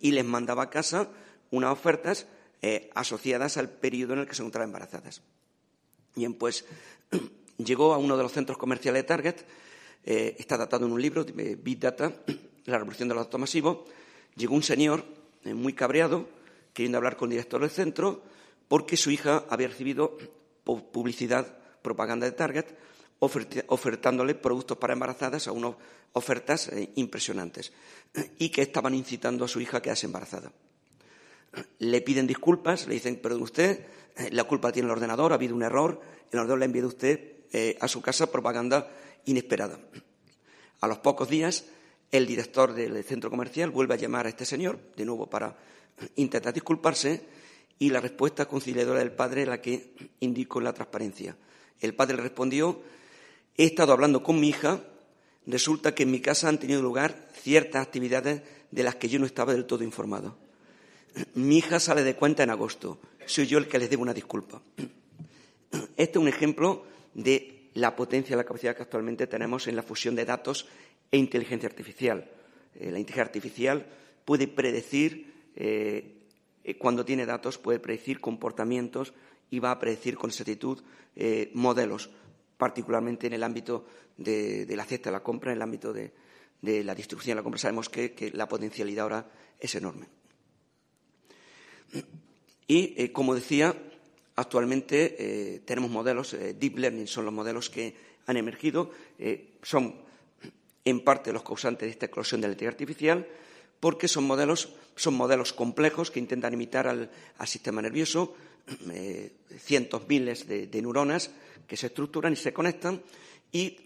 Y 0.00 0.12
les 0.12 0.24
mandaba 0.24 0.64
a 0.64 0.70
casa 0.70 1.10
unas 1.50 1.72
ofertas 1.72 2.26
eh, 2.62 2.90
asociadas 2.94 3.56
al 3.56 3.68
periodo 3.68 4.14
en 4.14 4.20
el 4.20 4.26
que 4.26 4.34
se 4.34 4.42
encontraban 4.42 4.68
embarazadas. 4.70 5.22
Bien, 6.14 6.34
pues 6.34 6.64
llegó 7.58 7.92
a 7.92 7.98
uno 7.98 8.16
de 8.16 8.22
los 8.22 8.32
centros 8.32 8.58
comerciales 8.58 9.02
de 9.02 9.08
Target, 9.08 9.36
eh, 10.04 10.36
está 10.38 10.56
datado 10.56 10.86
en 10.86 10.92
un 10.92 11.00
libro, 11.00 11.24
Big 11.24 11.78
Data, 11.78 12.12
la 12.64 12.78
revolución 12.78 13.08
de 13.08 13.14
los 13.14 13.24
datos 13.24 13.40
masivos, 13.40 13.78
llegó 14.36 14.54
un 14.54 14.62
señor 14.62 15.04
eh, 15.44 15.54
muy 15.54 15.74
cabreado, 15.74 16.28
queriendo 16.72 16.98
hablar 16.98 17.16
con 17.16 17.28
el 17.28 17.32
director 17.32 17.60
del 17.60 17.70
centro, 17.70 18.22
porque 18.68 18.96
su 18.96 19.10
hija 19.10 19.44
había 19.50 19.68
recibido 19.68 20.16
publicidad, 20.64 21.58
propaganda 21.82 22.26
de 22.26 22.32
Target, 22.32 22.66
ofertándole 23.22 24.34
productos 24.34 24.78
para 24.78 24.94
embarazadas 24.94 25.46
a 25.46 25.52
unas 25.52 25.74
ofertas 26.12 26.68
eh, 26.68 26.90
impresionantes 26.96 27.72
y 28.38 28.50
que 28.50 28.62
estaban 28.62 28.94
incitando 28.94 29.44
a 29.44 29.48
su 29.48 29.60
hija 29.60 29.78
a 29.78 29.82
quedarse 29.82 30.06
embarazada. 30.06 30.50
Le 31.78 32.00
piden 32.00 32.26
disculpas, 32.26 32.88
le 32.88 32.94
dicen, 32.94 33.16
perdón 33.16 33.42
usted, 33.42 33.86
eh, 34.16 34.28
la 34.32 34.44
culpa 34.44 34.72
tiene 34.72 34.86
el 34.86 34.92
ordenador, 34.92 35.30
ha 35.32 35.36
habido 35.36 35.54
un 35.54 35.62
error, 35.62 36.00
el 36.32 36.38
ordenador 36.38 36.58
le 36.58 36.64
ha 36.64 36.66
enviado 36.66 36.88
usted 36.88 37.20
eh, 37.52 37.76
a 37.80 37.86
su 37.86 38.02
casa 38.02 38.30
propaganda 38.30 38.90
inesperada. 39.24 39.78
A 40.80 40.88
los 40.88 40.98
pocos 40.98 41.28
días, 41.28 41.66
el 42.10 42.26
director 42.26 42.72
del 42.72 43.04
centro 43.04 43.30
comercial 43.30 43.70
vuelve 43.70 43.94
a 43.94 43.96
llamar 43.96 44.26
a 44.26 44.30
este 44.30 44.44
señor, 44.44 44.80
de 44.96 45.04
nuevo 45.04 45.30
para 45.30 45.56
intentar 46.16 46.52
disculparse, 46.52 47.22
y 47.78 47.90
la 47.90 48.00
respuesta 48.00 48.46
conciliadora 48.46 48.98
del 48.98 49.12
padre 49.12 49.46
la 49.46 49.60
que 49.60 49.94
indicó 50.18 50.60
la 50.60 50.72
transparencia. 50.72 51.36
El 51.80 51.94
padre 51.94 52.16
le 52.16 52.24
respondió 52.24 52.82
He 53.56 53.64
estado 53.64 53.92
hablando 53.92 54.22
con 54.22 54.40
mi 54.40 54.48
hija, 54.48 54.80
resulta 55.46 55.94
que 55.94 56.04
en 56.04 56.10
mi 56.10 56.20
casa 56.20 56.48
han 56.48 56.58
tenido 56.58 56.80
lugar 56.80 57.28
ciertas 57.34 57.86
actividades 57.86 58.42
de 58.70 58.82
las 58.82 58.96
que 58.96 59.08
yo 59.08 59.18
no 59.18 59.26
estaba 59.26 59.52
del 59.52 59.66
todo 59.66 59.84
informado. 59.84 60.36
Mi 61.34 61.58
hija 61.58 61.78
sale 61.78 62.02
de 62.02 62.16
cuenta 62.16 62.42
en 62.42 62.50
agosto. 62.50 62.98
Soy 63.26 63.46
yo 63.46 63.58
el 63.58 63.68
que 63.68 63.78
les 63.78 63.90
debo 63.90 64.02
una 64.02 64.14
disculpa. 64.14 64.62
Este 65.96 66.12
es 66.12 66.16
un 66.16 66.28
ejemplo 66.28 66.84
de 67.14 67.70
la 67.74 67.96
potencia 67.96 68.36
la 68.36 68.44
capacidad 68.44 68.76
que 68.76 68.82
actualmente 68.82 69.26
tenemos 69.26 69.66
en 69.66 69.76
la 69.76 69.82
fusión 69.82 70.14
de 70.14 70.24
datos 70.24 70.66
e 71.10 71.18
inteligencia 71.18 71.68
artificial. 71.68 72.28
Eh, 72.74 72.90
la 72.90 72.98
inteligencia 72.98 73.22
artificial 73.22 73.86
puede 74.24 74.48
predecir, 74.48 75.32
eh, 75.56 76.22
eh, 76.64 76.78
cuando 76.78 77.04
tiene 77.04 77.26
datos, 77.26 77.58
puede 77.58 77.78
predecir 77.78 78.20
comportamientos 78.20 79.12
y 79.50 79.58
va 79.58 79.70
a 79.72 79.78
predecir 79.78 80.16
con 80.16 80.30
exactitud 80.30 80.82
modelos 81.52 82.08
particularmente 82.62 83.26
en 83.26 83.32
el 83.32 83.42
ámbito 83.42 83.84
de, 84.16 84.64
la 84.68 84.84
cesta 84.84 85.10
de 85.10 85.14
la 85.14 85.20
compra, 85.20 85.50
en 85.50 85.56
el 85.56 85.62
ámbito 85.62 85.92
de, 85.92 86.12
la 86.62 86.94
distribución 86.94 87.34
de 87.34 87.40
la 87.40 87.42
compra. 87.42 87.58
Sabemos 87.58 87.88
que, 87.88 88.30
la 88.34 88.46
potencialidad 88.46 89.02
ahora 89.02 89.26
es 89.58 89.74
enorme. 89.74 90.06
Y, 92.68 92.94
eh, 93.02 93.10
como 93.10 93.34
decía, 93.34 93.74
actualmente 94.36 95.16
eh, 95.18 95.58
tenemos 95.64 95.90
modelos, 95.90 96.34
eh, 96.34 96.54
Deep 96.54 96.78
Learning 96.78 97.08
son 97.08 97.24
los 97.24 97.34
modelos 97.34 97.68
que 97.68 97.96
han 98.26 98.36
emergido, 98.36 98.92
son 99.64 99.96
en 100.84 101.00
parte 101.02 101.32
los 101.32 101.42
causantes 101.42 101.88
de 101.88 101.90
esta 101.90 102.06
eclosión 102.06 102.40
de 102.40 102.46
la 102.46 102.52
inteligencia 102.52 102.76
artificial, 102.76 103.26
porque 103.82 104.06
son 104.06 104.22
modelos, 104.22 104.68
son 104.94 105.14
modelos 105.14 105.52
complejos 105.52 106.12
que 106.12 106.22
intentan 106.22 106.54
imitar 106.54 106.86
al, 106.86 107.10
sistema 107.46 107.82
nervioso, 107.82 108.32
cientos, 109.58 110.06
miles 110.06 110.46
de 110.46 110.70
neuronas, 110.70 111.32
que 111.66 111.76
se 111.76 111.88
estructuran 111.88 112.32
y 112.32 112.36
se 112.36 112.52
conectan 112.52 113.02
y 113.50 113.78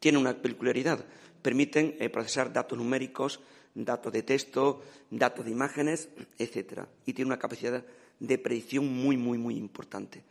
tienen 0.00 0.22
una 0.22 0.40
peculiaridad. 0.40 1.04
Permiten 1.42 1.96
eh, 2.00 2.08
procesar 2.08 2.50
datos 2.50 2.78
numéricos, 2.78 3.40
datos 3.74 4.12
de 4.12 4.22
texto, 4.22 4.82
datos 5.10 5.44
de 5.44 5.50
imágenes, 5.50 6.08
etcétera. 6.38 6.88
Y 7.04 7.12
tiene 7.12 7.28
una 7.28 7.38
capacidad 7.38 7.84
de 8.20 8.38
predicción 8.38 8.88
muy, 8.88 9.18
muy, 9.18 9.38
muy 9.38 9.56
importante. 9.56 10.22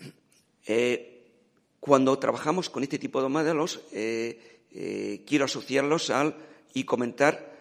Eh, 0.66 1.10
cuando 1.78 2.18
trabajamos 2.18 2.70
con 2.70 2.82
este 2.82 2.98
tipo 2.98 3.20
de 3.20 3.28
modelos, 3.28 3.82
eh, 3.92 5.20
quiero 5.26 5.44
asociarlos 5.44 6.08
al 6.08 6.34
y 6.72 6.84
comentar, 6.84 7.53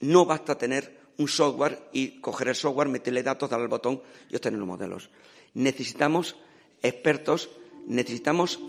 no 0.00 0.24
basta 0.24 0.56
tener 0.56 1.02
un 1.18 1.28
software 1.28 1.88
y 1.92 2.20
coger 2.20 2.48
el 2.48 2.54
software, 2.54 2.88
meterle 2.88 3.22
datos, 3.22 3.50
darle 3.50 3.64
al 3.64 3.70
botón 3.70 4.02
y 4.30 4.36
obtener 4.36 4.58
los 4.58 4.68
modelos. 4.68 5.10
Necesitamos 5.54 6.36
expertos, 6.82 7.50
necesitamos 7.86 8.60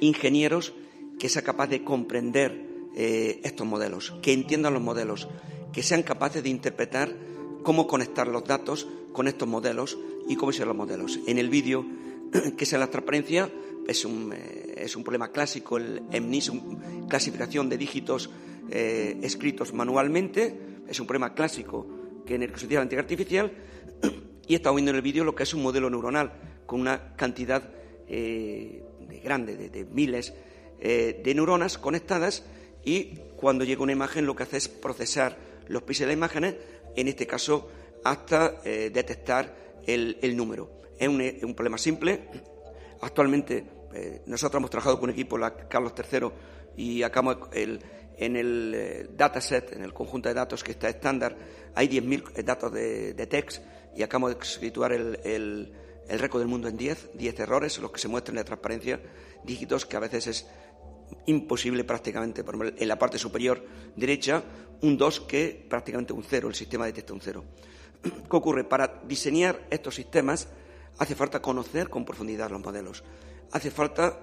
ingenieros 0.00 0.72
que 1.18 1.28
sean 1.28 1.44
capaces 1.44 1.70
de 1.70 1.84
comprender 1.84 2.66
eh, 2.96 3.40
estos 3.44 3.66
modelos, 3.66 4.12
que 4.22 4.32
entiendan 4.32 4.74
los 4.74 4.82
modelos, 4.82 5.28
que 5.72 5.82
sean 5.82 6.02
capaces 6.02 6.42
de 6.42 6.50
interpretar 6.50 7.14
cómo 7.62 7.86
conectar 7.86 8.28
los 8.28 8.44
datos 8.44 8.86
con 9.12 9.28
estos 9.28 9.48
modelos 9.48 9.98
y 10.28 10.36
cómo 10.36 10.52
ser 10.52 10.66
los 10.66 10.76
modelos. 10.76 11.20
En 11.26 11.38
el 11.38 11.48
vídeo, 11.48 11.86
que 12.56 12.66
sea 12.66 12.78
la 12.78 12.90
transparencia, 12.90 13.50
es 13.86 14.04
un, 14.04 14.32
eh, 14.32 14.74
es 14.76 14.96
un 14.96 15.04
problema 15.04 15.30
clásico, 15.30 15.76
el 15.76 16.02
EMNIS, 16.10 16.52
clasificación 17.08 17.68
de 17.68 17.78
dígitos 17.78 18.30
eh, 18.70 19.18
escritos 19.22 19.72
manualmente, 19.72 20.54
es 20.88 20.98
un 21.00 21.06
problema 21.06 21.34
clásico 21.34 21.86
que 22.26 22.34
en 22.34 22.42
el 22.42 22.52
que 22.52 22.58
se 22.58 22.66
utiliza 22.66 22.80
la 22.80 22.84
inteligencia 22.84 23.14
artificial, 23.14 23.52
y 24.46 24.54
estamos 24.54 24.76
viendo 24.76 24.90
en 24.90 24.96
el 24.96 25.02
vídeo 25.02 25.24
lo 25.24 25.34
que 25.34 25.42
es 25.42 25.54
un 25.54 25.62
modelo 25.62 25.90
neuronal 25.90 26.32
con 26.66 26.80
una 26.80 27.14
cantidad 27.16 27.62
eh, 28.08 28.84
grande, 29.22 29.56
de, 29.56 29.84
miles 29.84 30.34
de 30.80 31.32
neuronas 31.32 31.78
conectadas, 31.78 32.44
y 32.84 33.14
cuando 33.36 33.64
llega 33.64 33.84
una 33.84 33.92
imagen 33.92 34.26
lo 34.26 34.34
que 34.34 34.42
hace 34.42 34.56
es 34.56 34.68
procesar 34.68 35.38
los 35.68 35.84
píxeles 35.84 36.08
de 36.08 36.14
imágenes, 36.14 36.56
en 36.96 37.06
este 37.06 37.24
caso 37.24 37.70
hasta 38.02 38.60
detectar 38.64 39.54
el, 39.86 40.36
número. 40.36 40.82
Es 40.98 41.08
un, 41.08 41.54
problema 41.54 41.78
simple. 41.78 42.28
Actualmente 43.00 43.64
eh, 43.94 44.22
nosotros 44.26 44.60
hemos 44.60 44.70
trabajado 44.70 44.98
con 44.98 45.10
un 45.10 45.14
equipo, 45.14 45.36
la 45.36 45.54
Carlos 45.68 45.92
III, 45.96 46.28
y 46.76 47.02
acabamos 47.02 47.48
en 48.24 48.36
el 48.36 48.72
eh, 48.74 49.06
dataset, 49.16 49.72
en 49.72 49.82
el 49.82 49.92
conjunto 49.92 50.28
de 50.28 50.34
datos 50.34 50.62
que 50.62 50.72
está 50.72 50.88
estándar, 50.88 51.36
hay 51.74 51.88
10.000 51.88 52.32
eh, 52.36 52.42
datos 52.42 52.72
de, 52.72 53.26
text 53.26 53.62
y 53.96 54.02
acabamos 54.02 54.38
de 54.38 54.44
situar 54.44 54.92
el, 54.92 55.18
el, 55.24 56.18
récord 56.18 56.40
del 56.40 56.48
mundo 56.48 56.68
en 56.68 56.76
10, 56.76 57.10
10 57.14 57.40
errores, 57.40 57.78
los 57.78 57.90
que 57.90 57.98
se 57.98 58.08
muestran 58.08 58.36
en 58.36 58.40
la 58.40 58.44
transparencia, 58.44 59.00
dígitos 59.44 59.86
que 59.86 59.96
a 59.96 60.00
veces 60.00 60.26
es 60.28 60.46
imposible 61.26 61.84
prácticamente, 61.84 62.44
por 62.44 62.74
en 62.76 62.88
la 62.88 62.98
parte 62.98 63.18
superior 63.18 63.64
derecha, 63.96 64.42
un 64.82 64.96
2 64.96 65.20
que 65.20 65.66
prácticamente 65.68 66.12
un 66.12 66.22
0, 66.22 66.48
el 66.48 66.54
sistema 66.54 66.86
detecta 66.86 67.12
un 67.12 67.20
0. 67.20 67.44
¿Qué 68.02 68.36
ocurre? 68.36 68.64
Para 68.64 69.00
diseñar 69.04 69.66
estos 69.68 69.96
sistemas 69.96 70.48
hace 70.98 71.14
falta 71.16 71.42
conocer 71.42 71.88
con 71.88 72.04
profundidad 72.04 72.50
los 72.50 72.60
modelos, 72.60 73.02
hace 73.50 73.70
falta 73.70 74.20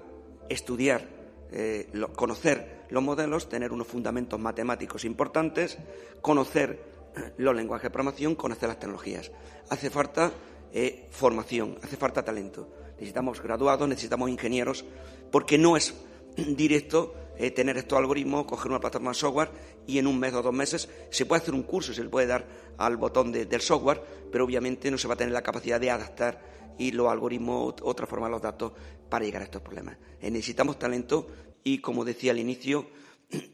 estudiar, 0.48 1.06
eh, 1.52 1.90
conocer 2.16 2.79
los 2.90 3.04
modelos, 3.04 3.50
tener 3.50 3.72
unos 3.72 3.88
fundamentos 3.88 4.40
matemáticos 4.40 5.06
importantes, 5.06 5.78
conocer 6.22 6.82
eh, 7.16 7.34
los 7.38 7.56
lenguajes 7.56 7.84
de 7.84 7.90
programación, 7.92 8.36
conocer 8.36 8.70
las 8.70 8.80
tecnologías. 8.80 9.32
Hace 9.70 9.90
falta 9.90 10.32
eh, 10.74 11.08
formación, 11.12 11.78
hace 11.82 11.98
falta 11.98 12.24
talento. 12.24 12.68
Necesitamos 12.94 13.42
graduados, 13.42 13.88
necesitamos 13.88 14.30
ingenieros, 14.30 14.86
porque 15.32 15.58
no 15.58 15.78
es 15.78 15.94
directo 16.36 17.14
eh, 17.38 17.52
tener 17.52 17.78
estos 17.78 17.98
algoritmos, 17.98 18.46
coger 18.46 18.72
una 18.72 18.80
plataforma 18.80 19.12
de 19.12 19.16
software 19.16 19.50
y 19.88 19.98
en 19.98 20.08
un 20.08 20.20
mes 20.20 20.34
o 20.34 20.42
dos 20.42 20.54
meses 20.54 20.90
se 21.10 21.26
puede 21.26 21.42
hacer 21.42 21.54
un 21.54 21.64
curso, 21.64 21.94
se 21.94 22.04
le 22.04 22.10
puede 22.10 22.28
dar 22.28 22.46
al 22.78 22.98
botón 22.98 23.32
del 23.32 23.62
software, 23.62 24.02
pero 24.32 24.44
obviamente 24.46 24.92
no 24.92 24.98
se 24.98 25.08
va 25.08 25.14
a 25.14 25.18
tener 25.18 25.34
la 25.34 25.42
capacidad 25.42 25.80
de 25.80 25.90
adaptar 25.90 26.42
y 26.78 26.92
los 26.92 27.10
algoritmos 27.10 27.76
o 27.82 27.94
transformar 27.94 28.32
los 28.32 28.42
datos 28.42 28.74
para 29.10 29.26
llegar 29.26 29.42
a 29.42 29.46
estos 29.46 29.62
problemas. 29.62 29.98
Necesitamos 30.22 30.78
talento 30.78 31.28
y, 31.64 31.80
como 31.80 32.06
decía 32.06 32.32
al 32.32 32.40
inicio, 32.40 32.88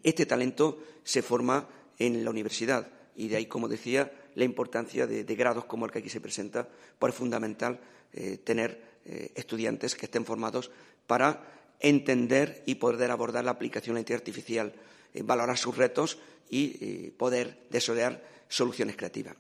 este 0.03 0.26
talento 0.26 0.82
se 1.03 1.22
forma 1.22 1.68
en 1.99 2.24
la 2.24 2.30
universidad 2.30 2.91
y 3.16 3.28
de 3.28 3.38
ahí, 3.38 3.45
como 3.45 3.68
decía, 3.68 4.12
la 4.36 4.43
importancia 4.43 5.08
de, 5.08 5.24
grados 5.36 5.66
como 5.66 5.86
el 5.86 5.91
que 5.91 5.99
aquí 5.99 6.10
se 6.10 6.22
presenta, 6.22 6.68
pues 6.99 7.14
es 7.14 7.18
fundamental 7.18 7.80
eh, 8.14 8.38
tener 8.43 8.95
estudiantes 9.36 9.93
que 9.93 10.08
estén 10.08 10.26
formados 10.26 10.72
para 11.06 11.45
entender 11.80 12.64
y 12.66 12.76
poder 12.76 13.12
abordar 13.12 13.43
la 13.45 13.51
aplicación 13.51 13.93
de 13.93 13.97
la 13.97 13.99
inteligencia 14.01 14.32
artificial, 14.32 14.74
eh, 15.14 15.22
valorar 15.24 15.58
sus 15.58 15.78
retos 15.78 16.18
y 16.49 16.78
eh, 16.82 17.14
poder 17.18 17.68
desarrollar 17.70 18.24
soluciones 18.47 18.95
creativas. 18.95 19.36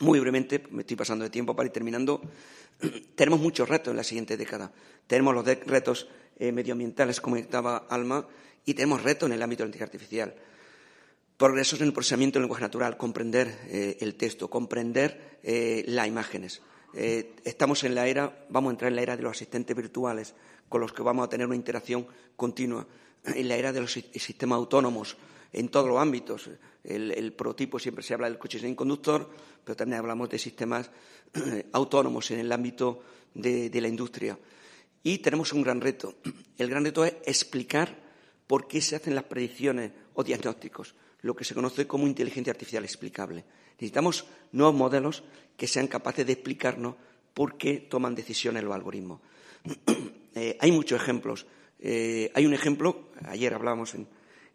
Muy 0.00 0.20
brevemente, 0.20 0.62
me 0.70 0.82
estoy 0.82 0.96
pasando 0.96 1.24
de 1.24 1.30
tiempo 1.30 1.54
para 1.56 1.66
ir 1.66 1.72
terminando. 1.72 2.22
Tenemos 3.14 3.40
muchos 3.40 3.68
retos 3.68 3.90
en 3.90 3.96
la 3.96 4.04
siguiente 4.04 4.36
década. 4.36 4.72
Tenemos 5.06 5.34
los 5.34 5.44
retos 5.44 6.08
eh, 6.38 6.52
medioambientales, 6.52 7.20
como 7.20 7.36
estaba 7.36 7.86
Alma, 7.88 8.26
y 8.64 8.74
tenemos 8.74 9.02
retos 9.02 9.28
en 9.28 9.34
el 9.34 9.42
ámbito 9.42 9.62
de 9.62 9.66
la 9.66 9.68
inteligencia 9.68 9.86
artificial. 9.86 10.34
Progresos 11.36 11.80
en 11.80 11.86
el 11.86 11.92
procesamiento 11.92 12.38
del 12.38 12.44
lenguaje 12.44 12.62
natural, 12.62 12.96
comprender 12.96 13.96
el 14.00 14.16
texto, 14.16 14.50
comprender 14.50 15.38
las 15.86 16.08
imágenes. 16.08 16.60
estamos 16.92 17.84
en 17.84 17.94
la 17.94 18.08
era, 18.08 18.44
vamos 18.50 18.70
a 18.70 18.72
entrar 18.72 18.88
en 18.90 18.96
la 18.96 19.02
era 19.02 19.16
de 19.16 19.22
los 19.22 19.36
asistentes 19.36 19.76
virtuales, 19.76 20.34
con 20.68 20.80
los 20.80 20.92
que 20.92 21.02
vamos 21.02 21.24
a 21.24 21.28
tener 21.28 21.46
una 21.46 21.54
interacción 21.54 22.08
continua. 22.34 22.86
En 23.24 23.48
la 23.48 23.56
era 23.56 23.72
de 23.72 23.80
los 23.80 23.92
sistemas 23.92 24.56
autónomos, 24.56 25.16
en 25.52 25.68
todos 25.68 25.88
los 25.88 25.98
ámbitos. 25.98 26.50
El, 26.84 27.32
prototipo 27.32 27.78
siempre 27.78 28.02
se 28.02 28.14
habla 28.14 28.28
del 28.28 28.38
coche 28.38 28.58
sin 28.58 28.74
conductor, 28.74 29.28
pero 29.64 29.76
también 29.76 30.00
hablamos 30.00 30.28
de 30.28 30.38
sistemas 30.38 30.90
autónomos 31.72 32.30
en 32.30 32.40
el 32.40 32.52
ámbito 32.52 33.02
de, 33.34 33.70
la 33.80 33.88
industria. 33.88 34.38
Y 35.02 35.18
tenemos 35.18 35.52
un 35.52 35.62
gran 35.62 35.80
reto. 35.80 36.14
El 36.56 36.68
gran 36.68 36.84
reto 36.84 37.04
es 37.04 37.14
explicar 37.24 37.96
por 38.46 38.66
qué 38.66 38.80
se 38.80 38.96
hacen 38.96 39.14
las 39.14 39.24
predicciones 39.24 39.92
o 40.14 40.24
diagnósticos, 40.24 40.94
lo 41.20 41.36
que 41.36 41.44
se 41.44 41.54
conoce 41.54 41.86
como 41.86 42.06
inteligencia 42.06 42.52
artificial 42.52 42.84
explicable. 42.84 43.44
Necesitamos 43.72 44.24
nuevos 44.52 44.74
modelos 44.74 45.22
que 45.56 45.66
sean 45.66 45.86
capaces 45.86 46.26
de 46.26 46.32
explicarnos 46.32 46.96
por 47.34 47.56
qué 47.56 47.78
toman 47.78 48.14
decisiones 48.14 48.64
los 48.64 48.74
algoritmos. 48.74 49.20
Eh, 50.34 50.56
hay 50.60 50.70
muchos 50.70 51.02
ejemplos. 51.02 51.46
Eh, 51.80 52.30
hay 52.32 52.46
un 52.46 52.54
ejemplo, 52.54 53.08
ayer 53.24 53.52
hablábamos 53.52 53.94
en, 53.94 54.06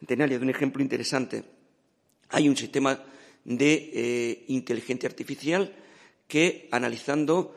Tenalia 0.06 0.38
de 0.38 0.44
un 0.44 0.50
ejemplo 0.50 0.82
interesante. 0.82 1.44
Hay 2.30 2.48
un 2.48 2.56
sistema 2.56 3.04
de 3.44 3.92
eh, 3.94 4.46
inteligencia 4.48 5.10
artificial 5.10 5.76
que, 6.28 6.70
analizando 6.72 7.56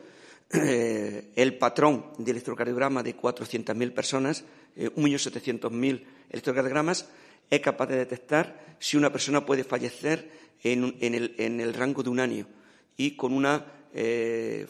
el 0.51 1.57
patrón 1.57 2.05
de 2.17 2.31
electrocardiograma 2.31 3.03
de 3.03 3.17
400.000 3.17 3.93
personas, 3.93 4.45
1.700.000 4.75 6.03
electrocardiogramas, 6.29 7.09
es 7.49 7.61
capaz 7.61 7.87
de 7.87 7.97
detectar 7.97 8.77
si 8.79 8.97
una 8.97 9.11
persona 9.11 9.45
puede 9.45 9.63
fallecer 9.63 10.29
en, 10.63 10.95
el, 11.01 11.73
rango 11.73 12.03
de 12.03 12.09
un 12.09 12.19
año 12.19 12.47
y 12.95 13.11
con 13.11 13.33
una 13.33 13.65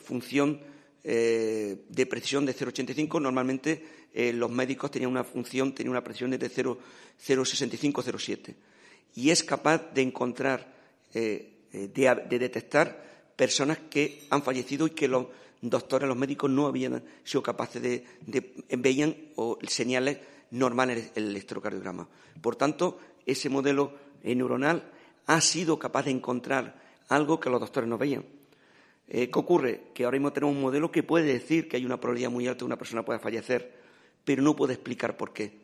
función 0.04 0.62
eh, 1.10 1.86
de 1.88 2.06
precisión 2.06 2.46
de 2.46 2.54
0,85. 2.54 3.22
Normalmente 3.22 3.82
eh, 4.14 4.34
los 4.34 4.52
médicos 4.52 4.92
tenían 4.92 5.12
una 5.12 5.24
función, 5.24 5.74
tenían 5.74 5.92
una 5.92 6.04
precisión 6.04 6.32
de 6.32 6.52
0,65-0,7. 6.52 8.54
Y 9.16 9.30
es 9.30 9.42
capaz 9.42 9.94
de 9.94 10.02
encontrar, 10.02 10.68
eh, 11.14 11.62
de, 11.72 12.38
detectar 12.38 13.32
personas 13.38 13.78
que 13.90 14.26
han 14.30 14.44
fallecido 14.44 14.88
y 14.88 14.90
que 14.90 15.08
los 15.08 15.28
doctores, 15.62 16.08
los 16.08 16.18
médicos 16.18 16.50
no 16.50 16.68
habían 16.68 17.04
sido 17.24 17.44
capaces 17.44 17.82
de, 17.82 18.54
veían 18.78 19.16
señales 19.68 20.20
normales 20.52 21.12
en 21.16 21.24
el 21.24 21.30
electrocardiograma. 21.32 22.08
Por 22.42 22.56
tanto, 22.56 23.00
ese 23.26 23.50
modelo 23.50 23.94
neuronal 24.24 24.92
ha 25.26 25.42
sido 25.42 25.78
capaz 25.78 26.06
de 26.06 26.12
encontrar 26.12 26.82
algo 27.10 27.40
que 27.40 27.50
los 27.50 27.60
doctores 27.60 27.90
no 27.90 27.98
veían. 27.98 28.26
Eh, 29.08 29.30
¿Qué 29.30 29.40
ocurre? 29.40 29.84
Que 29.94 30.04
ahora 30.04 30.18
mismo 30.18 30.34
tenemos 30.34 30.56
un 30.56 30.62
modelo 30.62 30.92
que 30.92 31.04
puede 31.04 31.32
decir 31.32 31.68
que 31.70 31.78
hay 31.78 31.86
una 31.86 32.00
probabilidad 32.00 32.30
muy 32.30 32.48
alta 32.48 32.60
de 32.60 32.66
una 32.66 32.78
persona 32.78 33.06
pueda 33.06 33.20
fallecer, 33.20 33.74
pero 34.26 34.42
no 34.42 34.56
puede 34.56 34.74
explicar 34.74 35.16
por 35.16 35.34
qué. 35.34 35.60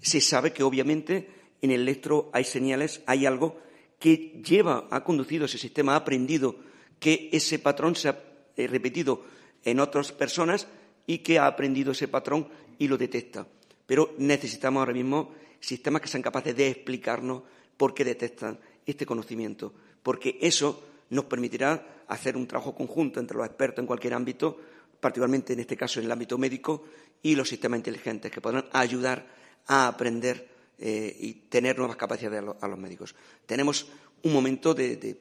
Se 0.00 0.20
sabe 0.20 0.52
que 0.52 0.62
obviamente 0.62 1.28
en 1.62 1.70
el 1.70 1.80
electro 1.80 2.30
hay 2.32 2.44
señales, 2.44 3.02
hay 3.06 3.26
algo 3.26 3.58
que 3.98 4.40
lleva, 4.44 4.86
ha 4.90 5.02
conducido 5.02 5.46
ese 5.46 5.58
sistema, 5.58 5.94
ha 5.94 5.96
aprendido 5.96 6.56
que 7.00 7.28
ese 7.32 7.58
patrón 7.58 7.96
se 7.96 8.08
ha 8.08 8.25
eh, 8.56 8.66
repetido 8.66 9.24
en 9.64 9.80
otras 9.80 10.12
personas 10.12 10.66
y 11.06 11.18
que 11.18 11.38
ha 11.38 11.46
aprendido 11.46 11.92
ese 11.92 12.08
patrón 12.08 12.48
y 12.78 12.88
lo 12.88 12.96
detecta. 12.96 13.46
Pero 13.86 14.14
necesitamos 14.18 14.80
ahora 14.80 14.92
mismo 14.92 15.32
sistemas 15.60 16.02
que 16.02 16.08
sean 16.08 16.22
capaces 16.22 16.56
de 16.56 16.68
explicarnos 16.68 17.42
por 17.76 17.94
qué 17.94 18.04
detectan 18.04 18.58
este 18.84 19.06
conocimiento, 19.06 19.72
porque 20.02 20.38
eso 20.40 20.82
nos 21.10 21.24
permitirá 21.24 22.04
hacer 22.08 22.36
un 22.36 22.46
trabajo 22.46 22.74
conjunto 22.74 23.20
entre 23.20 23.36
los 23.36 23.46
expertos 23.46 23.82
en 23.82 23.86
cualquier 23.86 24.14
ámbito, 24.14 24.58
particularmente 25.00 25.52
en 25.52 25.60
este 25.60 25.76
caso 25.76 26.00
en 26.00 26.06
el 26.06 26.12
ámbito 26.12 26.38
médico, 26.38 26.84
y 27.22 27.34
los 27.34 27.48
sistemas 27.48 27.78
inteligentes 27.78 28.30
que 28.30 28.40
podrán 28.40 28.66
ayudar 28.72 29.26
a 29.66 29.88
aprender 29.88 30.48
eh, 30.78 31.16
y 31.18 31.32
tener 31.48 31.78
nuevas 31.78 31.96
capacidades 31.96 32.44
a, 32.60 32.68
los 32.68 32.78
médicos. 32.78 33.14
Tenemos 33.46 33.88
un 34.22 34.32
momento 34.32 34.74
de, 34.74 35.18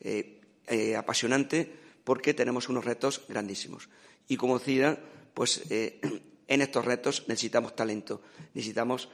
eh, 0.00 0.40
eh, 0.66 0.96
apasionante 0.96 1.85
porque 2.06 2.34
tenemos 2.34 2.68
unos 2.68 2.84
retos 2.84 3.22
grandísimos. 3.28 3.88
Y 4.28 4.36
como 4.36 4.60
decía, 4.60 4.96
pues 5.34 5.64
en 6.48 6.62
estos 6.62 6.84
retos 6.84 7.24
necesitamos 7.26 7.74
talento, 7.74 8.22
necesitamos 8.54 9.10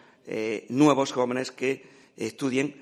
nuevos 0.68 1.11
jóvenes 1.11 1.51
que 1.51 1.84
estudien, 2.16 2.76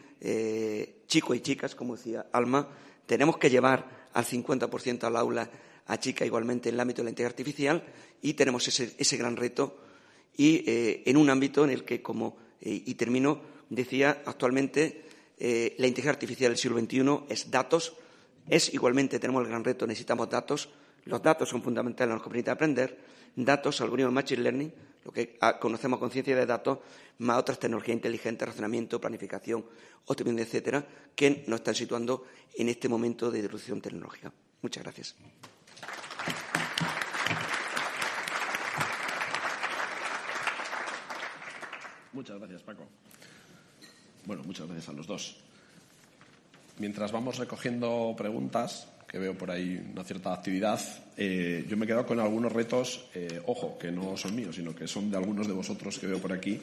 chicos 1.06 1.36
y 1.36 1.40
chicas, 1.40 1.74
como 1.74 1.96
decía 1.96 2.26
Alma, 2.32 2.68
tenemos 3.06 3.38
que 3.38 3.48
llevar 3.48 4.10
al 4.12 4.26
50% 4.26 5.04
al 5.04 5.16
aula 5.16 5.50
a 5.86 5.98
chica 5.98 6.24
igualmente 6.24 6.68
en 6.68 6.76
el 6.76 6.80
ámbito 6.80 7.02
de 7.02 7.04
la 7.04 7.10
inteligencia 7.10 7.34
artificial 7.34 7.84
y 8.22 8.34
tenemos 8.34 8.66
ese, 8.68 9.16
gran 9.16 9.36
reto 9.36 9.78
y 10.36 10.62
eh, 10.66 11.02
en 11.06 11.16
un 11.16 11.30
ámbito 11.30 11.64
en 11.64 11.70
el 11.70 11.84
que, 11.84 12.00
como, 12.00 12.36
eh, 12.60 12.82
y 12.86 12.94
termino, 12.94 13.40
decía, 13.68 14.22
actualmente 14.24 15.02
eh, 15.38 15.74
la 15.78 15.86
inteligencia 15.86 16.12
artificial 16.12 16.52
del 16.52 16.58
siglo 16.58 16.78
XXI 16.78 17.32
es 17.32 17.50
datos, 17.50 17.94
es 18.50 18.74
igualmente, 18.74 19.18
tenemos 19.18 19.42
el 19.42 19.48
gran 19.48 19.64
reto, 19.64 19.86
necesitamos 19.86 20.28
datos, 20.28 20.68
los 21.04 21.22
datos 21.22 21.48
son 21.48 21.62
fundamentales, 21.62 22.12
nos 22.12 22.22
permiten 22.22 22.52
aprender, 22.52 22.98
datos, 23.36 23.80
algoritmos 23.80 24.12
Machine 24.12 24.42
Learning, 24.42 24.74
lo 25.04 25.12
que 25.12 25.38
conocemos 25.60 25.98
con 25.98 26.10
ciencia 26.10 26.36
de 26.36 26.44
datos, 26.44 26.78
más 27.18 27.38
otras 27.38 27.58
tecnologías 27.58 27.94
inteligentes, 27.94 28.48
razonamiento, 28.48 29.00
planificación, 29.00 29.64
optimización, 30.06 30.46
etcétera, 30.46 30.86
que 31.14 31.44
nos 31.46 31.60
están 31.60 31.74
situando 31.74 32.26
en 32.54 32.68
este 32.68 32.88
momento 32.88 33.30
de 33.30 33.40
disrupción 33.40 33.80
tecnológica. 33.80 34.32
Muchas 34.62 34.82
gracias. 34.82 35.14
Muchas 42.12 42.36
gracias, 42.38 42.62
Paco. 42.62 42.88
Bueno, 44.26 44.42
muchas 44.42 44.66
gracias 44.66 44.88
a 44.88 44.92
los 44.92 45.06
dos. 45.06 45.36
Mientras 46.80 47.12
vamos 47.12 47.36
recogiendo 47.36 48.14
preguntas, 48.16 48.88
que 49.06 49.18
veo 49.18 49.36
por 49.36 49.50
ahí 49.50 49.78
una 49.92 50.02
cierta 50.02 50.32
actividad, 50.32 50.80
eh, 51.14 51.66
yo 51.68 51.76
me 51.76 51.84
he 51.84 51.86
quedado 51.86 52.06
con 52.06 52.18
algunos 52.18 52.50
retos, 52.50 53.04
eh, 53.14 53.42
ojo, 53.44 53.76
que 53.76 53.92
no 53.92 54.16
son 54.16 54.34
míos, 54.34 54.56
sino 54.56 54.74
que 54.74 54.88
son 54.88 55.10
de 55.10 55.18
algunos 55.18 55.46
de 55.46 55.52
vosotros 55.52 55.98
que 55.98 56.06
veo 56.06 56.18
por 56.18 56.32
aquí. 56.32 56.58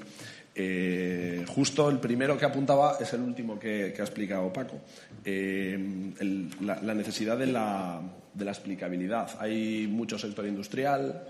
Eh, 0.55 1.45
justo 1.47 1.88
el 1.88 1.99
primero 1.99 2.36
que 2.36 2.45
apuntaba 2.45 2.97
es 2.99 3.13
el 3.13 3.22
último 3.22 3.59
que, 3.59 3.93
ha 3.95 4.01
explicado 4.01 4.51
Paco, 4.51 4.82
la, 5.24 6.93
necesidad 6.95 7.38
de 7.38 7.45
la, 7.45 8.01
de 8.34 8.43
la, 8.43 8.51
explicabilidad. 8.51 9.38
Hay 9.39 9.86
mucho 9.88 10.18
sector 10.18 10.47
industrial 10.47 11.28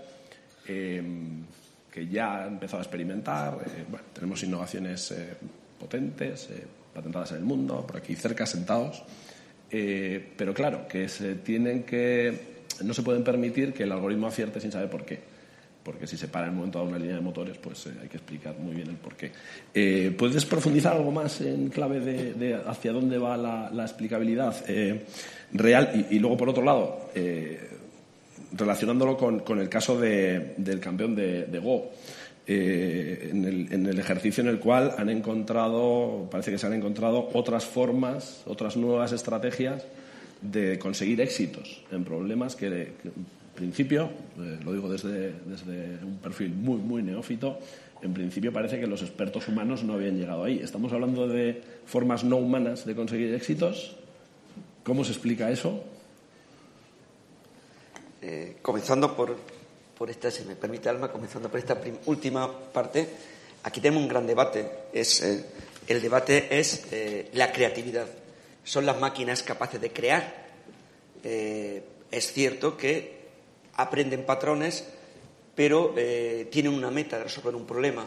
que 0.64 2.06
ya 2.10 2.44
ha 2.44 2.46
empezado 2.46 2.78
a 2.78 2.84
experimentar. 2.84 3.58
bueno, 3.90 4.06
tenemos 4.14 4.42
innovaciones 4.44 5.14
potentes, 5.78 6.48
patentadas 6.92 7.32
en 7.32 7.38
el 7.38 7.44
mundo, 7.44 7.86
por 7.86 7.96
aquí 7.96 8.14
cerca, 8.14 8.46
sentados. 8.46 9.02
Eh, 9.70 10.32
pero 10.36 10.54
claro, 10.54 10.86
que 10.88 11.08
se 11.08 11.36
tienen 11.36 11.82
que. 11.82 12.58
No 12.82 12.94
se 12.94 13.02
pueden 13.02 13.24
permitir 13.24 13.72
que 13.72 13.82
el 13.82 13.92
algoritmo 13.92 14.26
acierte 14.26 14.60
sin 14.60 14.72
saber 14.72 14.88
por 14.88 15.04
qué. 15.04 15.20
Porque 15.82 16.06
si 16.06 16.16
se 16.16 16.28
para 16.28 16.46
en 16.46 16.52
un 16.52 16.56
momento 16.58 16.78
dado 16.78 16.90
una 16.90 16.98
línea 16.98 17.16
de 17.16 17.22
motores, 17.22 17.56
pues 17.58 17.86
eh, 17.86 17.92
hay 18.02 18.08
que 18.08 18.18
explicar 18.18 18.58
muy 18.58 18.74
bien 18.74 18.88
el 18.88 18.96
por 18.96 19.16
qué. 19.16 19.32
Eh, 19.74 20.14
¿Puedes 20.16 20.44
profundizar 20.44 20.96
algo 20.96 21.10
más 21.10 21.40
en 21.40 21.68
clave 21.70 22.00
de, 22.00 22.54
hacia 22.54 22.92
dónde 22.92 23.18
va 23.18 23.36
la, 23.36 23.82
explicabilidad 23.82 24.54
real? 25.52 26.06
Y, 26.10 26.18
luego, 26.18 26.36
por 26.36 26.50
otro 26.50 26.62
lado, 26.62 27.10
relacionándolo 28.52 29.16
con, 29.16 29.58
el 29.58 29.68
caso 29.68 29.98
del 29.98 30.80
campeón 30.80 31.14
de, 31.14 31.44
de 31.44 31.58
Go. 31.58 31.90
Eh, 32.50 33.28
en, 33.30 33.86
el, 33.86 33.98
ejercicio 33.98 34.42
en 34.42 34.48
el 34.48 34.58
cual 34.58 34.94
han 34.96 35.10
encontrado, 35.10 36.26
parece 36.30 36.50
que 36.50 36.56
se 36.56 36.66
han 36.66 36.72
encontrado 36.72 37.28
otras 37.34 37.66
formas, 37.66 38.42
otras 38.46 38.74
nuevas 38.78 39.12
estrategias 39.12 39.84
de 40.40 40.78
conseguir 40.78 41.20
éxitos 41.20 41.82
en 41.92 42.04
problemas 42.04 42.56
que, 42.56 42.66
en 42.66 43.12
principio, 43.54 44.08
eh, 44.38 44.58
lo 44.64 44.72
digo 44.72 44.88
desde, 44.88 45.34
desde 45.44 46.02
un 46.02 46.20
perfil 46.22 46.54
muy, 46.54 46.78
muy 46.78 47.02
neófito, 47.02 47.58
en 48.00 48.14
principio 48.14 48.50
parece 48.50 48.80
que 48.80 48.86
los 48.86 49.02
expertos 49.02 49.46
humanos 49.46 49.84
no 49.84 49.92
habían 49.92 50.16
llegado 50.16 50.44
ahí. 50.44 50.60
Estamos 50.62 50.90
hablando 50.94 51.28
de 51.28 51.60
formas 51.84 52.24
no 52.24 52.36
humanas 52.36 52.86
de 52.86 52.94
conseguir 52.94 53.34
éxitos. 53.34 53.94
¿Cómo 54.84 55.04
se 55.04 55.12
explica 55.12 55.50
eso? 55.50 55.84
Eh, 58.22 58.56
comenzando 58.62 59.14
por 59.14 59.36
por 59.98 60.08
esta, 60.08 60.30
si 60.30 60.44
me 60.44 60.54
permite 60.54 60.88
Alma, 60.88 61.10
comenzando 61.10 61.48
por 61.48 61.58
esta 61.58 61.76
última 62.06 62.48
parte, 62.72 63.08
aquí 63.64 63.80
tenemos 63.80 64.04
un 64.04 64.08
gran 64.08 64.28
debate. 64.28 64.70
Es, 64.92 65.20
eh, 65.22 65.44
el 65.88 66.00
debate 66.00 66.56
es 66.56 66.84
eh, 66.92 67.28
la 67.32 67.50
creatividad. 67.50 68.06
¿Son 68.62 68.86
las 68.86 69.00
máquinas 69.00 69.42
capaces 69.42 69.80
de 69.80 69.92
crear? 69.92 70.46
Eh, 71.24 71.82
es 72.12 72.32
cierto 72.32 72.76
que 72.76 73.18
aprenden 73.74 74.24
patrones, 74.24 74.84
pero 75.56 75.94
tienen 76.50 76.72
una 76.72 76.90
meta 76.90 77.18
de 77.18 77.24
resolver 77.24 77.56
un 77.56 77.66
problema 77.66 78.06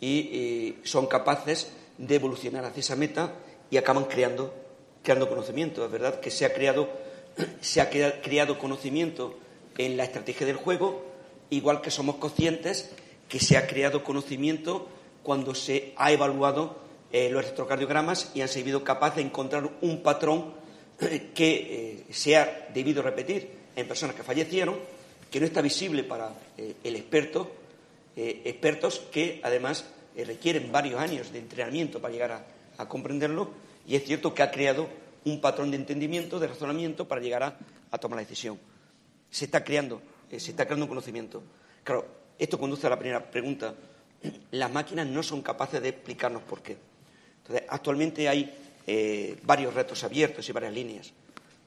y, 0.00 0.76
son 0.84 1.06
capaces 1.06 1.68
de 1.98 2.14
evolucionar 2.14 2.64
hacia 2.64 2.80
esa 2.80 2.94
meta 2.94 3.32
y 3.70 3.76
acaban 3.76 4.04
creando, 4.04 4.54
creando 5.02 5.28
conocimiento. 5.28 5.84
Es 5.84 5.90
verdad 5.90 6.20
que 6.20 6.30
se 6.30 6.44
ha 6.44 6.52
creado, 6.52 6.88
se 7.60 7.80
ha 7.80 7.90
creado 7.90 8.58
conocimiento 8.60 9.36
en 9.76 9.96
la 9.96 10.04
estrategia 10.04 10.46
del 10.46 10.56
juego, 10.56 11.13
igual 11.50 11.80
que 11.80 11.90
somos 11.90 12.16
conscientes 12.16 12.90
que 13.28 13.40
se 13.40 13.56
ha 13.56 13.66
creado 13.66 14.04
conocimiento 14.04 14.88
cuando 15.22 15.54
se 15.54 15.92
ha 15.96 16.12
evaluado 16.12 16.78
eh, 17.12 17.30
los 17.30 17.42
electrocardiogramas 17.42 18.30
y 18.34 18.42
han 18.42 18.48
sido 18.48 18.84
capaces 18.84 19.16
de 19.16 19.22
encontrar 19.22 19.70
un 19.80 20.02
patrón 20.02 20.52
eh, 21.00 21.30
que 21.34 22.04
eh, 22.08 22.12
se 22.12 22.36
ha 22.36 22.68
debido 22.72 23.02
repetir 23.02 23.50
en 23.76 23.88
personas 23.88 24.14
que 24.14 24.22
fallecieron, 24.22 24.76
que 25.30 25.40
no 25.40 25.46
está 25.46 25.62
visible 25.62 26.04
para 26.04 26.32
el 26.56 26.94
experto, 26.94 27.50
expertos 28.14 29.00
que 29.10 29.40
además 29.42 29.84
requieren 30.16 30.70
varios 30.70 31.00
años 31.00 31.32
de 31.32 31.40
entrenamiento 31.40 32.00
para 32.00 32.12
llegar 32.12 32.46
a, 32.78 32.88
comprenderlo, 32.88 33.50
y 33.84 33.96
es 33.96 34.04
cierto 34.04 34.32
que 34.32 34.44
ha 34.44 34.52
creado 34.52 34.86
un 35.24 35.40
patrón 35.40 35.72
de 35.72 35.76
entendimiento, 35.76 36.38
de 36.38 36.46
razonamiento 36.46 37.08
para 37.08 37.20
llegar 37.20 37.42
a, 37.42 37.58
a 37.90 37.98
tomar 37.98 38.18
la 38.18 38.22
decisión. 38.22 38.60
Se 39.28 39.46
está 39.46 39.64
creando 39.64 40.00
eh, 40.30 40.40
se 40.40 40.50
está 40.50 40.64
creando 40.64 40.84
un 40.84 40.90
conocimiento. 40.90 41.42
Claro, 41.82 42.06
esto 42.38 42.58
conduce 42.58 42.86
a 42.86 42.90
la 42.90 42.98
primera 42.98 43.30
pregunta. 43.30 43.74
Las 44.52 44.72
máquinas 44.72 45.06
no 45.06 45.22
son 45.22 45.42
capaces 45.42 45.82
de 45.82 45.90
explicarnos 45.90 46.42
por 46.42 46.62
qué. 46.62 46.76
Entonces, 47.38 47.64
actualmente 47.68 48.28
hay 48.28 48.52
eh, 48.86 49.38
varios 49.42 49.74
retos 49.74 50.04
abiertos 50.04 50.48
y 50.48 50.52
varias 50.52 50.72
líneas. 50.72 51.12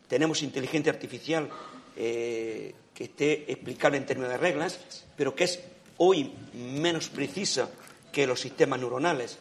Tenemos 0.07 0.41
inteligencia 0.41 0.91
artificial 0.91 1.49
eh, 1.95 2.73
que 2.93 3.03
esté 3.05 3.51
explicable 3.51 3.97
en 3.97 4.05
términos 4.05 4.31
de 4.31 4.37
reglas, 4.37 4.79
pero 5.15 5.35
que 5.35 5.43
es 5.43 5.59
hoy 5.97 6.31
menos 6.53 7.09
precisa 7.09 7.69
que 8.11 8.25
los 8.25 8.39
sistemas 8.39 8.79
neuronales 8.79 9.37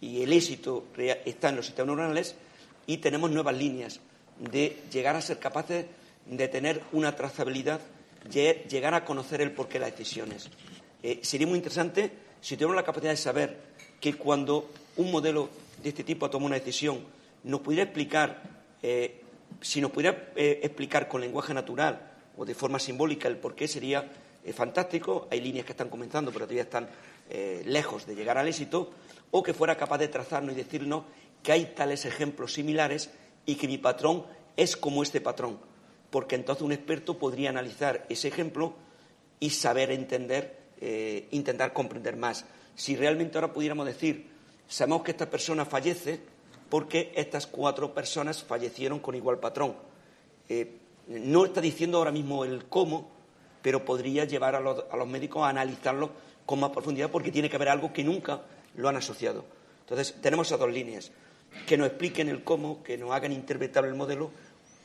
y 0.00 0.22
el 0.22 0.32
éxito 0.32 0.86
está 1.24 1.48
en 1.48 1.56
los 1.56 1.66
sistemas 1.66 1.88
neuronales 1.88 2.34
y 2.86 2.98
tenemos 2.98 3.30
nuevas 3.30 3.56
líneas 3.56 4.00
de 4.38 4.82
llegar 4.92 5.16
a 5.16 5.20
ser 5.20 5.38
capaces 5.38 5.86
de 6.26 6.48
tener 6.48 6.82
una 6.92 7.14
trazabilidad 7.16 7.80
llegar 8.28 8.94
a 8.94 9.04
conocer 9.04 9.40
el 9.40 9.52
porqué 9.52 9.74
de 9.74 9.86
las 9.86 9.96
decisiones. 9.96 10.50
Eh, 11.02 11.20
sería 11.22 11.46
muy 11.46 11.56
interesante 11.56 12.10
si 12.40 12.56
tuviéramos 12.56 12.76
la 12.76 12.84
capacidad 12.84 13.10
de 13.10 13.16
saber 13.16 13.56
que 14.00 14.14
cuando 14.14 14.70
un 14.96 15.10
modelo 15.10 15.48
de 15.82 15.88
este 15.88 16.04
tipo 16.04 16.28
toma 16.28 16.46
una 16.46 16.56
decisión, 16.56 17.00
nos 17.44 17.60
pudiera 17.60 17.84
explicar, 17.84 18.42
eh, 18.82 19.22
si 19.60 19.80
nos 19.80 19.90
pudiera 19.90 20.30
eh, 20.36 20.60
explicar 20.62 21.08
con 21.08 21.20
lenguaje 21.20 21.54
natural 21.54 22.12
o 22.36 22.44
de 22.44 22.54
forma 22.54 22.78
simbólica 22.78 23.28
el 23.28 23.36
porqué, 23.36 23.68
sería 23.68 24.10
fantástico. 24.54 25.28
Hay 25.30 25.40
líneas 25.40 25.66
que 25.66 25.72
están 25.72 25.90
comenzando, 25.90 26.32
pero 26.32 26.46
todavía 26.46 26.62
están 26.62 26.88
lejos 27.64 28.06
de 28.06 28.16
llegar 28.16 28.38
al 28.38 28.48
éxito, 28.48 28.90
o 29.30 29.42
que 29.42 29.54
fuera 29.54 29.76
capaz 29.76 29.98
de 29.98 30.08
trazarnos 30.08 30.54
y 30.54 30.56
decirnos 30.56 31.04
que 31.42 31.52
hay 31.52 31.66
tales 31.76 32.04
ejemplos 32.06 32.54
similares 32.54 33.10
y 33.46 33.54
que 33.54 33.68
mi 33.68 33.78
patrón 33.78 34.24
es 34.56 34.76
como 34.76 35.02
este 35.02 35.20
patrón 35.20 35.58
porque 36.10 36.34
entonces 36.34 36.62
un 36.62 36.72
experto 36.72 37.18
podría 37.18 37.50
analizar 37.50 38.06
ese 38.08 38.28
ejemplo 38.28 38.74
y 39.38 39.50
saber 39.50 39.90
entender, 39.90 40.58
eh, 40.80 41.28
intentar 41.30 41.72
comprender 41.72 42.16
más. 42.16 42.44
Si 42.74 42.96
realmente 42.96 43.38
ahora 43.38 43.52
pudiéramos 43.52 43.86
decir, 43.86 44.28
sabemos 44.68 45.02
que 45.02 45.12
esta 45.12 45.30
persona 45.30 45.64
fallece 45.64 46.20
porque 46.68 47.12
estas 47.16 47.46
cuatro 47.46 47.92
personas 47.94 48.42
fallecieron 48.42 49.00
con 49.00 49.14
igual 49.14 49.38
patrón. 49.38 49.74
Eh, 50.48 50.76
no 51.08 51.44
está 51.44 51.60
diciendo 51.60 51.98
ahora 51.98 52.12
mismo 52.12 52.44
el 52.44 52.66
cómo, 52.66 53.10
pero 53.62 53.84
podría 53.84 54.24
llevar 54.24 54.54
a 54.54 54.60
los, 54.60 54.84
médicos 55.06 55.42
a 55.42 55.48
analizarlo 55.48 56.10
con 56.46 56.60
más 56.60 56.70
profundidad 56.70 57.10
porque 57.10 57.32
tiene 57.32 57.50
que 57.50 57.56
haber 57.56 57.68
algo 57.68 57.92
que 57.92 58.04
nunca 58.04 58.42
lo 58.76 58.88
han 58.88 58.96
asociado. 58.96 59.44
Entonces, 59.80 60.14
tenemos 60.20 60.46
esas 60.46 60.60
dos 60.60 60.72
líneas, 60.72 61.10
que 61.66 61.76
nos 61.76 61.88
expliquen 61.88 62.28
el 62.28 62.44
cómo, 62.44 62.82
que 62.84 62.96
nos 62.96 63.10
hagan 63.10 63.32
interpretable 63.32 63.90
el 63.90 63.96
modelo 63.96 64.30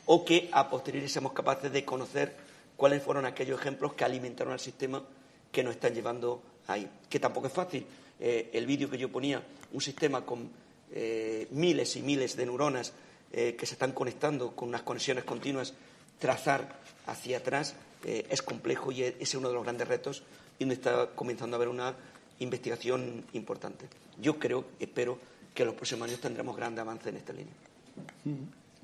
o 0.05 0.23
que 0.23 0.49
a 0.51 0.69
posteriori 0.69 1.09
seamos 1.09 1.33
capaces 1.33 1.71
de 1.71 1.83
conocer 1.83 2.35
cuáles 2.75 3.01
fueron 3.01 3.25
aquellos 3.25 3.59
ejemplos 3.59 3.93
que 3.93 4.03
alimentaron 4.03 4.53
al 4.53 4.59
sistema 4.59 5.03
que 5.51 5.63
nos 5.63 5.75
están 5.75 5.93
llevando 5.93 6.41
ahí. 6.67 6.89
Que 7.09 7.19
tampoco 7.19 7.47
es 7.47 7.53
fácil. 7.53 7.85
Eh, 8.19 8.49
el 8.53 8.65
vídeo 8.65 8.89
que 8.89 8.97
yo 8.97 9.11
ponía, 9.11 9.41
un 9.73 9.81
sistema 9.81 10.25
con 10.25 10.49
eh, 10.91 11.47
miles 11.51 11.95
y 11.95 12.01
miles 12.01 12.35
de 12.35 12.45
neuronas 12.45 12.93
eh, 13.31 13.55
que 13.57 13.65
se 13.65 13.73
están 13.73 13.91
conectando 13.91 14.55
con 14.55 14.69
unas 14.69 14.83
conexiones 14.83 15.23
continuas, 15.23 15.73
trazar 16.19 16.79
hacia 17.07 17.37
atrás 17.37 17.75
es 18.05 18.43
complejo 18.43 18.91
y 18.91 19.01
ese 19.01 19.17
es 19.19 19.33
uno 19.33 19.47
de 19.47 19.55
los 19.55 19.63
grandes 19.63 19.87
retos 19.87 20.21
y 20.59 20.63
donde 20.63 20.75
está 20.75 21.07
comenzando 21.15 21.55
a 21.55 21.57
haber 21.57 21.69
una 21.69 21.95
investigación 22.37 23.25
importante. 23.33 23.87
Yo 24.21 24.37
creo, 24.37 24.65
espero 24.79 25.17
que 25.55 25.63
en 25.63 25.67
los 25.67 25.75
próximos 25.75 26.07
años 26.07 26.21
tendremos 26.21 26.55
grandes 26.55 26.83
avances 26.83 27.07
en 27.07 27.17
esta 27.17 27.33
línea. 27.33 27.53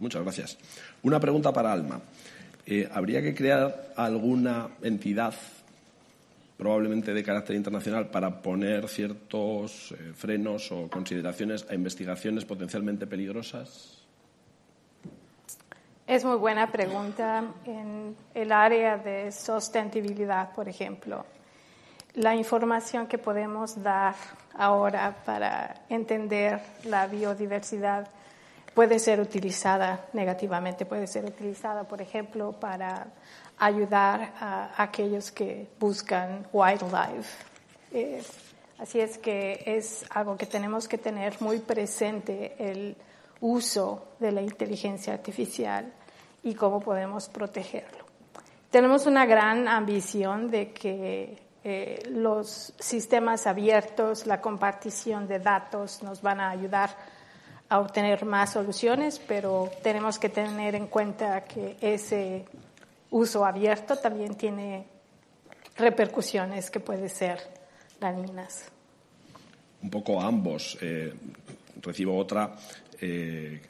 Muchas 0.01 0.23
gracias. 0.23 0.57
Una 1.03 1.19
pregunta 1.19 1.53
para 1.53 1.71
Alma. 1.71 2.01
Eh, 2.65 2.89
¿Habría 2.91 3.21
que 3.21 3.35
crear 3.35 3.93
alguna 3.95 4.69
entidad 4.81 5.33
probablemente 6.57 7.13
de 7.13 7.23
carácter 7.23 7.55
internacional 7.55 8.09
para 8.09 8.41
poner 8.41 8.87
ciertos 8.87 9.91
eh, 9.91 10.13
frenos 10.15 10.71
o 10.71 10.89
consideraciones 10.89 11.65
a 11.69 11.75
investigaciones 11.75 12.45
potencialmente 12.45 13.05
peligrosas? 13.05 13.99
Es 16.07 16.25
muy 16.25 16.37
buena 16.37 16.71
pregunta. 16.71 17.43
En 17.65 18.15
el 18.33 18.51
área 18.51 18.97
de 18.97 19.31
sostenibilidad, 19.31 20.51
por 20.53 20.67
ejemplo, 20.67 21.25
la 22.15 22.35
información 22.35 23.05
que 23.05 23.19
podemos 23.19 23.81
dar 23.81 24.15
ahora 24.55 25.15
para 25.25 25.83
entender 25.89 26.59
la 26.85 27.05
biodiversidad 27.05 28.07
puede 28.73 28.99
ser 28.99 29.19
utilizada 29.19 30.05
negativamente, 30.13 30.85
puede 30.85 31.07
ser 31.07 31.25
utilizada, 31.25 31.83
por 31.83 32.01
ejemplo, 32.01 32.53
para 32.53 33.07
ayudar 33.57 34.33
a 34.39 34.71
aquellos 34.81 35.31
que 35.31 35.67
buscan 35.79 36.47
wildlife. 36.51 37.43
Eh, 37.91 38.23
así 38.79 38.99
es 38.99 39.17
que 39.17 39.63
es 39.65 40.05
algo 40.09 40.37
que 40.37 40.45
tenemos 40.45 40.87
que 40.87 40.97
tener 40.97 41.41
muy 41.41 41.59
presente 41.59 42.55
el 42.57 42.95
uso 43.41 44.07
de 44.19 44.31
la 44.31 44.41
inteligencia 44.41 45.13
artificial 45.13 45.91
y 46.43 46.55
cómo 46.55 46.79
podemos 46.79 47.27
protegerlo. 47.27 48.05
Tenemos 48.69 49.05
una 49.05 49.25
gran 49.25 49.67
ambición 49.67 50.49
de 50.49 50.71
que 50.71 51.37
eh, 51.63 52.01
los 52.09 52.73
sistemas 52.79 53.45
abiertos, 53.45 54.25
la 54.25 54.39
compartición 54.39 55.27
de 55.27 55.39
datos 55.39 56.01
nos 56.01 56.21
van 56.21 56.39
a 56.39 56.49
ayudar 56.49 56.95
a 57.71 57.79
obtener 57.79 58.25
más 58.25 58.51
soluciones, 58.51 59.21
pero 59.25 59.71
tenemos 59.81 60.19
que 60.19 60.27
tener 60.27 60.75
en 60.75 60.87
cuenta 60.87 61.45
que 61.45 61.77
ese 61.79 62.43
uso 63.11 63.45
abierto 63.45 63.95
también 63.95 64.35
tiene 64.35 64.83
repercusiones 65.77 66.69
que 66.69 66.81
pueden 66.81 67.07
ser 67.07 67.39
dañinas. 67.97 68.65
Un 69.81 69.89
poco 69.89 70.21
ambos. 70.21 70.77
Eh, 70.81 71.13
recibo 71.81 72.17
otra 72.17 72.53
eh, 72.99 73.61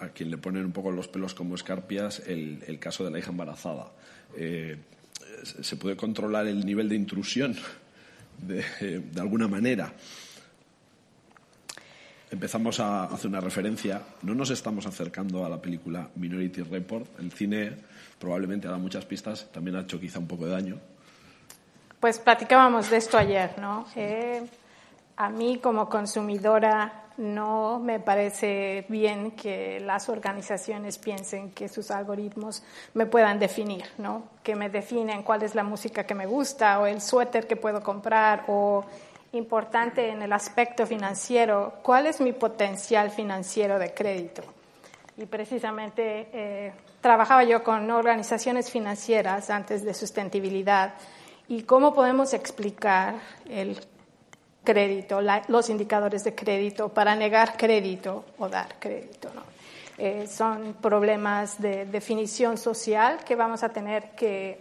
a 0.00 0.08
quien 0.08 0.32
le 0.32 0.38
ponen 0.38 0.64
un 0.64 0.72
poco 0.72 0.90
los 0.90 1.06
pelos 1.06 1.32
como 1.32 1.54
escarpias 1.54 2.20
el, 2.26 2.78
caso 2.80 3.04
de 3.04 3.12
la 3.12 3.20
hija 3.20 3.30
embarazada. 3.30 3.92
Eh, 4.36 4.78
¿Se 5.62 5.76
puede 5.76 5.96
controlar 5.96 6.48
el 6.48 6.66
nivel 6.66 6.88
de 6.88 6.96
intrusión 6.96 7.56
de 8.40 9.20
alguna 9.20 9.46
manera? 9.46 9.92
Empezamos 12.30 12.80
a 12.80 13.04
hacer 13.04 13.28
una 13.28 13.40
referencia. 13.40 14.02
No 14.22 14.34
nos 14.34 14.50
estamos 14.50 14.86
acercando 14.86 15.44
a 15.44 15.48
la 15.48 15.60
película 15.60 16.08
Minority 16.16 16.62
Report. 16.62 17.18
El 17.18 17.32
cine 17.32 17.76
probablemente 18.18 18.66
ha 18.66 18.70
dado 18.70 18.82
muchas 18.82 19.04
pistas, 19.04 19.46
también 19.52 19.76
ha 19.76 19.80
hecho 19.80 20.00
quizá 20.00 20.18
un 20.18 20.26
poco 20.26 20.46
de 20.46 20.52
daño. 20.52 20.78
Pues 22.00 22.18
platicábamos 22.18 22.90
de 22.90 22.96
esto 22.96 23.18
ayer, 23.18 23.58
¿no? 23.58 23.86
Eh, 23.96 24.46
a 25.16 25.30
mí 25.30 25.58
como 25.58 25.88
consumidora 25.88 27.04
no 27.16 27.80
me 27.80 27.98
parece 27.98 28.86
bien 28.88 29.32
que 29.32 29.80
las 29.80 30.08
organizaciones 30.08 30.98
piensen 30.98 31.50
que 31.50 31.68
sus 31.68 31.90
algoritmos 31.90 32.62
me 32.94 33.06
puedan 33.06 33.40
definir, 33.40 33.84
¿no? 33.98 34.22
Que 34.44 34.54
me 34.54 34.70
definen 34.70 35.24
cuál 35.24 35.42
es 35.42 35.56
la 35.56 35.64
música 35.64 36.04
que 36.04 36.14
me 36.14 36.26
gusta 36.26 36.78
o 36.78 36.86
el 36.86 37.00
suéter 37.00 37.48
que 37.48 37.56
puedo 37.56 37.82
comprar 37.82 38.44
o 38.46 38.84
importante 39.32 40.08
en 40.08 40.22
el 40.22 40.32
aspecto 40.32 40.86
financiero, 40.86 41.74
¿cuál 41.82 42.06
es 42.06 42.20
mi 42.20 42.32
potencial 42.32 43.10
financiero 43.10 43.78
de 43.78 43.92
crédito? 43.92 44.42
Y 45.16 45.26
precisamente 45.26 46.28
eh, 46.32 46.72
trabajaba 47.00 47.44
yo 47.44 47.62
con 47.62 47.90
organizaciones 47.90 48.70
financieras 48.70 49.50
antes 49.50 49.84
de 49.84 49.92
sustentabilidad 49.94 50.94
y 51.48 51.62
cómo 51.62 51.94
podemos 51.94 52.34
explicar 52.34 53.14
el 53.48 53.78
crédito, 54.64 55.20
los 55.48 55.70
indicadores 55.70 56.24
de 56.24 56.34
crédito 56.34 56.90
para 56.90 57.16
negar 57.16 57.56
crédito 57.56 58.24
o 58.38 58.48
dar 58.48 58.76
crédito. 58.78 59.30
Eh, 59.96 60.28
son 60.28 60.74
problemas 60.74 61.60
de 61.60 61.86
definición 61.86 62.56
social 62.56 63.24
que 63.24 63.34
vamos 63.34 63.62
a 63.62 63.70
tener 63.70 64.10
que, 64.10 64.60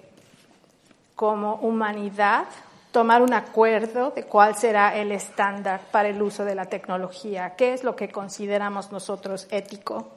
como 1.14 1.56
humanidad, 1.56 2.46
tomar 2.92 3.22
un 3.22 3.34
acuerdo 3.34 4.12
de 4.12 4.24
cuál 4.24 4.56
será 4.56 4.96
el 4.96 5.12
estándar 5.12 5.82
para 5.92 6.10
el 6.10 6.22
uso 6.22 6.46
de 6.46 6.56
la 6.56 6.66
tecnología, 6.66 7.56
qué 7.56 7.74
es 7.74 7.84
lo 7.84 7.96
que 7.96 8.10
consideramos 8.10 8.92
nosotros 8.92 9.48
ético. 9.52 10.08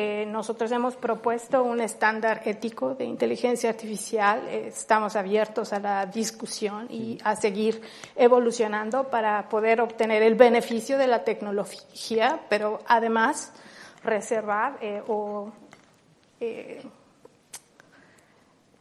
Eh, 0.00 0.26
nosotros 0.26 0.70
hemos 0.70 0.94
propuesto 0.94 1.64
un 1.64 1.80
estándar 1.80 2.42
ético 2.44 2.94
de 2.94 3.04
inteligencia 3.04 3.70
artificial. 3.70 4.46
Eh, 4.46 4.68
estamos 4.68 5.16
abiertos 5.16 5.72
a 5.72 5.80
la 5.80 6.06
discusión 6.06 6.86
y 6.88 7.18
a 7.24 7.34
seguir 7.34 7.82
evolucionando 8.14 9.08
para 9.08 9.48
poder 9.48 9.80
obtener 9.80 10.22
el 10.22 10.36
beneficio 10.36 10.98
de 10.98 11.08
la 11.08 11.24
tecnología, 11.24 12.38
pero 12.48 12.78
además 12.86 13.52
reservar 14.04 14.78
eh, 14.80 15.02
o 15.08 15.50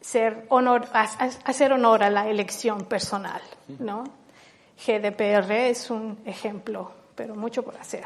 ser 0.07 0.45
honor, 0.49 0.87
hacer 0.93 1.73
honor 1.73 2.01
a 2.01 2.09
la 2.09 2.29
elección 2.29 2.85
personal. 2.85 3.41
¿no? 3.79 4.05
GDPR 4.85 5.51
es 5.51 5.89
un 5.89 6.19
ejemplo, 6.25 6.91
pero 7.13 7.35
mucho 7.35 7.61
por 7.61 7.75
hacer. 7.75 8.05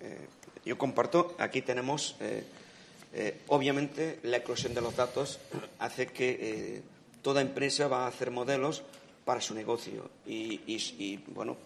Eh, 0.00 0.26
yo 0.64 0.76
comparto, 0.76 1.36
aquí 1.38 1.62
tenemos, 1.62 2.16
eh, 2.18 2.42
eh, 3.12 3.42
obviamente, 3.48 4.18
la 4.24 4.38
eclosión 4.38 4.74
de 4.74 4.80
los 4.80 4.96
datos 4.96 5.38
hace 5.78 6.08
que 6.08 6.82
toda 7.22 7.40
empresa 7.42 7.86
va 7.86 8.04
a 8.04 8.08
hacer 8.08 8.32
modelos 8.32 8.82
para 9.24 9.40
su 9.40 9.54
negocio. 9.54 10.10
Y, 10.26 10.62
y 10.66 11.22
bueno, 11.28 11.56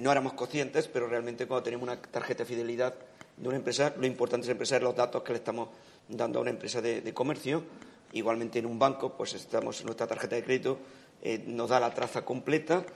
no 0.00 0.12
éramos 0.12 0.34
conscientes, 0.34 0.86
pero 0.88 1.08
realmente 1.08 1.46
cuando 1.46 1.62
tenemos 1.62 1.84
una 1.84 1.96
tarjeta 1.96 2.42
de 2.42 2.48
fidelidad 2.50 2.94
de 3.38 3.48
una 3.48 3.56
empresa, 3.56 3.94
lo 3.96 4.06
importante 4.06 4.44
es 4.46 4.50
empezar 4.50 4.82
los 4.82 4.94
datos 4.94 5.22
que 5.22 5.32
le 5.32 5.38
estamos 5.38 5.70
dando 6.08 6.40
a 6.40 6.42
una 6.42 6.50
empresa 6.50 6.82
de 6.82 7.14
comercio 7.14 7.64
Igualmente 8.14 8.60
en 8.60 8.66
un 8.66 8.78
banco, 8.78 9.16
pues 9.16 9.34
estamos 9.34 9.80
en 9.80 9.86
nuestra 9.86 10.06
tarjeta 10.06 10.36
de 10.36 10.44
crédito, 10.44 10.78
eh, 11.20 11.42
nos 11.46 11.70
da 11.70 11.80
la 11.80 11.92
traza 11.92 12.24
completa 12.24 12.86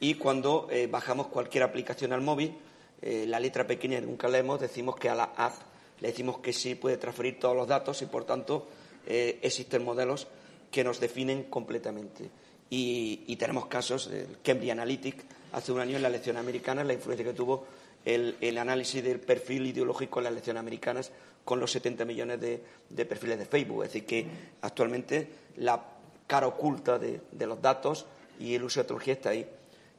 y 0.00 0.14
cuando 0.14 0.68
eh, 0.70 0.86
bajamos 0.86 1.28
cualquier 1.28 1.64
aplicación 1.64 2.12
al 2.12 2.20
móvil, 2.20 2.58
eh, 3.00 3.24
la 3.26 3.40
letra 3.40 3.66
pequeña 3.66 3.98
nunca 4.02 4.28
leemos, 4.28 4.60
decimos 4.60 4.96
que 4.96 5.08
a 5.08 5.14
la 5.14 5.32
app 5.34 5.54
le 6.00 6.08
decimos 6.08 6.40
que 6.40 6.52
sí 6.52 6.74
puede 6.74 6.98
transferir 6.98 7.40
todos 7.40 7.56
los 7.56 7.66
datos 7.66 8.02
y 8.02 8.06
por 8.06 8.24
tanto 8.24 8.68
existen 9.06 9.84
modelos 9.84 10.26
que 10.70 10.82
nos 10.82 10.98
definen 10.98 11.44
completamente. 11.44 12.28
Y, 12.68 13.36
tenemos 13.36 13.66
casos, 13.66 14.08
el 14.08 14.38
Cambridge 14.42 14.72
Analytic, 14.72 15.24
hace 15.52 15.70
un 15.70 15.80
año 15.80 15.96
en 15.96 16.02
la 16.02 16.08
elección 16.08 16.36
americana, 16.36 16.82
la 16.82 16.92
influencia 16.92 17.24
que 17.24 17.32
tuvo 17.32 17.66
el, 18.04 18.36
el, 18.40 18.58
análisis 18.58 19.02
del 19.04 19.20
perfil 19.20 19.66
ideológico 19.66 20.18
en 20.18 20.24
las 20.24 20.32
elecciones 20.32 20.60
americanas 20.60 21.12
con 21.46 21.60
los 21.60 21.70
70 21.70 22.04
millones 22.04 22.40
de, 22.40 23.04
perfiles 23.06 23.38
de 23.38 23.46
Facebook. 23.46 23.84
Es 23.84 23.90
decir, 23.90 24.04
que 24.04 24.26
actualmente 24.62 25.28
la 25.58 25.80
cara 26.26 26.48
oculta 26.48 26.98
de, 26.98 27.20
los 27.46 27.62
datos 27.62 28.04
y 28.40 28.56
el 28.56 28.64
uso 28.64 28.80
de 28.80 28.84
tecnología 28.84 29.14
está 29.14 29.30
ahí. 29.30 29.46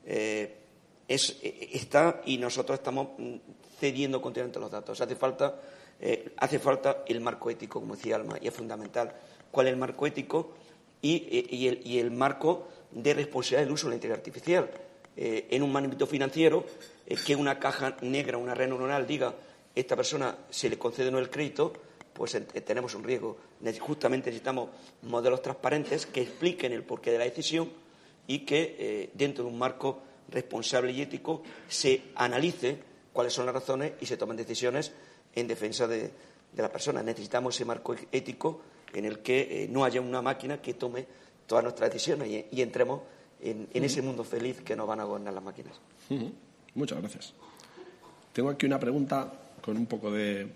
Eh, 0.05 0.57
está 1.07 2.21
y 2.25 2.37
nosotros 2.37 2.77
estamos 2.77 3.07
cediendo 3.79 4.21
continuamente 4.21 4.59
los 4.59 4.69
datos. 4.69 4.99
Hace 4.99 5.15
falta, 5.15 5.55
eh, 6.01 6.33
hace 6.35 6.59
falta 6.59 7.05
el 7.07 7.21
marco 7.21 7.49
ético, 7.49 7.79
como 7.79 7.95
decía 7.95 8.17
Alma, 8.17 8.37
y 8.41 8.49
es 8.49 8.53
fundamental. 8.53 9.13
¿Cuál 9.49 9.67
es 9.67 9.73
el 9.73 9.79
marco 9.79 10.05
ético 10.05 10.51
y, 11.01 11.97
el, 11.97 12.11
marco 12.11 12.67
de 12.91 13.13
responsabilidad 13.13 13.61
del 13.61 13.71
uso 13.71 13.87
de 13.87 13.91
la 13.91 13.95
inteligencia 13.95 14.19
artificial? 14.19 14.69
Eh, 15.15 15.47
en 15.51 15.63
un 15.63 15.73
ámbito 15.77 16.07
financiero, 16.07 16.65
que 17.25 17.37
una 17.37 17.57
caja 17.57 17.95
negra, 18.01 18.37
una 18.37 18.53
red 18.53 18.67
neuronal 18.67 19.07
diga 19.07 19.33
esta 19.79 19.95
persona 19.95 20.35
se 20.49 20.69
le 20.69 20.77
concede 20.77 21.11
no 21.11 21.19
el 21.19 21.29
crédito, 21.29 21.73
pues 22.13 22.37
tenemos 22.65 22.95
un 22.95 23.03
riesgo. 23.03 23.37
Justamente 23.79 24.31
necesitamos 24.31 24.69
modelos 25.03 25.41
transparentes 25.41 26.07
que 26.07 26.21
expliquen 26.21 26.73
el 26.73 26.83
porqué 26.83 27.11
de 27.11 27.19
la 27.19 27.25
decisión 27.25 27.69
y 28.25 28.39
que 28.39 28.75
eh, 28.79 29.09
dentro 29.13 29.43
de 29.43 29.51
un 29.51 29.59
marco 29.59 30.01
responsable 30.29 30.91
y 30.91 31.01
ético 31.01 31.43
se 31.67 32.05
analice 32.15 32.77
cuáles 33.13 33.33
son 33.33 33.45
las 33.45 33.53
razones 33.53 33.93
y 34.01 34.05
se 34.07 34.17
tomen 34.17 34.35
decisiones 34.35 34.91
en 35.35 35.47
defensa 35.47 35.87
de, 35.87 36.11
la 36.55 36.71
persona. 36.71 37.03
Necesitamos 37.03 37.55
ese 37.55 37.65
marco 37.65 37.95
ético 38.11 38.61
en 38.93 39.05
el 39.05 39.19
que 39.19 39.63
eh, 39.63 39.67
no 39.69 39.85
haya 39.85 40.01
una 40.01 40.23
máquina 40.23 40.59
que 40.59 40.73
tome 40.73 41.05
todas 41.45 41.63
nuestras 41.63 41.91
decisiones 41.91 42.45
y, 42.51 42.61
entremos 42.61 43.01
en, 43.41 43.67
ese 43.73 44.01
mundo 44.01 44.23
feliz 44.23 44.61
que 44.61 44.75
nos 44.75 44.87
van 44.87 45.01
a 45.01 45.03
gobernar 45.03 45.35
las 45.35 45.43
máquinas. 45.43 45.79
Muchas 46.73 46.99
gracias. 46.99 47.33
Tengo 48.33 48.49
aquí 48.49 48.65
una 48.65 48.79
pregunta 48.79 49.46
con 49.61 49.77
un 49.77 49.85
poco 49.85 50.11
de, 50.11 50.47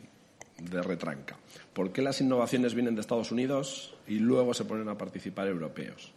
retranca. 0.71 1.37
¿Por 1.73 1.91
qué 1.91 2.01
las 2.01 2.21
innovaciones 2.21 2.73
vienen 2.73 2.95
de 2.95 3.01
Estados 3.01 3.31
Unidos 3.31 3.95
y 4.07 4.19
luego 4.19 4.53
se 4.53 4.65
ponen 4.65 4.89
a 4.89 4.97
participar 4.97 5.47
europeos? 5.47 6.11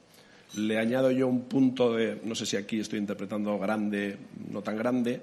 Le 0.57 0.79
añado 0.79 1.11
yo 1.11 1.27
un 1.27 1.43
punto 1.43 1.95
de, 1.95 2.21
no 2.25 2.35
sé 2.35 2.47
si 2.47 2.57
aquí 2.57 2.81
estoy 2.81 2.99
interpretando 2.99 3.59
grande, 3.59 4.19
no 4.51 4.63
tan 4.63 4.77
grande. 4.77 5.23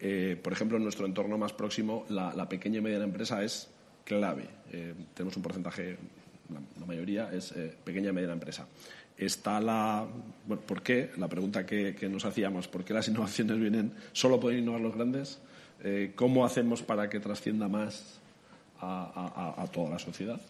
Eh, 0.00 0.38
por 0.40 0.52
ejemplo, 0.52 0.76
en 0.76 0.84
nuestro 0.84 1.06
entorno 1.06 1.38
más 1.38 1.52
próximo, 1.52 2.04
la, 2.10 2.48
pequeña 2.48 2.78
y 2.78 2.82
mediana 2.82 3.04
empresa 3.04 3.42
es 3.42 3.68
clave. 4.04 4.44
Eh, 4.72 4.94
tenemos 5.14 5.36
un 5.36 5.42
porcentaje 5.42 5.96
la, 6.78 6.86
mayoría 6.86 7.30
es 7.32 7.52
eh, 7.52 7.74
pequeña 7.84 8.10
y 8.10 8.12
mediana 8.12 8.34
empresa. 8.34 8.66
Está 9.16 9.60
la. 9.60 10.06
Bueno, 10.46 10.62
¿por 10.62 10.82
qué? 10.82 11.10
La 11.16 11.28
pregunta 11.28 11.66
que, 11.66 12.08
nos 12.08 12.24
hacíamos, 12.24 12.68
¿por 12.68 12.84
qué 12.84 12.94
las 12.94 13.08
innovaciones 13.08 13.58
vienen? 13.58 13.92
¿Solo 14.12 14.40
pueden 14.40 14.60
innovar 14.60 14.80
los 14.80 14.94
grandes? 14.94 15.40
Eh, 15.84 16.12
¿Cómo 16.16 16.44
hacemos 16.44 16.82
para 16.82 17.08
que 17.08 17.20
trascienda 17.20 17.68
más 17.68 18.20
a 18.80 19.66
toda 19.72 19.90
la 19.90 19.98
sociedad? 19.98 20.40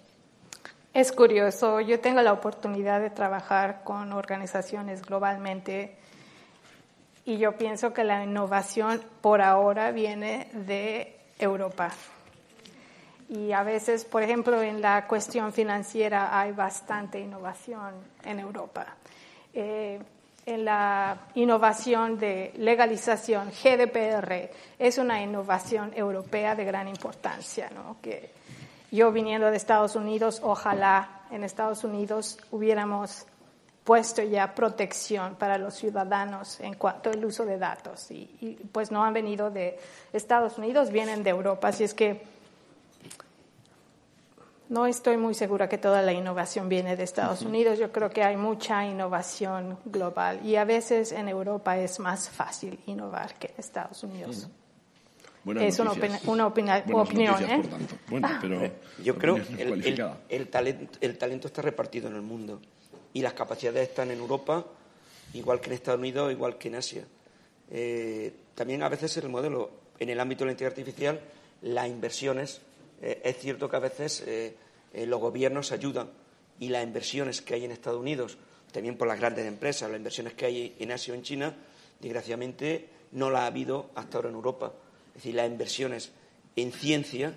Es 0.95 1.13
curioso, 1.13 1.81
yo 1.81 2.01
tengo 2.01 2.23
la 2.23 2.33
oportunidad 2.33 3.01
de 3.01 3.11
trabajar 3.11 3.83
con 3.85 4.13
organizaciones 4.13 5.03
globalmente 5.03 5.97
y 7.25 7.37
yo 7.37 7.59
pienso 7.59 7.93
que 7.93 8.05
la 8.05 8.25
innovación 8.25 9.03
por 9.21 9.43
ahora 9.43 9.93
viene 9.93 10.49
de 10.53 11.15
Europa. 11.39 11.91
Y 13.29 13.53
a 13.53 13.63
veces, 13.63 14.07
por 14.07 14.23
ejemplo, 14.23 14.63
en 14.63 14.81
la 14.81 15.07
cuestión 15.07 15.53
financiera 15.53 16.41
hay 16.41 16.53
bastante 16.53 17.21
innovación 17.21 17.93
en 18.25 18.41
Europa. 18.41 18.97
Eh, 19.53 20.01
en 20.49 20.65
la 20.65 21.27
innovación 21.35 22.19
de 22.19 22.55
legalización, 22.57 23.51
GDPR, 23.51 24.51
es 24.79 24.97
una 24.97 25.23
innovación 25.23 25.93
europea 25.95 26.55
de 26.55 26.65
gran 26.65 26.89
importancia, 26.89 27.69
¿no? 27.75 27.99
que 28.01 28.31
yo 28.91 29.13
viniendo 29.13 29.51
de 29.51 29.59
Estados 29.59 29.95
Unidos, 29.95 30.41
ojalá 30.43 31.21
en 31.31 31.45
Estados 31.45 31.85
Unidos 31.85 32.39
hubiéramos 32.51 33.27
puesto 33.85 34.23
ya 34.23 34.55
protección 34.55 35.35
para 35.35 35.59
los 35.59 35.75
ciudadanos 35.75 36.61
en 36.61 36.75
cuanto 36.75 37.11
al 37.11 37.23
uso 37.23 37.45
de 37.45 37.59
datos. 37.59 38.11
Y, 38.11 38.59
pues 38.73 38.91
no 38.91 39.05
han 39.05 39.13
venido 39.13 39.51
de 39.51 39.79
Estados 40.15 40.57
Unidos, 40.57 40.91
vienen 40.91 41.23
de 41.23 41.31
Europa. 41.31 41.69
Así 41.69 41.85
es 41.85 41.93
que 41.93 42.23
no 44.69 44.87
estoy 44.87 45.17
muy 45.17 45.35
segura 45.35 45.69
que 45.69 45.79
toda 45.79 46.03
la 46.03 46.13
innovación 46.13 46.69
viene 46.69 46.97
de 46.97 47.05
Estados 47.05 47.43
Unidos. 47.43 47.79
Yo 47.79 47.91
creo 47.91 48.11
que 48.11 48.23
hay 48.23 48.37
mucha 48.37 48.87
innovación 48.87 49.79
global 49.85 50.41
y 50.45 50.57
a 50.57 50.65
veces 50.65 51.13
en 51.13 51.29
Europa 51.29 51.79
es 51.79 51.99
más 52.01 52.29
fácil 52.29 52.79
innovar 52.87 53.35
que 53.39 53.49
en 53.49 53.55
Estados 53.59 54.03
Unidos 54.03 54.49
es 55.57 55.79
una, 55.79 55.93
opinión. 56.47 57.43
¿eh? 57.43 57.63
Bueno, 58.09 58.29
pero 58.41 58.61
yo 59.03 59.17
creo 59.17 59.37
que 59.37 59.63
el, 60.29 60.49
talento, 60.49 60.99
el 61.01 61.19
talento 61.19 61.47
está 61.47 61.63
repartido 61.63 62.09
en 62.09 62.17
el 62.17 62.23
mundo 62.23 62.61
y 63.13 63.23
las 63.23 63.33
capacidades 63.33 63.89
están 63.89 64.11
en 64.11 64.19
Europa, 64.19 64.65
igual 65.35 65.61
que 65.61 65.69
en 65.69 65.73
Estados 65.75 66.01
Unidos, 66.01 66.33
igual 66.33 66.59
que 66.59 66.69
en 66.69 66.75
Asia. 66.75 67.05
Eh, 67.71 68.33
también 68.55 68.83
a 68.83 68.89
veces 68.89 69.17
el 69.19 69.29
modelo, 69.29 69.71
en 69.99 70.11
el 70.11 70.21
ámbito 70.21 70.45
de 70.45 70.47
la 70.47 70.53
inteligencia 70.53 70.83
artificial, 70.83 71.21
las 71.63 71.89
inversiones, 71.89 72.61
eh, 73.03 73.21
es 73.25 73.39
cierto 73.39 73.69
que 73.69 73.77
a 73.77 73.81
veces 73.81 74.25
los 74.95 75.21
gobiernos 75.21 75.71
ayudan 75.73 76.11
y 76.59 76.69
las 76.69 76.83
inversiones 76.83 77.43
que 77.43 77.55
hay 77.55 77.65
en 77.65 77.73
Estados 77.73 78.01
Unidos, 78.01 78.39
también 78.73 78.97
por 78.97 79.07
las 79.07 79.21
grandes 79.21 79.47
empresas, 79.47 79.89
las 79.91 79.99
inversiones 79.99 80.35
que 80.35 80.47
hay 80.47 80.77
en 80.79 80.93
Asia 80.93 81.13
o 81.13 81.17
en 81.17 81.23
China, 81.23 81.55
desgraciadamente 82.01 82.89
no 83.13 83.31
las 83.31 83.43
ha 83.43 83.47
habido 83.47 83.91
hasta 83.95 84.19
ahora 84.19 84.31
en 84.31 84.35
Europa. 84.35 84.73
Es 85.09 85.15
decir, 85.15 85.35
las 85.35 85.47
inversiones 85.47 86.11
en 86.57 86.73
ciencia 86.73 87.35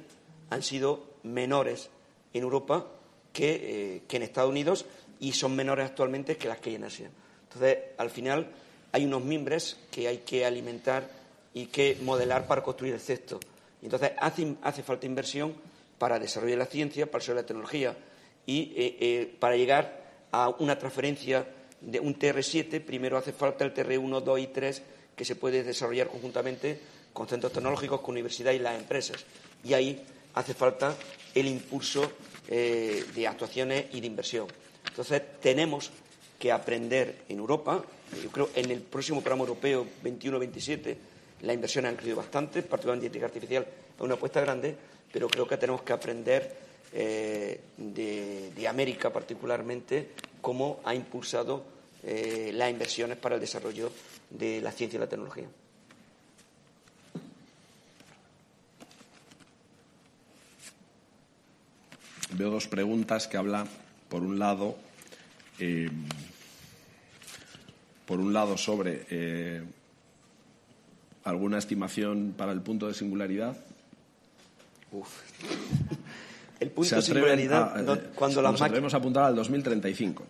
han 0.50 0.64
sido 0.64 1.12
menores 1.24 1.90
en 2.34 2.44
Europa 2.44 2.88
eh, 3.34 4.04
que, 4.08 4.18
en 4.18 4.24
Estados 4.24 4.50
Unidos 4.50 4.86
y 5.20 5.32
son 5.32 5.56
menores 5.56 5.86
actualmente 5.86 6.38
que 6.38 6.48
las 6.48 6.60
que 6.60 6.72
hay 6.72 6.76
en 6.76 6.84
Asia. 6.84 7.10
Entonces, 7.44 7.78
al 7.98 8.10
final, 8.10 8.52
hay 8.92 9.06
unos 9.06 9.24
mimbres 9.24 9.78
que 9.90 10.08
hay 10.08 10.20
que 10.20 10.46
alimentar 10.46 11.10
y 11.54 11.68
que 11.68 11.98
modelar 12.02 12.48
para 12.48 12.64
construir 12.64 12.94
el 12.94 13.00
cesto. 13.00 13.40
Entonces, 13.82 14.12
hace, 14.20 14.84
falta 14.84 15.06
inversión 15.06 15.56
para 15.98 16.20
desarrollar 16.20 16.60
la 16.60 16.66
ciencia, 16.66 17.10
para 17.10 17.20
desarrollar 17.20 17.44
la 17.44 17.48
tecnología 17.48 17.98
y 18.46 18.74
eh, 18.76 18.98
eh, 19.00 19.36
para 19.40 19.56
llegar 19.56 20.02
a 20.32 20.50
una 20.50 20.78
transferencia 20.78 21.46
de 21.82 22.00
un 22.00 22.18
TR7, 22.18 22.82
primero 22.82 23.18
hace 23.18 23.34
falta 23.34 23.66
el 23.66 23.74
TR1, 23.74 24.22
2 24.22 24.40
y 24.40 24.48
3 24.48 24.82
que 25.16 25.26
se 25.26 25.36
puede 25.36 25.64
desarrollar 25.64 26.08
conjuntamente 26.08 26.80
con 27.12 27.28
centros 27.28 27.52
tecnológicos, 27.52 28.02
con 28.02 28.14
universidades 28.14 28.60
y 28.60 28.64
las 28.64 28.80
empresas. 28.80 29.26
Y 29.64 29.74
ahí 29.74 30.02
hace 30.36 30.54
falta 30.54 30.96
el 31.34 31.48
impulso 31.48 32.12
eh, 32.48 33.04
de 33.14 33.28
actuaciones 33.28 33.86
y 33.94 34.00
de 34.00 34.08
inversión. 34.08 34.48
Entonces, 34.88 35.22
tenemos 35.42 35.92
que 36.40 36.52
aprender 36.52 37.24
en 37.30 37.40
Europa. 37.40 37.84
Yo 38.22 38.30
creo 38.30 38.50
en 38.56 38.72
el 38.72 38.82
próximo 38.82 39.22
programa 39.22 39.44
europeo 39.44 39.86
21-27 40.04 40.98
las 41.42 41.56
inversiones 41.56 41.90
han 41.90 41.96
crecido 41.96 42.18
bastante, 42.18 42.62
particularmente 42.64 43.06
en 43.06 43.10
inteligencia 43.10 43.36
artificial 43.36 43.68
es 43.96 44.02
una 44.02 44.16
apuesta 44.16 44.42
grande, 44.42 44.76
pero 45.12 45.28
creo 45.28 45.48
que 45.48 45.58
tenemos 45.58 45.82
que 45.82 45.94
aprender 45.94 46.56
eh, 46.94 47.60
de, 47.78 48.68
América 48.68 49.12
particularmente 49.12 50.12
cómo 50.40 50.80
ha 50.86 50.94
impulsado 50.94 51.64
eh, 52.04 52.52
las 52.54 52.70
inversiones 52.70 53.18
para 53.18 53.36
el 53.36 53.42
desarrollo 53.42 53.92
de 54.30 54.62
la 54.62 54.72
ciencia 54.72 54.98
y 54.98 55.00
la 55.00 55.10
tecnología. 55.10 55.48
veo 62.34 62.50
dos 62.50 62.68
preguntas 62.68 63.28
que 63.28 63.38
hablan, 63.38 63.68
por 64.10 64.24
un 64.24 64.40
lado, 64.40 64.78
eh, 65.60 65.90
por 68.06 68.20
un 68.20 68.32
lado 68.32 68.58
sobre 68.58 69.06
alguna 71.24 71.58
estimación 71.58 72.34
para 72.38 72.52
el 72.52 72.62
punto 72.62 72.88
de 72.88 72.94
singularidad. 72.94 73.56
El 76.60 76.70
punto 76.70 76.96
de 76.96 77.02
singularidad, 77.02 77.90
eh, 77.92 78.10
cuando 78.14 78.40
las 78.40 78.60
máquinas. 78.60 78.94
apuntar 78.94 79.24
al 79.24 79.36
2035. 79.36 80.24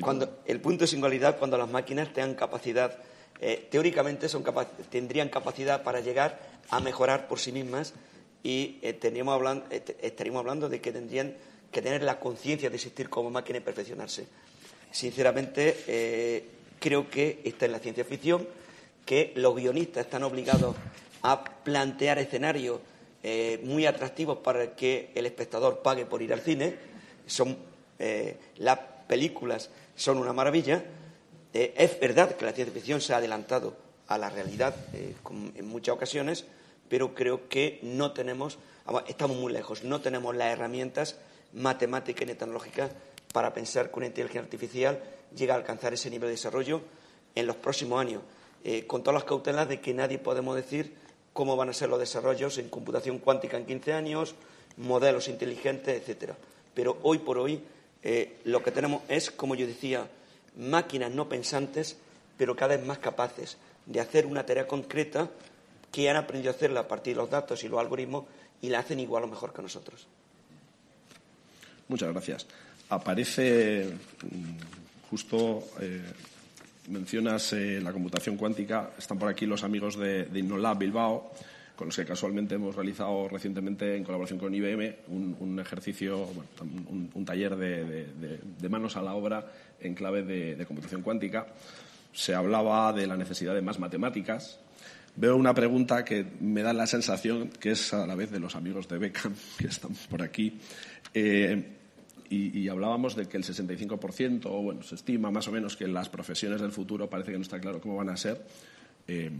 cuando, 0.00 0.38
el 0.46 0.58
punto 0.58 0.84
de 0.84 0.86
singularidad, 0.86 1.36
cuando 1.38 1.58
las 1.58 1.68
máquinas 1.68 2.10
tengan 2.10 2.34
capacidad, 2.34 2.96
teóricamente 3.70 4.30
son 4.30 4.42
tendrían 4.88 5.28
capacidad 5.28 5.82
para 5.82 6.00
llegar 6.00 6.40
a 6.70 6.80
mejorar 6.80 7.28
por 7.28 7.38
sí 7.38 7.52
mismas 7.52 7.92
y 8.42 8.78
estaríamos 8.80 9.34
hablando, 9.34 9.66
estaríamos 10.00 10.40
hablando 10.40 10.70
de 10.70 10.80
que 10.80 10.90
tendrían 10.90 11.34
que 11.74 11.82
tener 11.82 12.02
la 12.02 12.20
conciencia 12.20 12.70
de 12.70 12.76
existir 12.76 13.10
como 13.10 13.30
máquina 13.30 13.58
y 13.58 13.62
perfeccionarse. 13.62 14.26
Sinceramente, 14.92 15.82
eh, 15.88 16.48
creo 16.78 17.10
que 17.10 17.40
esta 17.42 17.66
es 17.66 17.72
la 17.72 17.80
ciencia 17.80 18.04
ficción, 18.04 18.46
que 19.04 19.32
los 19.36 19.54
guionistas 19.54 20.06
están 20.06 20.22
obligados 20.22 20.76
a 21.22 21.44
plantear 21.44 22.18
escenarios 22.18 22.80
eh, 23.22 23.60
muy 23.64 23.86
atractivos 23.86 24.38
para 24.38 24.74
que 24.74 25.10
el 25.14 25.26
espectador 25.26 25.80
pague 25.82 26.06
por 26.06 26.22
ir 26.22 26.32
al 26.32 26.40
cine. 26.40 26.76
Son, 27.26 27.56
eh, 27.98 28.36
las 28.56 28.78
películas 29.06 29.70
son 29.96 30.18
una 30.18 30.32
maravilla. 30.32 30.84
es 31.52 32.00
verdad 32.00 32.36
que 32.36 32.44
la 32.44 32.52
ciencia 32.52 32.74
ficción 32.74 33.00
se 33.00 33.14
ha 33.14 33.18
adelantado 33.18 33.76
a 34.08 34.18
la 34.18 34.28
realidad 34.28 34.74
en 34.92 35.66
muchas 35.66 35.94
ocasiones, 35.94 36.44
pero 36.88 37.14
creo 37.14 37.48
que 37.48 37.78
no 37.82 38.12
tenemos, 38.12 38.58
estamos 39.06 39.36
muy 39.36 39.52
lejos, 39.52 39.84
no 39.84 40.00
tenemos 40.00 40.34
las 40.34 40.52
herramientas 40.52 41.16
matemática 41.54 42.24
y 42.24 42.26
tecnológica 42.26 42.90
para 43.32 43.52
pensar 43.52 43.90
que 43.90 43.96
una 43.96 44.06
inteligencia 44.06 44.42
artificial 44.42 45.02
llega 45.34 45.54
a 45.54 45.56
alcanzar 45.56 45.94
ese 45.94 46.10
nivel 46.10 46.28
de 46.28 46.32
desarrollo 46.32 46.82
en 47.34 47.46
los 47.46 47.56
próximos 47.56 48.00
años, 48.00 48.22
eh, 48.64 48.86
con 48.86 49.02
todas 49.02 49.14
las 49.14 49.24
cautelas 49.24 49.68
de 49.68 49.80
que 49.80 49.92
nadie 49.92 50.18
podemos 50.18 50.56
decir 50.56 50.94
cómo 51.34 51.54
van 51.54 51.68
a 51.68 51.74
ser 51.74 51.90
los 51.90 51.98
desarrollos 51.98 52.56
en 52.56 52.70
computación 52.70 53.18
cuántica 53.18 53.58
en 53.58 53.66
15 53.66 53.92
años, 53.92 54.34
modelos 54.78 55.28
inteligentes, 55.28 56.00
etcétera. 56.00 56.34
Pero 56.72 56.96
hoy 57.02 57.18
por 57.18 57.36
hoy 57.36 57.60
eh, 58.02 58.38
lo 58.44 58.62
que 58.62 58.70
tenemos 58.70 59.02
es, 59.08 59.30
como 59.30 59.54
yo 59.54 59.66
decía, 59.66 60.08
máquinas 60.56 61.10
no 61.10 61.28
pensantes, 61.28 61.98
pero 62.38 62.56
cada 62.56 62.76
vez 62.76 62.86
más 62.86 62.98
capaces 62.98 63.58
de 63.84 64.00
hacer 64.00 64.24
una 64.24 64.46
tarea 64.46 64.66
concreta 64.66 65.28
que 65.92 66.08
han 66.08 66.16
aprendido 66.16 66.50
a 66.50 66.56
hacerla 66.56 66.80
a 66.80 66.88
partir 66.88 67.14
de 67.14 67.20
los 67.20 67.30
datos 67.30 67.62
y 67.64 67.68
los 67.68 67.78
algoritmos 67.78 68.24
y 68.62 68.70
la 68.70 68.78
hacen 68.78 68.98
igual 68.98 69.24
o 69.24 69.28
mejor 69.28 69.52
que 69.52 69.60
nosotros. 69.60 70.06
Muchas 71.88 72.10
gracias. 72.12 72.46
Aparece 72.88 73.88
mm, 74.22 75.10
justo. 75.10 75.64
Eh, 75.80 76.02
mencionas 76.88 77.52
eh, 77.52 77.80
la 77.82 77.92
computación 77.92 78.36
cuántica. 78.36 78.90
Están 78.98 79.18
por 79.18 79.28
aquí 79.28 79.46
los 79.46 79.64
amigos 79.64 79.96
de, 79.96 80.28
InnoLab 80.34 80.78
Bilbao, 80.78 81.32
con 81.76 81.88
los 81.88 81.96
que 81.96 82.04
casualmente 82.04 82.54
hemos 82.54 82.74
realizado 82.74 83.28
recientemente, 83.28 83.96
en 83.96 84.04
colaboración 84.04 84.38
con 84.38 84.54
IBM, 84.54 84.96
un, 85.08 85.58
ejercicio, 85.58 86.28
un, 87.14 87.24
taller 87.24 87.56
de, 87.56 88.68
manos 88.68 88.96
a 88.96 89.02
la 89.02 89.14
obra 89.14 89.46
en 89.80 89.94
clave 89.94 90.22
de, 90.22 90.64
computación 90.66 91.02
cuántica. 91.02 91.46
Se 92.12 92.34
hablaba 92.34 92.92
de 92.92 93.06
la 93.06 93.16
necesidad 93.16 93.54
de 93.54 93.62
más 93.62 93.78
matemáticas. 93.78 94.60
Veo 95.16 95.36
una 95.36 95.54
pregunta 95.54 96.04
que 96.04 96.24
me 96.40 96.62
da 96.62 96.72
la 96.72 96.86
sensación 96.86 97.48
que 97.48 97.72
es 97.72 97.94
a 97.94 98.06
la 98.06 98.14
vez 98.14 98.30
de 98.30 98.40
los 98.40 98.56
amigos 98.56 98.88
de 98.88 98.98
Beckham, 98.98 99.34
que 99.58 99.66
están 99.66 99.92
por 100.08 100.22
aquí. 100.22 100.58
Eh, 101.12 101.62
y, 102.34 102.68
hablábamos 102.68 103.16
de 103.16 103.26
que 103.26 103.36
el 103.36 103.44
65%, 103.44 104.46
o 104.46 104.62
bueno, 104.62 104.82
se 104.82 104.94
estima 104.94 105.30
más 105.30 105.48
o 105.48 105.52
menos 105.52 105.76
que 105.76 105.86
las 105.86 106.08
profesiones 106.08 106.60
del 106.60 106.72
futuro 106.72 107.08
parece 107.08 107.32
que 107.32 107.38
no 107.38 107.42
está 107.42 107.60
claro 107.60 107.80
cómo 107.80 107.96
van 107.96 108.10
a 108.10 108.16
ser. 108.16 108.42
Eh, 109.06 109.30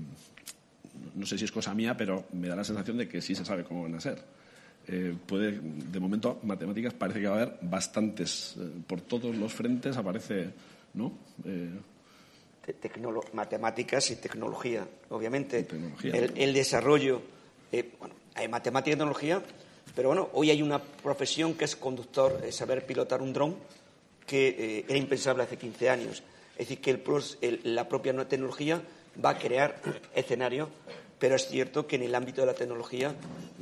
no 1.14 1.26
sé 1.26 1.38
si 1.38 1.44
es 1.44 1.52
cosa 1.52 1.74
mía, 1.74 1.96
pero 1.96 2.26
me 2.32 2.48
da 2.48 2.56
la 2.56 2.64
sensación 2.64 2.96
de 2.96 3.08
que 3.08 3.20
sí 3.20 3.34
se 3.34 3.44
sabe 3.44 3.64
cómo 3.64 3.82
van 3.82 3.94
a 3.94 4.00
ser. 4.00 4.22
eh, 4.86 5.14
puede, 5.26 5.60
de 5.62 6.00
momento, 6.00 6.40
matemáticas 6.42 6.92
parece 6.94 7.20
que 7.20 7.26
va 7.26 7.38
a 7.38 7.42
haber 7.42 7.58
bastantes. 7.62 8.56
Eh, 8.58 8.82
por 8.86 9.00
todos 9.00 9.34
los 9.36 9.52
frentes 9.52 9.96
aparece, 9.96 10.50
¿no? 10.94 11.12
Eh, 11.44 11.70
matemáticas 13.32 14.10
y 14.10 14.16
tecnología, 14.16 14.86
obviamente. 15.10 15.66
El, 16.02 16.54
desarrollo, 16.54 17.20
bueno, 17.98 18.14
hay 18.34 18.48
matemática 18.48 18.90
y 18.90 18.96
tecnología, 18.96 19.42
pero 19.94 20.08
bueno, 20.08 20.28
hoy 20.32 20.50
hay 20.50 20.62
una 20.62 20.80
profesión 20.80 21.54
que 21.54 21.64
es 21.64 21.76
conductor, 21.76 22.40
saber 22.50 22.86
pilotar 22.86 23.22
un 23.22 23.32
dron, 23.32 23.56
que 24.26 24.84
era 24.88 24.98
impensable 24.98 25.42
hace 25.42 25.56
15 25.56 25.90
años. 25.90 26.22
Es 26.52 26.68
decir, 26.68 26.80
que 26.80 27.60
la 27.64 27.88
propia 27.88 28.12
tecnología 28.26 28.82
va 29.22 29.30
a 29.30 29.38
crear 29.38 29.80
escenarios 30.14 30.68
pero 31.24 31.36
es 31.36 31.48
cierto 31.48 31.86
que 31.86 31.96
en 31.96 32.02
el 32.02 32.14
ámbito 32.14 32.42
de 32.42 32.48
la 32.48 32.54
tecnología 32.54 33.14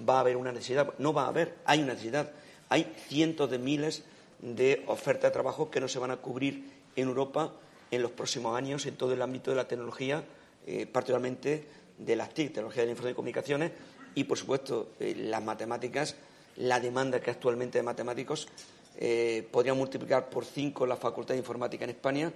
va 0.09 0.17
a 0.17 0.21
haber 0.21 0.37
una 0.37 0.51
necesidad, 0.51 0.95
no 0.99 1.13
va 1.13 1.27
a 1.27 1.29
haber, 1.29 1.55
hay 1.65 1.81
una 1.81 1.93
necesidad. 1.93 2.33
Hay 2.69 2.93
cientos 3.07 3.51
de 3.51 3.59
miles 3.59 4.03
de 4.41 4.83
ofertas 4.89 5.31
de 5.31 5.31
trabajo 5.31 5.71
que 5.71 5.81
no 5.81 5.87
se 5.87 6.01
van 6.01 6.11
a 6.11 6.17
cubrir 6.17 6.71
en 6.97 7.07
Europa 7.09 7.53
en 7.93 8.03
los 8.03 8.11
próximos 8.11 8.57
años 8.57 8.85
en 8.87 8.97
todo 8.97 9.13
el 9.13 9.23
ámbito 9.23 9.53
de 9.53 9.57
la 9.59 9.69
tecnología, 9.69 10.25
eh, 10.67 10.87
particularmente 10.87 11.65
de 11.99 12.17
las 12.17 12.35
TIC, 12.35 12.49
tecnología 12.49 12.83
de 12.83 12.87
la 12.87 12.91
información 12.93 13.15
comunicaciones, 13.15 13.71
y 14.15 14.25
por 14.25 14.39
supuesto 14.39 14.93
eh, 15.01 15.15
las 15.17 15.43
matemáticas, 15.43 16.17
la 16.57 16.81
demanda 16.81 17.21
que 17.21 17.31
actualmente 17.31 17.79
de 17.79 17.83
matemáticos 17.83 18.49
eh, 18.99 19.49
podría 19.51 19.75
multiplicar 19.75 20.29
por 20.29 20.45
cinco 20.45 20.87
la 20.87 20.97
Facultad 20.97 21.35
de 21.35 21.39
Informática 21.39 21.85
en 21.85 21.91
España 21.91 22.33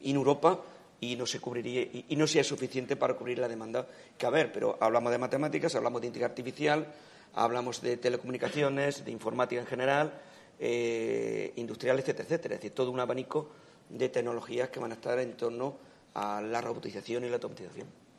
y 0.00 0.10
en 0.10 0.16
Europa 0.16 0.60
y 1.00 1.16
no 1.16 1.24
se 1.24 1.40
cubriría 1.40 1.82
y, 1.82 2.14
no 2.16 2.26
sea 2.26 2.44
suficiente 2.44 2.96
para 2.96 3.14
cubrir 3.14 3.38
la 3.38 3.48
demanda 3.48 3.86
que 4.18 4.26
haber. 4.26 4.52
Pero 4.52 4.76
hablamos 4.80 5.12
de 5.12 5.18
matemáticas, 5.18 5.74
hablamos 5.74 6.00
de 6.00 6.08
inteligencia 6.08 6.32
artificial, 6.32 6.92
hablamos 7.34 7.80
de 7.80 7.96
telecomunicaciones, 7.96 9.04
de 9.04 9.10
informática 9.10 9.60
en 9.60 9.66
general, 9.66 10.20
eh, 10.58 11.52
industrial, 11.56 11.98
etcétera, 11.98 12.24
etcétera. 12.24 12.54
Es 12.56 12.60
decir, 12.60 12.74
todo 12.74 12.90
un 12.90 13.00
abanico 13.00 13.48
de 13.88 14.08
tecnologías 14.08 14.68
que 14.68 14.80
van 14.80 14.90
a 14.90 14.94
estar 14.94 15.18
en 15.18 15.36
torno 15.36 15.76
a 16.14 16.42
la 16.42 16.60
robotización 16.60 17.24
y 17.24 17.28
la 17.28 17.36
automatización. 17.36 18.09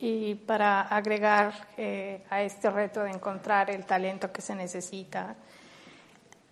Y 0.00 0.34
para 0.34 0.80
agregar 0.80 1.52
eh, 1.76 2.24
a 2.30 2.42
este 2.42 2.70
reto 2.70 3.02
de 3.02 3.10
encontrar 3.10 3.70
el 3.70 3.84
talento 3.84 4.32
que 4.32 4.40
se 4.40 4.54
necesita, 4.54 5.36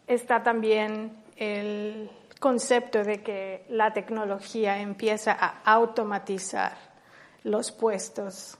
está 0.06 0.42
también 0.42 1.16
el 1.36 2.10
concepto 2.38 3.02
de 3.02 3.22
que 3.22 3.64
la 3.70 3.92
tecnología 3.92 4.80
empieza 4.80 5.32
a 5.32 5.62
automatizar 5.64 6.76
los 7.44 7.72
puestos 7.72 8.58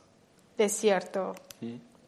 de 0.57 0.69
cierto 0.69 1.35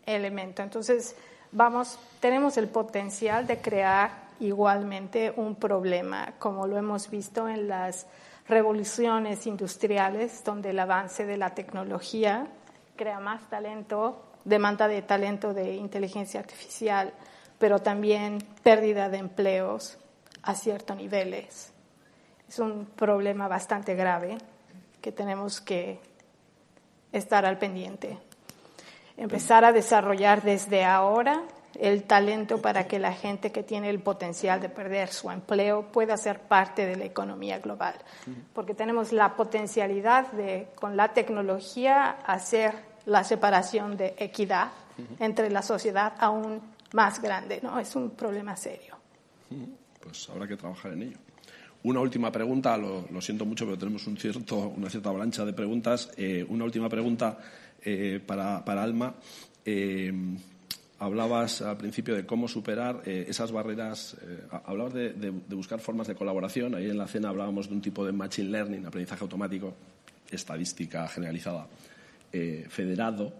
elemento. 0.07 0.63
Entonces, 0.63 1.15
vamos, 1.53 1.99
tenemos 2.21 2.57
el 2.57 2.69
potencial 2.69 3.47
de 3.47 3.61
crear 3.61 4.31
igualmente 4.41 5.33
un 5.37 5.55
problema, 5.55 6.33
como 6.39 6.67
lo 6.67 6.79
hemos 6.79 7.11
visto 7.11 7.47
en 7.47 7.69
las 7.69 8.07
revoluciones 8.49 9.47
industriales, 9.47 10.43
donde 10.45 10.71
el 10.71 10.79
avance 10.79 11.27
de 11.27 11.37
la 11.37 11.51
tecnología 11.51 12.49
crea 13.01 13.19
más 13.19 13.49
talento, 13.49 14.23
demanda 14.45 14.87
de 14.87 15.01
talento 15.01 15.55
de 15.55 15.75
inteligencia 15.75 16.39
artificial, 16.39 17.15
pero 17.59 17.79
también 17.79 18.47
pérdida 18.63 19.09
de 19.09 19.17
empleos 19.17 19.97
a 20.43 20.55
ciertos 20.55 20.99
niveles. 20.99 21.73
Es 22.47 22.59
un 22.59 22.85
problema 22.85 23.49
bastante 23.49 23.95
grave 23.95 24.37
que 25.01 25.13
tenemos 25.13 25.63
que 25.63 25.99
estar 27.11 27.47
al 27.47 27.57
pendiente. 27.57 28.19
Empezar 29.17 29.65
a 29.65 29.73
desarrollar 29.73 30.43
desde 30.43 30.85
ahora 30.85 31.45
el 31.79 32.03
talento 32.03 32.61
para 32.61 32.87
que 32.87 32.99
la 32.99 33.15
gente 33.15 33.51
que 33.51 33.63
tiene 33.63 33.89
el 33.89 34.01
potencial 34.01 34.61
de 34.61 34.69
perder 34.69 35.09
su 35.09 35.31
empleo 35.31 35.91
pueda 35.91 36.19
ser 36.19 36.41
parte 36.41 36.85
de 36.85 36.97
la 36.97 37.07
economía 37.07 37.61
global. 37.61 37.95
Porque 38.53 38.75
tenemos 38.75 39.11
la 39.11 39.37
potencialidad 39.37 40.31
de, 40.33 40.69
con 40.75 40.99
la 40.99 41.15
tecnología, 41.15 42.19
hacer 42.27 42.90
la 43.07 43.25
separación 43.25 43.97
de 43.97 44.15
equidad 44.19 44.71
entre 45.19 45.51
la 45.51 45.63
sociedad 45.63 46.15
aún 46.19 46.61
más 46.93 47.21
grande. 47.21 47.61
¿no? 47.63 47.79
Es 47.79 47.95
un 47.97 48.11
problema 48.11 48.57
serio 48.57 48.97
pues 50.01 50.29
habrá 50.31 50.47
que 50.47 50.57
trabajar 50.57 50.93
en 50.93 51.03
ello. 51.03 51.19
Una 51.83 52.01
última 52.01 52.31
pregunta, 52.31 52.77
lo, 52.77 53.21
siento 53.21 53.45
mucho, 53.47 53.65
pero 53.65 53.79
tenemos 53.79 54.07
un 54.07 54.17
cierto, 54.17 54.69
una 54.69 54.91
cierta 54.91 55.09
avalancha 55.09 55.45
de 55.45 55.53
preguntas. 55.53 56.11
Eh, 56.17 56.45
una 56.49 56.65
última 56.65 56.89
pregunta 56.89 57.39
eh, 57.83 58.21
para, 58.25 58.59
Alma. 58.83 59.15
Eh, 59.65 60.13
hablabas 60.99 61.63
al 61.63 61.79
principio 61.79 62.15
de 62.15 62.27
cómo 62.27 62.49
superar 62.49 63.03
esas 63.07 63.53
barreras, 63.53 64.17
hablabas 64.65 64.93
de, 64.93 65.13
de, 65.15 65.55
buscar 65.55 65.81
formas 65.81 66.07
de 66.07 66.15
colaboración. 66.15 66.75
Ahí 66.75 66.91
en 66.91 66.99
la 66.99 67.07
cena 67.07 67.31
hablábamos 67.31 67.69
de 67.69 67.75
un 67.75 67.81
tipo 67.81 68.05
de 68.05 68.13
machine 68.13 68.51
learning, 68.51 68.85
aprendizaje 68.85 69.25
automático, 69.25 69.73
estadística 70.31 71.09
generalizada, 71.09 71.67
federado, 72.33 73.33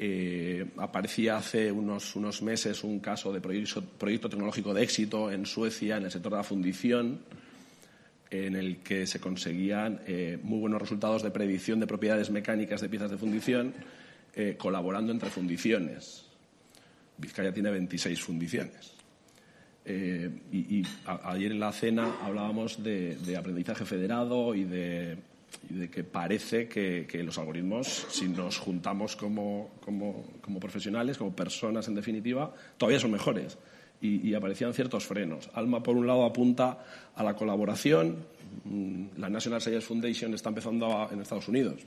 eh, 0.00 0.64
aparecía 0.76 1.38
hace 1.38 1.72
unos, 1.72 2.14
unos, 2.14 2.40
meses 2.40 2.84
un 2.84 3.00
caso 3.00 3.32
de 3.32 3.40
proyecto, 3.40 3.82
tecnológico 4.30 4.72
de 4.72 4.84
éxito 4.84 5.32
en 5.32 5.44
Suecia, 5.44 5.96
en 5.96 6.04
el 6.04 6.12
sector 6.12 6.30
de 6.30 6.38
la 6.38 6.44
fundición, 6.44 7.18
en 8.30 8.54
el 8.54 8.76
que 8.76 9.08
se 9.08 9.18
conseguían 9.18 10.00
eh, 10.06 10.38
muy 10.40 10.60
buenos 10.60 10.80
resultados 10.80 11.24
de 11.24 11.32
predicción 11.32 11.80
de 11.80 11.88
propiedades 11.88 12.30
mecánicas 12.30 12.80
de 12.80 12.88
piezas 12.88 13.10
de 13.10 13.18
fundición 13.18 13.74
eh, 14.36 14.54
colaborando 14.56 15.10
entre 15.10 15.30
fundiciones. 15.30 16.26
Vizcaya 17.16 17.52
tiene 17.52 17.70
26 17.70 18.22
fundiciones. 18.22 18.94
y, 19.84 20.84
ayer 21.24 21.50
en 21.50 21.58
la 21.58 21.72
cena 21.72 22.18
hablábamos 22.22 22.84
de 22.84 23.36
aprendizaje 23.36 23.84
federado 23.84 24.54
y 24.54 24.62
de 24.62 25.16
y 25.70 25.74
de 25.74 25.90
que 25.90 26.04
parece 26.04 26.68
que, 26.68 27.22
los 27.22 27.38
algoritmos, 27.38 28.06
si 28.10 28.28
nos 28.28 28.58
juntamos 28.58 29.16
como, 29.16 29.70
profesionales, 30.60 31.18
como 31.18 31.34
personas 31.34 31.88
en 31.88 31.94
definitiva, 31.94 32.52
todavía 32.76 33.00
son 33.00 33.12
mejores. 33.12 33.58
Y, 34.00 34.32
aparecían 34.34 34.72
ciertos 34.72 35.06
frenos. 35.06 35.50
Alma, 35.54 35.82
por 35.82 35.96
un 35.96 36.06
lado, 36.06 36.24
apunta 36.24 36.78
a 37.16 37.24
la 37.24 37.34
colaboración. 37.34 38.16
Mm, 38.64 39.18
la 39.18 39.28
National 39.28 39.60
Science 39.60 39.86
Foundation 39.86 40.32
está 40.34 40.50
empezando 40.50 41.08
en 41.10 41.20
Estados 41.20 41.48
Unidos. 41.48 41.80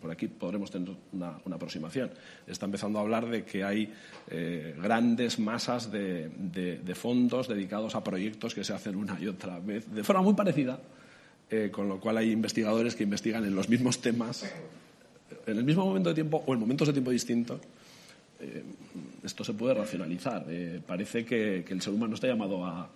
Por 0.00 0.10
aquí 0.10 0.26
podremos 0.26 0.70
tener 0.70 0.96
una, 1.12 1.36
aproximación. 1.52 2.10
Está 2.46 2.64
empezando 2.64 2.98
a 2.98 3.02
hablar 3.02 3.28
de 3.28 3.44
que 3.44 3.62
hay 3.62 3.92
eh, 4.30 4.74
grandes 4.82 5.38
masas 5.38 5.92
de 5.92 6.94
fondos 6.94 7.46
dedicados 7.46 7.94
a 7.94 8.02
proyectos 8.02 8.54
que 8.54 8.64
se 8.64 8.72
hacen 8.72 8.96
una 8.96 9.20
y 9.20 9.26
otra 9.28 9.60
vez 9.60 9.92
de 9.92 10.02
forma 10.02 10.22
muy 10.22 10.34
parecida 10.34 10.80
eh, 11.50 11.68
con 11.72 11.88
lo 11.88 11.98
cual 11.98 12.16
hay 12.16 12.30
investigadores 12.30 12.94
que 12.94 13.02
investigan 13.02 13.44
en 13.44 13.56
los 13.56 13.68
mismos 13.68 14.00
temas, 14.00 14.44
en 15.46 15.58
el 15.58 15.64
mismo 15.64 15.84
momento 15.84 16.10
de 16.10 16.14
tiempo 16.14 16.44
o 16.46 16.54
en 16.54 16.60
momentos 16.60 16.86
de 16.86 16.92
tiempo 16.92 17.10
distintos. 17.10 17.60
Eh, 18.38 18.62
esto 19.24 19.42
se 19.42 19.52
puede 19.54 19.74
racionalizar. 19.74 20.44
Eh, 20.48 20.80
parece 20.86 21.24
que, 21.24 21.64
el 21.68 21.82
ser 21.82 21.92
humano 21.92 22.14
está 22.14 22.28
llamado 22.28 22.64
a, 22.64 22.88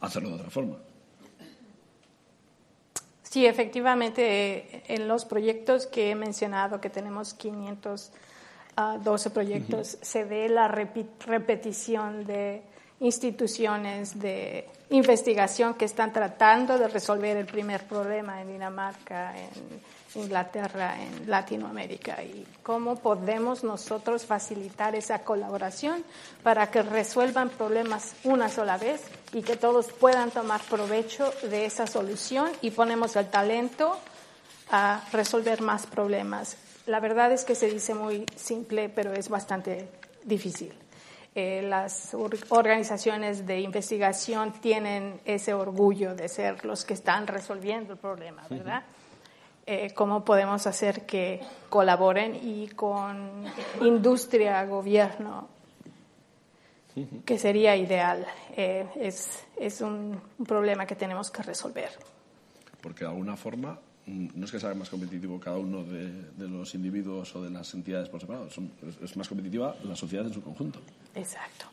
hacerlo 0.00 0.30
de 0.30 0.34
otra 0.34 0.50
forma. 0.50 0.76
Sí, 3.22 3.46
efectivamente, 3.46 4.82
en 4.92 5.06
los 5.06 5.24
proyectos 5.24 5.86
que 5.86 6.10
he 6.10 6.14
mencionado, 6.16 6.80
que 6.80 6.90
tenemos 6.90 7.34
512 7.34 8.10
ah, 8.76 8.98
proyectos, 9.32 9.98
se 10.02 10.24
ve 10.24 10.48
la 10.48 10.66
repetición 10.66 12.24
de 12.24 12.62
instituciones 13.00 14.18
de 14.18 14.68
investigación 14.90 15.74
que 15.74 15.86
están 15.86 16.12
tratando 16.12 16.78
de 16.78 16.88
resolver 16.88 17.36
el 17.36 17.46
primer 17.46 17.86
problema 17.86 18.42
en 18.42 18.48
Dinamarca, 18.48 19.34
en 19.36 20.20
Inglaterra, 20.20 20.96
en 21.00 21.30
Latinoamérica 21.30 22.22
y 22.22 22.44
cómo 22.62 22.96
podemos 22.96 23.62
nosotros 23.62 24.26
facilitar 24.26 24.94
esa 24.94 25.20
colaboración 25.20 26.04
para 26.42 26.70
que 26.70 26.82
resuelvan 26.82 27.48
problemas 27.50 28.14
una 28.24 28.48
sola 28.48 28.76
vez 28.76 29.02
y 29.32 29.42
que 29.42 29.56
todos 29.56 29.92
puedan 29.92 30.30
tomar 30.30 30.60
provecho 30.62 31.32
de 31.42 31.64
esa 31.64 31.86
solución 31.86 32.50
y 32.60 32.70
ponemos 32.72 33.16
el 33.16 33.28
talento 33.28 33.96
a 34.70 35.02
resolver 35.12 35.62
más 35.62 35.86
problemas. 35.86 36.56
La 36.86 37.00
verdad 37.00 37.32
es 37.32 37.44
que 37.44 37.54
se 37.54 37.70
dice 37.70 37.94
muy 37.94 38.26
simple, 38.34 38.88
pero 38.88 39.12
es 39.12 39.28
bastante 39.28 39.88
difícil. 40.24 40.74
Eh, 41.34 41.62
las 41.62 42.14
organizaciones 42.48 43.46
de 43.46 43.60
investigación 43.60 44.52
tienen 44.60 45.20
ese 45.24 45.54
orgullo 45.54 46.16
de 46.16 46.28
ser 46.28 46.64
los 46.64 46.84
que 46.84 46.94
están 46.94 47.28
resolviendo 47.28 47.92
el 47.92 47.98
problema, 48.00 48.42
¿verdad? 48.50 48.82
Eh, 49.64 49.92
¿Cómo 49.94 50.24
podemos 50.24 50.66
hacer 50.66 51.06
que 51.06 51.40
colaboren 51.68 52.34
y 52.34 52.66
con 52.68 53.44
industria, 53.80 54.64
gobierno, 54.64 55.46
que 57.24 57.38
sería 57.38 57.76
ideal? 57.76 58.26
Eh, 58.56 58.88
es, 58.96 59.46
es 59.56 59.80
un 59.80 60.20
problema 60.44 60.84
que 60.84 60.96
tenemos 60.96 61.30
que 61.30 61.44
resolver. 61.44 61.90
Porque 62.80 63.04
de 63.04 63.10
alguna 63.10 63.36
forma 63.36 63.78
no 64.10 64.44
es 64.44 64.50
que 64.50 64.58
sea 64.58 64.74
más 64.74 64.88
competitivo 64.88 65.38
cada 65.38 65.58
uno 65.58 65.84
de, 65.84 66.48
los 66.48 66.74
individuos 66.74 67.34
o 67.36 67.42
de 67.42 67.50
las 67.50 67.72
entidades 67.74 68.08
por 68.08 68.20
separado, 68.20 68.48
es, 68.48 69.16
más 69.16 69.28
competitiva 69.28 69.76
la 69.84 69.96
sociedad 69.96 70.26
en 70.26 70.32
su 70.32 70.42
conjunto. 70.42 70.80
Exacto. 71.14 71.66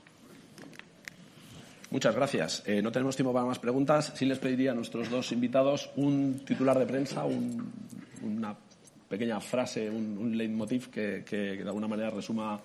Muchas 1.89 2.15
gracias. 2.15 2.63
Eh, 2.65 2.81
no 2.81 2.91
tenemos 2.91 3.15
tiempo 3.15 3.33
para 3.33 3.45
más 3.45 3.59
preguntas. 3.59 4.11
Sí 4.15 4.25
les 4.25 4.39
pediría 4.39 4.71
a 4.71 4.75
nuestros 4.75 5.09
dos 5.09 5.31
invitados 5.31 5.89
un 5.95 6.41
titular 6.45 6.77
de 6.77 6.85
prensa, 6.85 7.23
una 8.21 8.55
pequeña 9.07 9.39
frase, 9.39 9.89
un, 9.89 10.37
leitmotiv 10.37 10.89
que, 10.89 11.23
que, 11.25 11.37
de 11.37 11.63
alguna 11.63 11.87
manera 11.87 12.09
resuma 12.09 12.59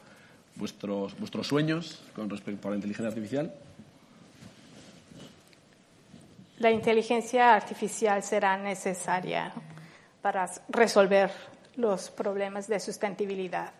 vuestros, 0.57 1.17
vuestros 1.19 1.47
sueños 1.47 2.03
con 2.15 2.29
respecto 2.29 2.67
a 2.67 2.73
la 2.73 2.77
inteligencia 2.77 3.09
artificial. 3.09 3.55
La 6.63 6.71
inteligencia 6.71 7.57
artificial 7.57 8.23
será 8.23 8.57
necesaria 8.57 9.53
para 10.23 10.49
resolver 10.69 11.33
los 11.75 12.09
problemas 12.11 12.69
de 12.69 12.79
sustentabilidad 12.79 13.73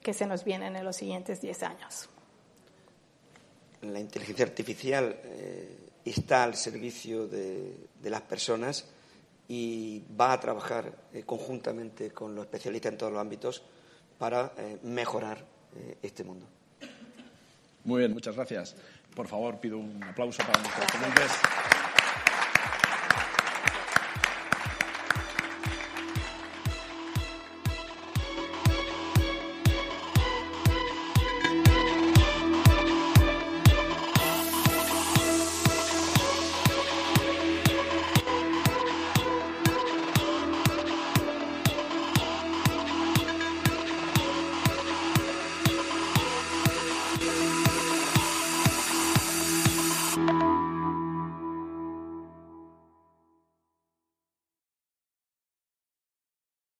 que 0.00 0.14
se 0.14 0.24
nos 0.24 0.44
vienen 0.44 0.76
en 0.76 0.84
los 0.84 0.94
siguientes 0.94 1.40
10 1.40 1.62
años. 1.64 2.08
La 3.80 3.98
inteligencia 3.98 4.44
artificial 4.44 5.16
eh, 5.24 5.76
está 6.04 6.44
al 6.44 6.54
servicio 6.54 7.26
de, 7.26 7.88
las 8.04 8.20
personas 8.20 8.86
y 9.48 10.04
va 10.16 10.32
a 10.32 10.38
trabajar 10.38 10.92
eh, 11.12 11.24
conjuntamente 11.26 12.12
con 12.12 12.36
los 12.36 12.44
especialistas 12.44 12.92
en 12.92 12.98
todos 12.98 13.12
los 13.12 13.20
ámbitos 13.20 13.64
para 14.16 14.52
eh, 14.58 14.78
mejorar 14.84 15.44
este 16.00 16.22
mundo. 16.22 16.46
Muy 17.82 17.98
bien, 17.98 18.12
muchas 18.12 18.36
gracias. 18.36 18.76
Por 19.12 19.26
favor, 19.26 19.58
pido 19.58 19.78
un 19.78 20.04
aplauso 20.04 20.44
para 20.44 20.60
nuestros 20.60 20.86
ponentes. 20.92 21.32